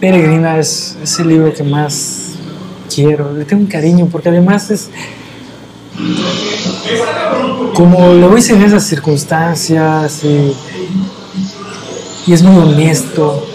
[0.01, 2.35] Peregrina es, es el libro que más
[2.95, 3.33] quiero.
[3.33, 4.89] Le tengo un cariño porque además es
[7.75, 10.53] como lo hice en esas circunstancias y,
[12.27, 13.47] y es muy honesto.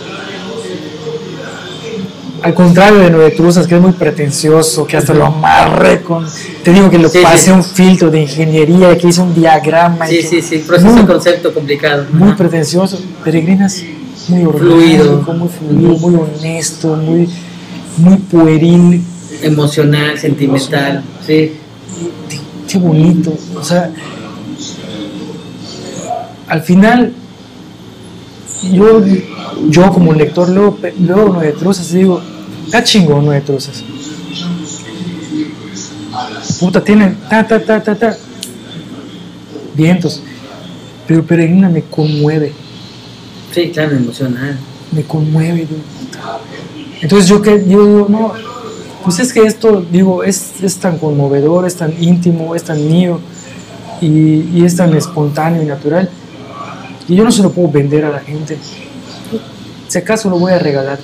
[2.43, 6.25] Al contrario de Nueve Cruzas, que es muy pretencioso, que hasta lo amarré con.
[6.61, 7.51] Te digo que lo Sí, pasé sí.
[7.51, 10.09] un filtro de ingeniería, que hice un diagrama.
[10.11, 10.57] y Sí, que- sí, sí.
[10.67, 12.05] Proceso, Muy- concepto complicado.
[12.11, 12.37] muy Ajá.
[12.37, 12.99] pretencioso.
[13.23, 13.81] Peregrinas,
[14.27, 15.21] muy Fluido.
[15.37, 17.29] muy fluido, muy honesto, muy,
[17.97, 19.01] muy pueril.
[19.41, 21.01] Emocional, sentimental.
[21.25, 21.53] Sí.
[22.67, 23.33] Qué bonito.
[23.57, 23.89] O sea,
[26.49, 27.13] al final,
[28.71, 29.01] yo,
[29.69, 32.21] yo como lector leo Nueve Truzas y digo,
[32.73, 33.83] está chingón Nueve Truzas.
[36.59, 38.17] Puta, tiene ta, ta, ta, ta, ta.
[39.75, 40.23] Vientos.
[41.05, 42.51] Pero Peregrina me conmueve.
[43.53, 44.57] Sí, claro, emocional.
[44.91, 45.67] me conmueve.
[45.67, 46.39] puta.
[46.99, 48.33] Entonces yo que yo digo, no,
[49.03, 53.19] pues es que esto, digo, es, es tan conmovedor, es tan íntimo, es tan mío
[54.01, 56.09] y, y es tan espontáneo y natural.
[57.07, 58.57] Y yo no se lo puedo vender a la gente.
[59.87, 60.97] Si acaso lo voy a regalar.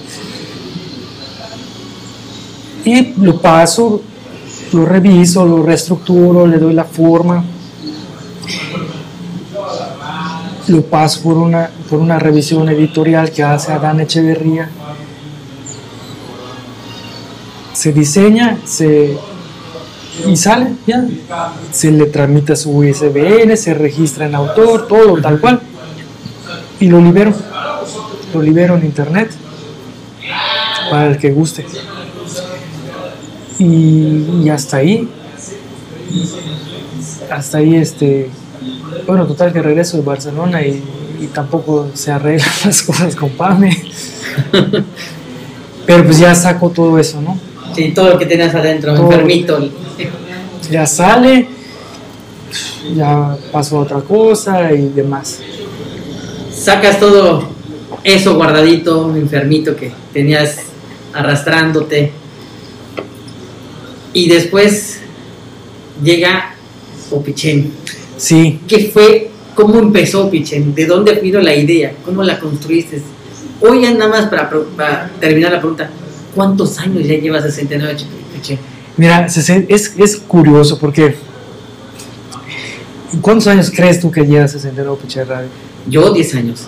[2.89, 4.01] Y lo paso,
[4.73, 7.43] lo reviso, lo reestructuro, le doy la forma.
[10.69, 14.71] Lo paso por una, por una revisión editorial que hace Adán Echeverría.
[17.73, 19.15] Se diseña, se
[20.25, 21.05] y sale, ya.
[21.71, 25.61] Se le tramita su ISBN, se registra en autor, todo tal cual.
[26.79, 27.35] Y lo libero.
[28.33, 29.29] Lo libero en internet
[30.89, 31.67] para el que guste.
[33.59, 35.07] Y, y hasta ahí.
[37.29, 38.29] Hasta ahí este.
[39.05, 40.81] Bueno, total que regreso de Barcelona y,
[41.21, 43.75] y tampoco se arreglan las cosas con Pame.
[45.85, 47.37] Pero pues ya saco todo eso, ¿no?
[47.75, 49.11] Sí, todo lo que tenías adentro, Todo.
[49.11, 49.69] enfermito.
[50.69, 51.47] ya sale,
[52.95, 55.39] ya pasó a otra cosa y demás.
[56.53, 57.47] Sacas todo
[58.03, 60.57] eso guardadito, enfermito que tenías
[61.13, 62.11] arrastrándote.
[64.13, 64.99] Y después
[66.03, 66.55] llega
[67.11, 67.71] Opichen.
[68.17, 69.29] Sí, ¿Qué fue?
[69.55, 70.73] ¿Cómo empezó Opichen?
[70.73, 71.93] ¿De dónde vino la idea?
[72.05, 73.01] ¿Cómo la construiste?
[73.61, 75.89] Hoy ya nada más para, para terminar la pregunta,
[76.33, 77.97] ¿cuántos años ya llevas a 69
[78.31, 78.59] Opichen?
[78.97, 79.49] mira, es,
[79.97, 81.15] es curioso porque
[83.21, 85.47] ¿cuántos años crees tú que llevas 69 Pichén Radio?
[85.87, 86.67] Yo 10 años.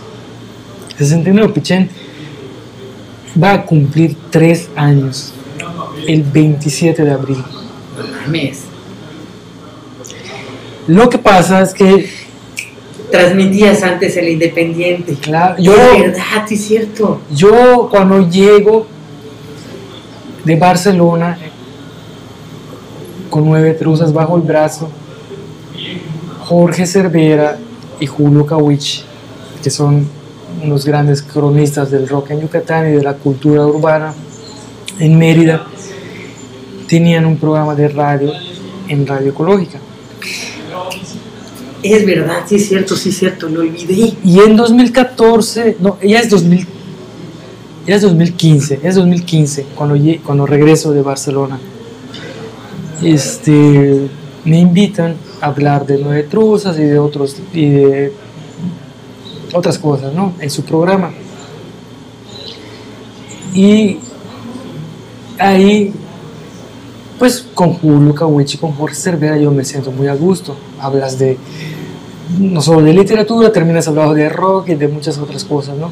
[0.97, 1.89] 69 Pichén
[3.41, 5.33] va a cumplir 3 años
[6.07, 7.43] el 27 de abril.
[8.25, 8.63] Mames.
[10.87, 12.09] Lo que pasa es que,
[13.11, 15.15] Transmitías antes el Independiente.
[15.15, 17.19] claro, Yo, de verdad, es cierto.
[17.29, 18.87] yo cuando llego
[20.45, 21.37] de Barcelona
[23.29, 24.89] con nueve truzas bajo el brazo,
[26.45, 27.57] Jorge Cervera
[27.99, 29.03] y Julio Kawich,
[29.61, 30.07] que son
[30.63, 34.13] unos grandes cronistas del rock en Yucatán y de la cultura urbana
[34.99, 35.65] en Mérida,
[36.91, 38.33] tenían un programa de radio
[38.89, 39.79] en Radio Ecológica.
[41.81, 44.13] Es verdad, sí es cierto, sí es cierto, lo olvidé.
[44.25, 46.67] Y en 2014, no, ya es 2000,
[47.87, 49.95] ya es 2015, es 2015 cuando,
[50.25, 51.61] cuando regreso de Barcelona.
[53.01, 54.09] Este,
[54.43, 58.13] me invitan a hablar de Nueve Truzas y de otros y de
[59.53, 60.33] otras cosas, ¿no?
[60.41, 61.11] En su programa.
[63.53, 63.97] Y
[65.39, 65.93] ahí,
[67.21, 70.55] pues con Julio Cahuichi, con Jorge Cervera, yo me siento muy a gusto.
[70.79, 71.37] Hablas de,
[72.39, 75.91] no solo de literatura, terminas hablando de rock y de muchas otras cosas, ¿no?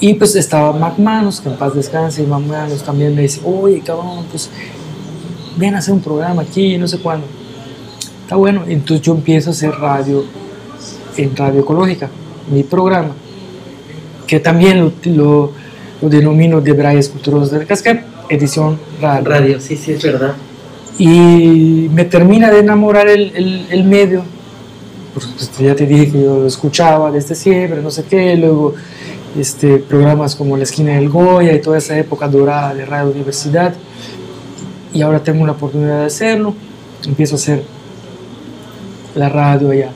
[0.00, 3.42] Y pues estaba Mac Manos, que en paz descanse, y Mac Manos también me dice,
[3.44, 4.50] oye, cabrón, pues
[5.56, 7.28] ven a hacer un programa aquí, no sé cuándo.
[8.22, 10.24] Está bueno, entonces yo empiezo a hacer radio
[11.16, 12.10] en Radio Ecológica,
[12.52, 13.12] mi programa,
[14.26, 15.52] que también lo,
[16.00, 19.28] denomino de Brayes Culturosos del Cascap, edición radio.
[19.28, 20.34] Radio, sí, sí, es verdad.
[20.98, 24.22] Y me termina de enamorar el, el, el medio,
[25.14, 28.74] pues, ya te dije que yo lo escuchaba desde siempre, no sé qué, luego
[29.38, 33.74] este, programas como La Esquina del Goya y toda esa época dorada de Radio Universidad,
[34.92, 36.54] y ahora tengo la oportunidad de hacerlo,
[37.06, 37.62] empiezo a hacer
[39.14, 39.92] la radio allá.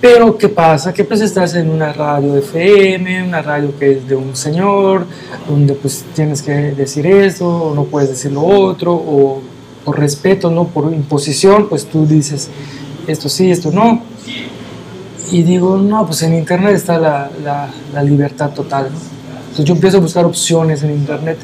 [0.00, 0.94] Pero ¿qué pasa?
[0.94, 5.06] Que pues estás en una radio FM, una radio que es de un señor,
[5.48, 9.42] donde pues tienes que decir esto, o no puedes decir lo otro, o
[9.84, 12.48] por respeto, no por imposición, pues tú dices
[13.08, 14.02] esto sí, esto no.
[15.32, 17.30] Y digo, no, pues en Internet está la,
[17.92, 18.86] la, libertad total.
[19.40, 21.38] Entonces yo empiezo a buscar opciones en Internet.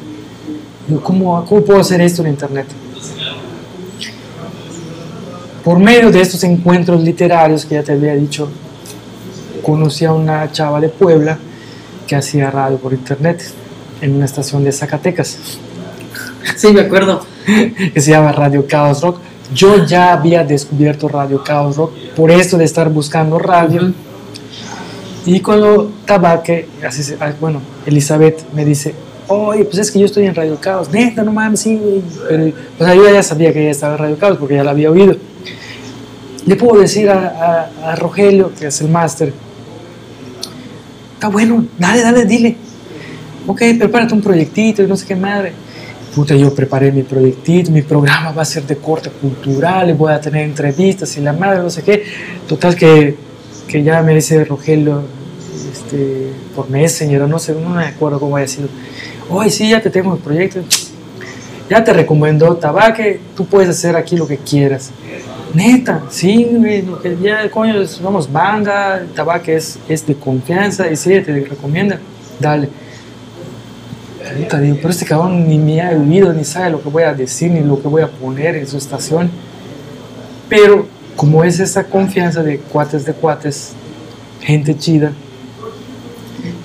[0.87, 2.67] Digo, ¿cómo, ¿cómo puedo hacer esto en Internet?
[5.65, 8.47] Por medio de estos encuentros literarios que ya te había dicho,
[9.63, 11.39] conocí a una chava de Puebla
[12.05, 13.43] que hacía radio por internet
[13.99, 15.57] en una estación de Zacatecas.
[16.55, 17.25] Sí, me acuerdo.
[17.93, 19.17] que se llama Radio Chaos Rock.
[19.55, 23.91] Yo ya había descubierto Radio Chaos Rock por esto de estar buscando radio.
[25.25, 28.93] Y cuando Tabaque, así, bueno, Elizabeth me dice,
[29.27, 30.89] oye, pues es que yo estoy en Radio Caos.
[30.91, 31.79] Neta, no mames, sí,
[32.27, 34.91] Pero, pues yo ya sabía que ella estaba en Radio Caos porque ya la había
[34.91, 35.15] oído
[36.45, 39.33] le puedo decir a, Rogelio, que es el máster,
[41.13, 42.55] está bueno, dale, dale, dile.
[43.47, 45.53] Ok, prepárate un proyectito y no sé qué madre.
[46.13, 50.21] Puta, yo preparé mi proyectito, mi programa va a ser de corte cultural, voy a
[50.21, 52.03] tener entrevistas y la madre, no sé qué.
[52.47, 53.15] Total que,
[53.67, 55.01] que ya me dice Rogelio,
[55.71, 58.69] este, por Messenger, no sé, no me acuerdo cómo haya sido.
[59.29, 60.61] Hoy sí, ya te tengo el proyecto.
[61.69, 64.91] Ya te recomendó Tabaque, tú puedes hacer aquí lo que quieras.
[65.53, 66.47] Neta, sí,
[67.21, 71.99] ya, coño, somos banda, Tabaque es, es de confianza, y sí, te recomienda,
[72.39, 72.69] dale.
[74.37, 77.13] Puta, digo, pero este cabrón ni me ha oído, ni sabe lo que voy a
[77.13, 79.29] decir, ni lo que voy a poner en su estación.
[80.49, 83.73] Pero como es esa confianza de cuates de cuates,
[84.41, 85.11] gente chida,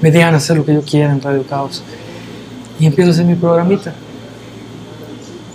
[0.01, 1.83] me dejan hacer lo que yo quiera en Radio Caos.
[2.81, 3.95] Y empiezo a hacer mi programita.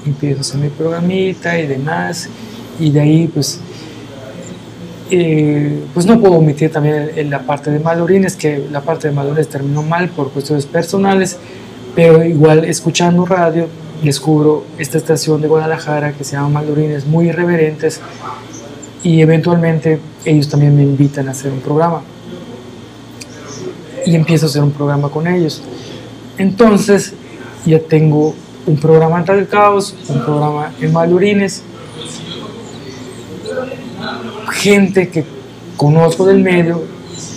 [0.05, 2.29] Empiezo a hacer mi programita y demás
[2.79, 3.59] y de ahí pues
[5.11, 9.47] eh, pues no puedo omitir también la parte de Malorines, que la parte de Malorines
[9.47, 11.37] terminó mal por cuestiones personales,
[11.95, 13.67] pero igual escuchando radio
[14.03, 18.01] descubro esta estación de Guadalajara que se llama Malorines, muy irreverentes,
[19.03, 22.01] y eventualmente ellos también me invitan a hacer un programa.
[24.07, 25.63] Y empiezo a hacer un programa con ellos.
[26.37, 27.13] Entonces
[27.65, 28.35] ya tengo
[28.65, 31.63] un programa en Radio Caos, un programa en Malorines,
[34.51, 35.23] gente que
[35.77, 36.83] conozco del medio,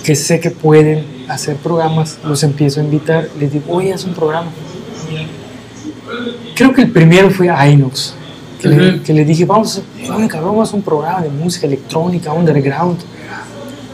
[0.05, 4.15] que sé que pueden hacer programas, los empiezo a invitar, les digo, oye, haz un
[4.15, 4.51] programa.
[6.55, 8.15] Creo que el primero fue a Inox,
[8.61, 9.83] que, le, que le, dije, vamos,
[10.15, 12.99] oye, cabrón, vamos a un programa de música electrónica, underground.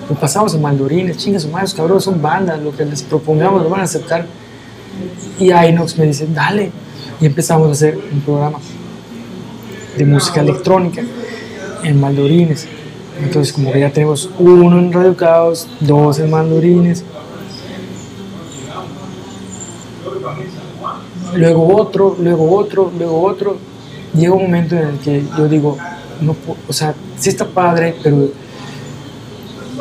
[0.09, 3.81] Lo pasamos en mandorines, chingas, madres, cabrón, son bandas, lo que les propongamos lo van
[3.81, 4.26] a aceptar.
[5.39, 6.71] Y Inox me dice, dale.
[7.21, 8.59] Y empezamos a hacer un programa
[9.97, 11.03] de música electrónica
[11.83, 12.66] en Maldorines.
[13.23, 17.05] Entonces como que ya tenemos uno en Radio Caos, dos en Maldorines.
[21.35, 23.57] Luego otro, luego otro, luego otro.
[24.15, 25.77] Llega un momento en el que yo digo,
[26.69, 28.31] o sea, sí está padre, pero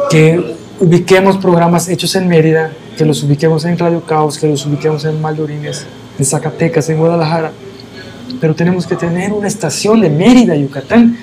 [0.09, 5.05] que ubiquemos programas hechos en Mérida, que los ubiquemos en Radio Caos, que los ubiquemos
[5.05, 5.85] en Maldorines,
[6.19, 7.51] en Zacatecas, en Guadalajara,
[8.39, 11.17] pero tenemos que tener una estación de Mérida, Yucatán,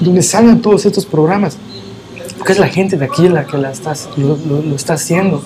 [0.00, 1.56] donde salgan todos estos programas,
[2.38, 5.42] porque es la gente de aquí la que la está, lo, lo, está haciendo.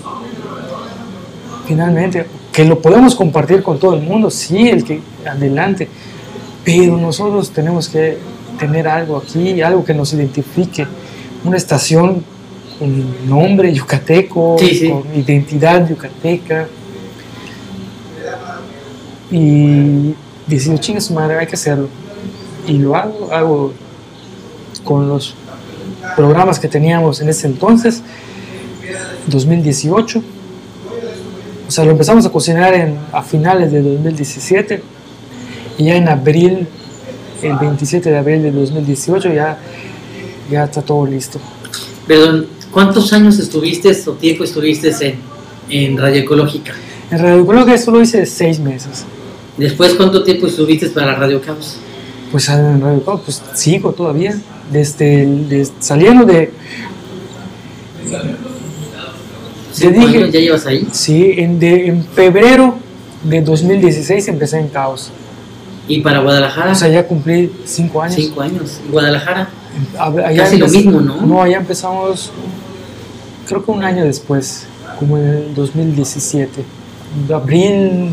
[1.67, 5.89] Finalmente, que lo podemos compartir con todo el mundo, sí, el que adelante,
[6.65, 8.19] pero nosotros tenemos que
[8.59, 10.87] tener algo aquí, algo que nos identifique,
[11.45, 12.25] una estación
[12.79, 14.89] con nombre yucateco, Sí, sí.
[14.91, 16.67] con identidad yucateca.
[19.31, 20.15] Y
[20.47, 21.89] decido, chingue su madre, hay que hacerlo.
[22.67, 23.73] Y lo hago, hago
[24.85, 25.35] con los
[26.17, 28.03] programas que teníamos en ese entonces,
[29.27, 30.23] 2018.
[31.67, 34.83] O sea, lo empezamos a cocinar en, a finales de 2017
[35.79, 36.69] y ya en abril,
[37.43, 39.59] el 27 de abril de 2018, ya,
[40.51, 41.41] ya está todo listo.
[42.07, 45.15] Perdón, ¿cuántos años estuviste o tiempo estuviste en,
[45.71, 46.75] en Radio Ecológica?
[47.11, 49.05] En Radio Ecológica solo hice seis meses.
[49.57, 51.77] Después, ¿cuánto tiempo estuviste para Radio Caos?
[52.33, 54.37] Pues en Radio Ecológica, pues sigo todavía.
[54.71, 56.51] Desde, saliendo de.
[59.79, 60.87] Te ¿Cinco dije- ya llevas ahí?
[60.93, 62.77] Sí, en, de- en febrero
[63.25, 65.11] de 2016 empecé en Caos.
[65.89, 66.73] ¿Y para Guadalajara?
[66.73, 68.15] O sea, ya cumplí cinco años.
[68.17, 68.81] Cinco años.
[68.89, 69.51] ¿Y Guadalajara?
[69.99, 71.21] Allá Casi lo mismo, ¿no?
[71.27, 72.31] No, allá empezamos,
[73.47, 74.67] creo que un año después,
[74.99, 76.65] como en el 2017.
[77.33, 78.11] Abril,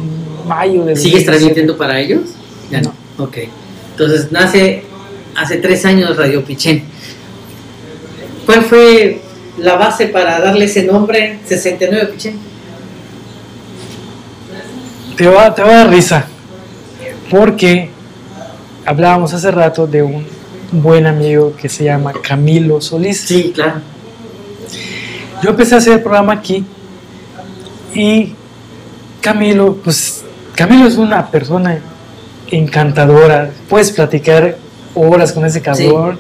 [0.48, 1.26] mayo de ¿Sigues 2017.
[1.26, 2.22] transmitiendo para ellos?
[2.70, 2.94] Ya no.
[3.18, 3.38] Ok.
[3.92, 4.84] Entonces, nace
[5.36, 6.84] hace tres años Radio Pichén.
[8.46, 9.22] ¿Cuál fue
[9.58, 12.36] la base para darle ese nombre 69 Pichén?
[15.18, 16.26] Te va, te va a dar risa.
[17.30, 17.90] Porque
[18.86, 20.26] hablábamos hace rato de un
[20.72, 23.22] buen amigo que se llama Camilo Solís.
[23.22, 23.82] Sí, claro.
[25.42, 26.64] Yo empecé a hacer el programa aquí
[27.94, 28.36] y
[29.22, 30.24] Camilo, pues
[30.56, 31.80] Camilo es una persona
[32.50, 33.52] encantadora.
[33.68, 34.58] Puedes platicar
[34.94, 36.20] horas con ese cabrón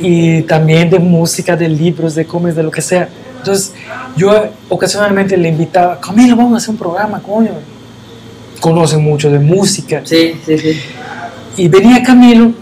[0.00, 3.08] y también de música, de libros, de cómics, de lo que sea.
[3.38, 3.72] Entonces
[4.16, 7.52] yo ocasionalmente le invitaba, Camilo, vamos a hacer un programa, coño.
[8.60, 10.02] Conoce mucho de música.
[10.04, 10.80] Sí, sí, sí.
[11.56, 12.52] Y venía Camilo,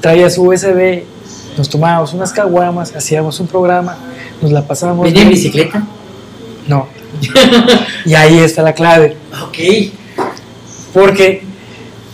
[0.00, 1.02] traía su USB,
[1.56, 3.98] nos tomábamos unas caguamas, hacíamos un programa,
[4.40, 5.04] nos la pasábamos.
[5.04, 5.84] ¿Venía en bicicleta?
[6.66, 6.86] No.
[8.04, 9.58] y ahí está la clave, Ok.
[10.92, 11.42] porque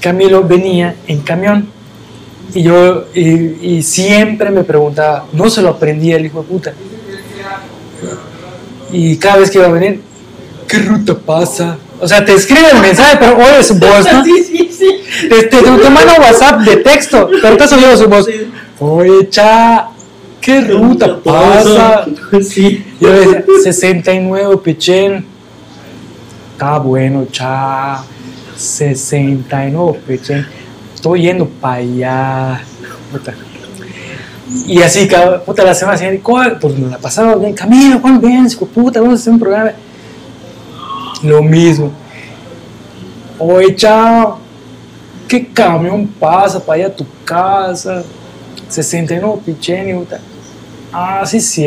[0.01, 1.69] Camilo venía en camión
[2.55, 6.75] y yo y, y siempre me preguntaba, no se lo aprendía el hijo de puta.
[8.93, 10.01] Y cada vez que iba a venir,
[10.69, 11.79] ¿qué ruta pasa?
[12.01, 14.25] O sea, te escribe el mensaje, pero oye su voz, ¿no?
[14.25, 15.29] sí, sí, sí.
[15.29, 18.27] Te, te, te manda WhatsApp de texto, pero te has oído su voz.
[18.79, 19.89] Oye, cha,
[20.45, 22.07] ¿qué ruta pasa?
[22.43, 22.85] Sí.
[23.01, 25.25] Yo decía, 69 Pichén.
[26.53, 28.03] Está bueno, cha.
[28.57, 30.47] 69 Pichén.
[30.95, 32.61] Estoy yendo para allá.
[33.11, 33.35] Puta.
[34.67, 35.09] Y así,
[35.47, 36.59] puta la semana siguiente, "¿Cuál?".
[36.59, 37.55] pues nos la pasamos bien.
[37.55, 38.53] Camilo, ¿cuándo vienes?
[38.53, 39.73] hijo de puta, vamos a hacer un programa.
[41.23, 41.91] Lo mismo.
[43.39, 44.39] Oye, chao.
[45.27, 48.05] ¿Qué camión pasa para allá a tu casa?
[48.69, 50.21] 69 Pichén, puta.
[50.95, 51.67] Ah, sí, sí.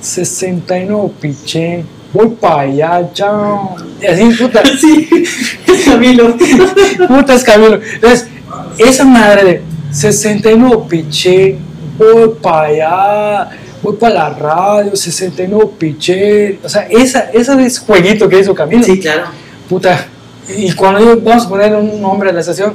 [0.00, 1.86] 69 Pichén.
[2.12, 3.76] Voy para allá, chao.
[4.00, 4.62] Y así, puta.
[4.80, 5.08] Sí.
[5.84, 6.36] Camilo.
[7.08, 7.80] Putas Camilo.
[7.94, 8.26] Entonces,
[8.78, 9.62] esa madre de
[9.92, 11.56] 69 piché,
[11.98, 13.50] voy para allá,
[13.82, 16.58] voy para la radio, 69 piché.
[16.62, 18.84] O sea, esa, ese es jueguito que hizo Camilo.
[18.84, 19.24] Sí, claro.
[19.68, 20.06] Puta.
[20.56, 22.74] Y cuando yo, vamos a poner un nombre a la estación,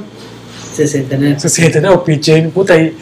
[0.74, 1.40] 69.
[1.40, 2.76] 69 piché, puta.
[2.76, 2.96] Y,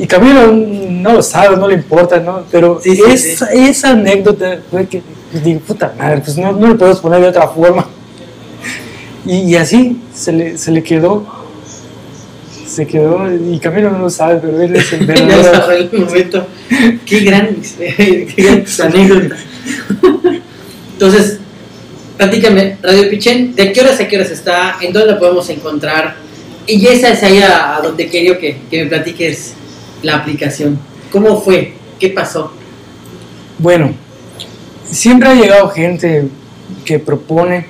[0.00, 2.44] y Camilo no lo sabe, no le importa, ¿no?
[2.50, 6.68] Pero Sí, sí, esa, esa anécdota fue que pues, digo, puta madre, pues no, no
[6.68, 7.86] le podemos poner de otra forma.
[9.28, 11.26] Y, y así se le, se le quedó.
[12.64, 15.70] Se quedó, y Camilo no lo sabe, pero él es el verdadero.
[15.72, 16.46] el momento.
[17.04, 19.36] Qué gran, qué gran anécdota.
[20.92, 21.38] Entonces,
[22.16, 24.76] platícame, Radio Pichén, ¿de qué horas a qué horas está?
[24.80, 26.14] ¿En dónde la podemos encontrar?
[26.66, 29.54] Y esa es ahí a, a donde quería que, que me platiques
[30.06, 30.78] la aplicación.
[31.10, 31.74] ¿Cómo fue?
[31.98, 32.52] ¿Qué pasó?
[33.58, 33.90] Bueno,
[34.88, 36.28] siempre ha llegado gente
[36.84, 37.66] que propone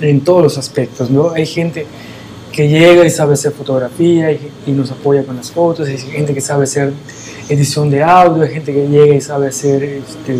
[0.00, 1.30] en todos los aspectos, ¿no?
[1.30, 1.86] Hay gente
[2.50, 6.40] que llega y sabe hacer fotografía y, nos apoya con las fotos, hay gente que
[6.40, 6.92] sabe hacer
[7.48, 10.38] edición de audio, hay gente que llega y sabe hacer este,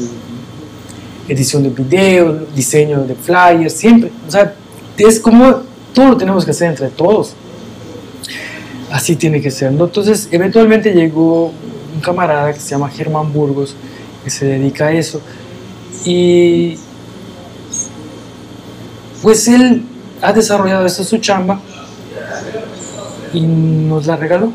[1.29, 4.11] edición de video, diseño de flyers, siempre.
[4.27, 4.55] O sea,
[4.99, 7.37] es como todo lo tenemos que hacer entre todos.
[8.91, 9.85] Así tiene que ser, ¿no?
[9.85, 11.53] Entonces, eventualmente llegó
[11.95, 13.75] un camarada que se llama Germán Burgos,
[14.23, 15.21] que se dedica a eso.
[16.05, 16.79] Y
[19.23, 19.85] pues él
[20.21, 21.61] ha desarrollado esta su chamba
[23.33, 24.53] y nos la regaló.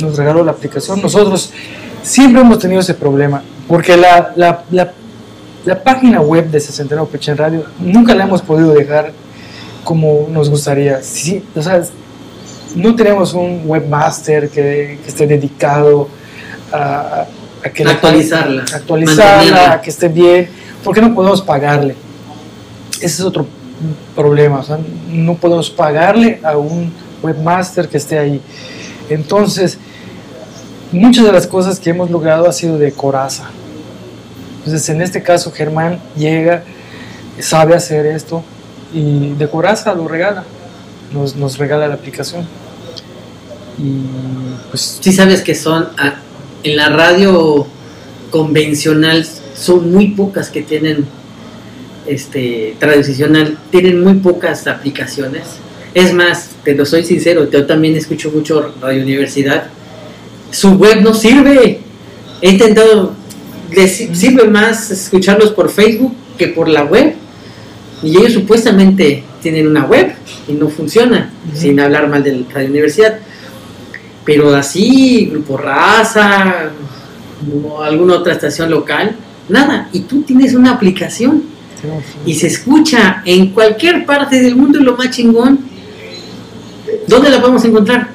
[0.00, 1.00] Nos regaló la aplicación.
[1.00, 1.52] Nosotros
[2.02, 4.92] siempre hemos tenido ese problema, porque la, la, la,
[5.64, 9.12] la página web de 69 Pechen Radio nunca la hemos podido dejar
[9.84, 11.02] como nos gustaría.
[11.02, 11.82] Sí, o sea,
[12.74, 16.08] no tenemos un webmaster que, que esté dedicado
[16.72, 17.26] a,
[17.64, 20.48] a que la- Actualizarla, actualizarla, a que esté bien,
[20.84, 21.94] porque no podemos pagarle.
[22.96, 23.46] Ese es otro
[24.14, 24.78] problema, o sea,
[25.10, 26.92] no podemos pagarle a un
[27.22, 28.40] webmaster que esté ahí.
[29.08, 29.78] Entonces,
[30.92, 33.44] muchas de las cosas que hemos logrado ha sido de coraza.
[34.58, 36.62] Entonces, en este caso, Germán llega,
[37.40, 38.42] sabe hacer esto
[38.92, 40.44] y de coraza lo regala,
[41.12, 42.46] nos, nos regala la aplicación.
[43.78, 44.02] Y
[44.70, 46.16] pues Sí sabes que son ah,
[46.62, 47.66] en la radio
[48.30, 49.26] convencional
[49.56, 51.06] son muy pocas que tienen
[52.06, 55.42] este tradicional tienen muy pocas aplicaciones.
[55.94, 59.68] Es más, te lo soy sincero, yo también escucho mucho Radio Universidad.
[60.50, 61.80] Su web no sirve.
[62.40, 63.12] He intentado
[63.70, 67.14] les si- sirve más escucharlos por Facebook que por la web.
[68.02, 70.12] Y ellos supuestamente tienen una web
[70.48, 73.18] y no funciona, sin hablar mal de Radio Universidad.
[74.24, 76.70] Pero así, Grupo Raza,
[77.64, 79.16] o alguna otra estación local,
[79.48, 79.88] nada.
[79.92, 81.44] Y tú tienes una aplicación
[82.26, 85.60] y se escucha en cualquier parte del mundo, lo más chingón.
[87.06, 88.08] ¿Dónde la podemos encontrar?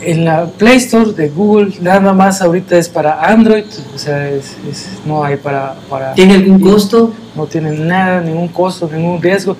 [0.00, 3.64] En la Play Store de Google nada más ahorita es para Android,
[3.94, 7.12] o sea, es- es- no hay para, para ¿Tiene algún costo?
[7.34, 9.56] no tiene nada, ningún costo, ningún riesgo.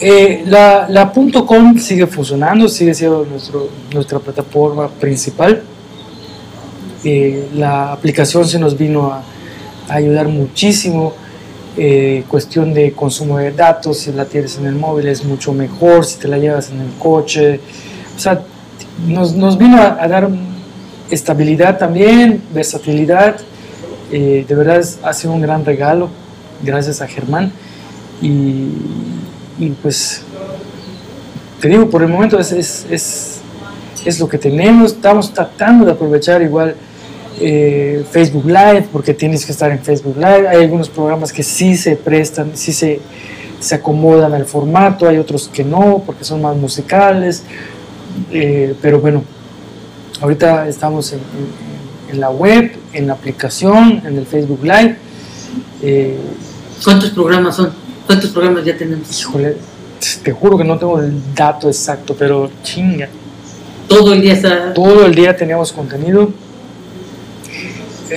[0.00, 5.62] Eh, la, la .com sigue funcionando, sigue siendo nuestro, nuestra plataforma principal.
[7.04, 9.22] Eh, la aplicación se nos vino a,
[9.88, 11.14] ayudar muchísimo.
[11.78, 16.06] Eh, cuestión de consumo de datos, si la tienes en el móvil es mucho mejor,
[16.06, 17.60] si te la llevas en el coche.
[18.16, 18.42] O sea,
[19.06, 20.30] nos, nos vino a, a dar
[21.10, 23.36] estabilidad también, versatilidad.
[24.12, 26.08] Eh, de verdad ha sido un gran regalo,
[26.62, 27.52] gracias a Germán.
[28.22, 28.68] Y,
[29.58, 30.22] y pues,
[31.60, 33.40] te digo, por el momento es, es, es,
[34.04, 34.92] es lo que tenemos.
[34.92, 36.74] Estamos tratando de aprovechar igual
[37.40, 40.48] eh, Facebook Live, porque tienes que estar en Facebook Live.
[40.48, 43.00] Hay algunos programas que sí se prestan, sí se,
[43.60, 47.42] se acomodan al formato, hay otros que no, porque son más musicales.
[48.32, 49.22] Eh, pero bueno,
[50.20, 51.20] ahorita estamos en,
[52.10, 54.96] en- la web, en la aplicación, en el Facebook Live.
[55.82, 56.16] Eh,
[56.84, 57.72] ¿Cuántos programas son?
[58.06, 59.20] ¿Cuántos programas ya tenemos?
[59.20, 59.56] híjole,
[60.22, 63.08] te juro que no tengo el dato exacto, pero chinga.
[63.88, 64.72] Todo el día está...
[64.74, 66.30] Todo el día teníamos contenido.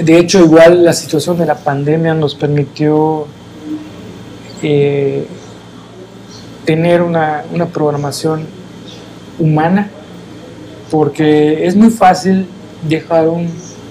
[0.04, 3.26] De hecho, igual la situación de la pandemia nos permitió
[4.62, 5.26] eh,
[6.66, 8.46] tener una, una programación
[9.40, 9.90] humana,
[10.92, 12.46] porque es muy fácil
[12.88, 13.50] dejar un,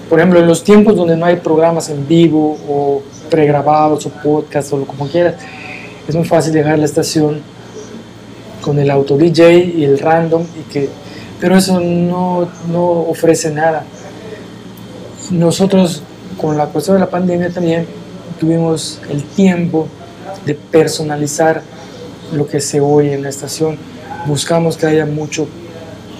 [0.09, 4.71] por ejemplo, en los tiempos donde no hay programas en vivo o pregrabados o podcast
[4.73, 5.35] o lo como quieras,
[6.09, 7.41] es muy fácil dejar la estación
[8.61, 10.89] con el auto DJ y el random y que
[11.39, 13.85] pero eso no, no ofrece nada.
[15.31, 16.01] Nosotros
[16.41, 17.85] con la cuestión de la pandemia también
[18.39, 19.87] tuvimos el tiempo
[20.45, 21.61] de personalizar
[22.33, 23.77] lo que se oye en la estación.
[24.25, 25.47] Buscamos que haya mucho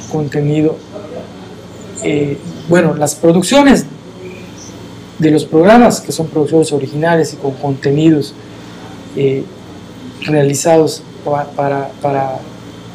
[0.10, 0.78] contenido.
[2.04, 2.38] Eh,
[2.70, 3.86] bueno, las producciones
[5.18, 8.34] de los programas, que son producciones originales y con contenidos
[9.18, 9.44] eh,
[10.26, 12.40] realizados pa- para, para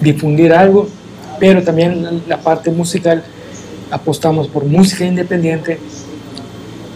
[0.00, 0.88] difundir algo,
[1.40, 3.22] pero también la, la parte musical
[3.90, 5.78] apostamos por música independiente,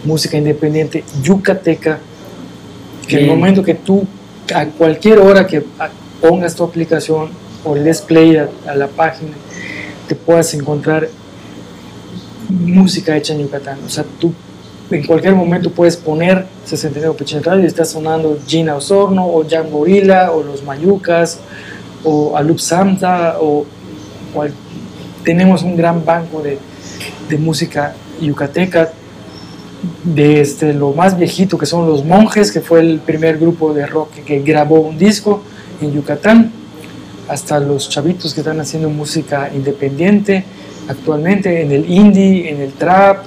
[0.03, 1.99] música independiente yucateca,
[3.07, 4.05] que en el momento que tú,
[4.53, 5.63] a cualquier hora que
[6.21, 7.29] pongas tu aplicación
[7.63, 9.31] o le des play a, a la página,
[10.07, 11.07] te puedas encontrar
[12.49, 13.77] música hecha en Yucatán.
[13.85, 14.33] O sea, tú
[14.91, 19.69] en cualquier momento puedes poner 69 Pichín Radio y está sonando Gina Osorno o Jan
[19.69, 21.39] Gorila o Los Mayucas
[22.03, 23.65] o Alup Samta o
[25.23, 26.57] tenemos un gran banco de,
[27.37, 28.91] música yucateca
[30.03, 33.85] desde este, lo más viejito que son los monjes que fue el primer grupo de
[33.85, 35.43] rock que grabó un disco
[35.79, 36.51] en Yucatán
[37.27, 40.43] hasta los chavitos que están haciendo música independiente
[40.87, 43.23] actualmente en el indie en el trap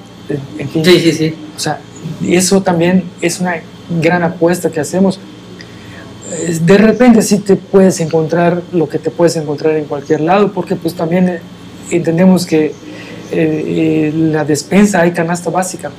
[0.58, 1.34] en fin Sí, sí, sí.
[1.56, 1.80] O sea,
[2.26, 3.56] eso también es una
[4.00, 5.18] gran apuesta que hacemos.
[6.32, 10.52] Eh, De repente sí te puedes encontrar lo que te puedes encontrar en cualquier lado,
[10.52, 11.40] porque pues también eh,
[11.90, 12.74] entendemos que eh,
[13.32, 15.90] eh, la despensa hay canasta básica.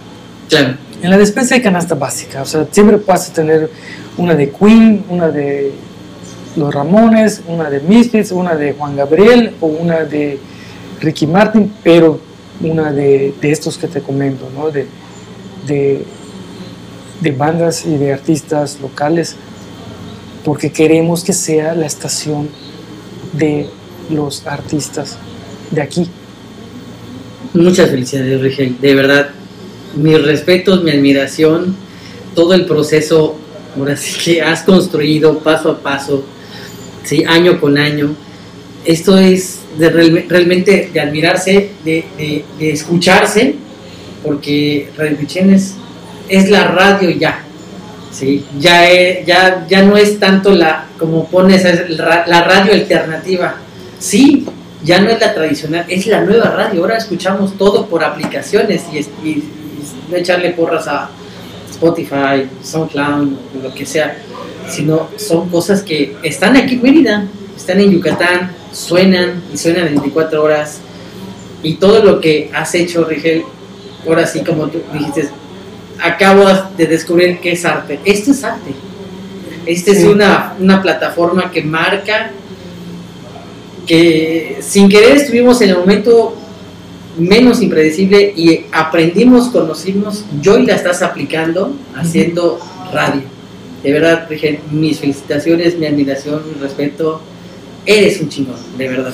[0.50, 0.78] Claro.
[1.02, 3.70] En la despensa hay canasta básica, o sea, siempre vas a tener
[4.18, 5.72] una de Queen, una de
[6.56, 10.40] Los Ramones, una de Misfits, una de Juan Gabriel o una de
[11.02, 12.20] Ricky Martin, pero
[12.62, 14.70] una de, de estos que te comento, ¿no?
[14.70, 14.86] De,
[15.68, 16.04] de,
[17.22, 19.36] de bandas y de artistas locales,
[20.44, 22.50] porque queremos que sea la estación
[23.34, 23.68] de
[24.10, 25.18] los artistas
[25.72, 26.10] de aquí.
[27.54, 28.78] Muchas felicidades, Rigel.
[28.82, 29.30] De verdad,
[29.96, 31.76] mis respetos, mi admiración,
[32.36, 33.38] todo el proceso,
[34.24, 36.24] que has construido paso a paso,
[37.04, 37.24] ¿sí?
[37.26, 38.16] año con año.
[38.86, 43.56] Esto es de realmente de admirarse, de, escucharse,
[44.24, 47.44] porque Radio Pichén es, la radio ya.
[48.12, 48.46] ¿sí?
[48.60, 48.84] Ya,
[49.26, 53.56] ya, ya no es tanto la, como pones, la radio alternativa.
[54.00, 54.46] Sí,
[54.84, 56.82] ya no es la tradicional, es la nueva radio.
[56.82, 58.84] Ahora escuchamos todo por aplicaciones
[59.24, 59.44] y,
[60.10, 61.10] no echarle porras a
[61.72, 63.30] Spotify, SoundCloud,
[63.64, 64.18] lo que sea,
[64.68, 67.26] sino son cosas que están aquí en Mérida,
[67.56, 70.82] están en Yucatán, suenan y suenan 24 horas.
[71.64, 73.44] Y todo lo que has hecho, Rigel,
[74.08, 75.30] ahora sí, como tú dijiste,
[76.02, 76.46] acabo
[76.78, 78.00] de descubrir que es arte.
[78.06, 78.74] Esto es arte.
[79.66, 82.32] Esta es una, una plataforma que marca
[83.88, 86.36] que sin querer estuvimos en el momento
[87.18, 92.60] menos impredecible y aprendimos, conocimos, yo y la estás aplicando haciendo
[92.92, 93.22] radio.
[93.84, 94.28] De verdad,
[94.72, 97.22] mis felicitaciones, mi admiración, mi respeto.
[97.86, 99.14] Eres un chingón, de verdad.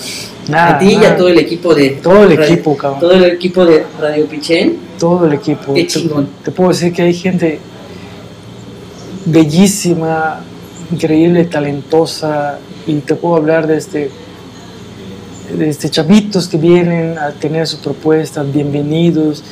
[0.53, 2.99] a ti y a todo el equipo de todo el equipo, cabrón.
[2.99, 4.77] Todo el equipo de Radio Pichén.
[4.99, 5.73] Todo el equipo.
[5.73, 6.29] Qué chingón.
[6.43, 7.59] te puedo decir que hay gente
[9.25, 10.41] bellísima,
[10.91, 14.11] increíble, talentosa y te puedo hablar de este
[15.57, 19.43] este, chavitos que vienen a tener sus propuestas, bienvenidos,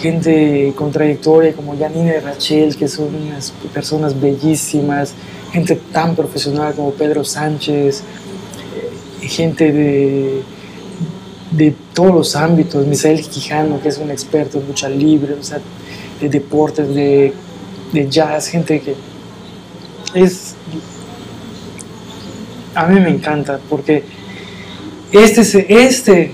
[0.00, 5.14] gente con trayectoria como Janine y Rachel, que son unas personas bellísimas,
[5.52, 8.02] gente tan profesional como Pedro Sánchez,
[9.28, 10.42] gente de,
[11.50, 15.60] de todos los ámbitos, Misael Quijano, que es un experto en lucha libre, o sea,
[16.20, 17.32] de deportes, de,
[17.92, 18.94] de jazz, gente que
[20.14, 20.54] es...
[22.74, 24.02] A mí me encanta porque
[25.12, 26.32] este, este,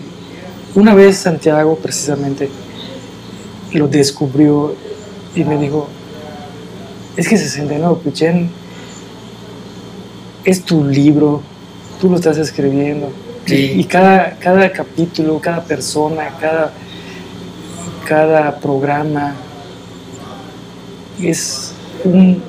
[0.75, 2.49] una vez Santiago precisamente
[3.73, 4.75] lo descubrió
[5.35, 5.89] y me dijo,
[7.17, 8.51] es que 69 Pichén
[10.45, 11.43] es tu libro,
[12.03, 13.13] tú lo estás escribiendo.
[13.47, 16.73] Y cada, cada capítulo, cada persona, cada,
[18.05, 19.37] cada programa
[21.23, 21.73] es
[22.03, 22.43] un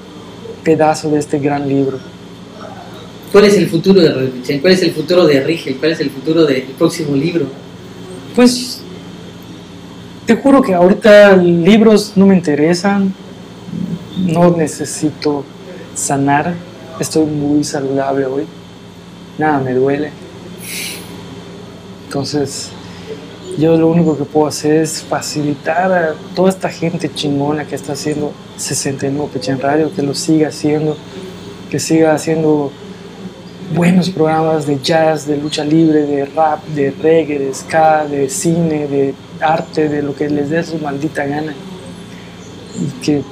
[0.64, 2.00] pedazo de este gran libro.
[3.32, 5.78] ¿Cuál es el futuro de Radio ¿Cuál es el futuro de Rigel?
[5.78, 7.46] ¿Cuál es el futuro del próximo libro?
[8.36, 8.82] Pues
[10.26, 13.14] te juro que ahorita libros no me interesan,
[14.18, 15.44] no necesito
[15.94, 16.56] sanar,
[17.00, 18.46] estoy muy saludable hoy,
[19.38, 20.12] nada me duele.
[22.06, 22.70] Entonces,
[23.58, 27.94] yo lo único que puedo hacer es facilitar a toda esta gente chingona que está
[27.94, 30.98] haciendo 69 Pechen Radio, que lo siga haciendo,
[31.70, 32.72] que siga haciendo
[33.76, 38.88] buenos programas de jazz, de lucha libre, de rap, de reggae, de ska, de cine,
[38.88, 41.54] de arte, de lo que les dé su maldita gana.
[42.80, 43.24] Y que,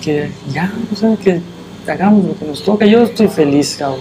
[0.00, 1.40] que ya, o sea, que
[1.92, 2.86] hagamos lo que nos toca.
[2.86, 4.00] Yo estoy feliz, cabrón.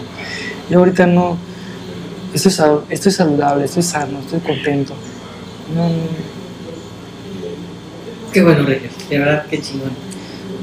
[0.70, 1.38] Yo ahorita no,
[2.34, 2.54] estoy,
[2.90, 4.94] estoy saludable, estoy sano, estoy contento.
[8.32, 9.92] Qué bueno, Regis, de verdad, qué chingón.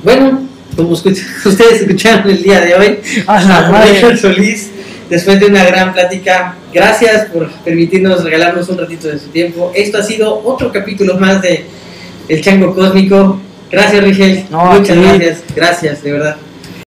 [0.02, 0.42] Bueno,
[0.76, 4.70] como ustedes escucharon el día de hoy, a Solís,
[5.08, 6.56] después de una gran plática.
[6.72, 9.72] Gracias por permitirnos regalarnos un ratito de su tiempo.
[9.74, 11.66] Esto ha sido otro capítulo más de
[12.28, 13.40] El Chango Cósmico.
[13.70, 14.44] Gracias, Rigel.
[14.50, 15.42] Muchas gracias.
[15.54, 16.36] Gracias, de verdad.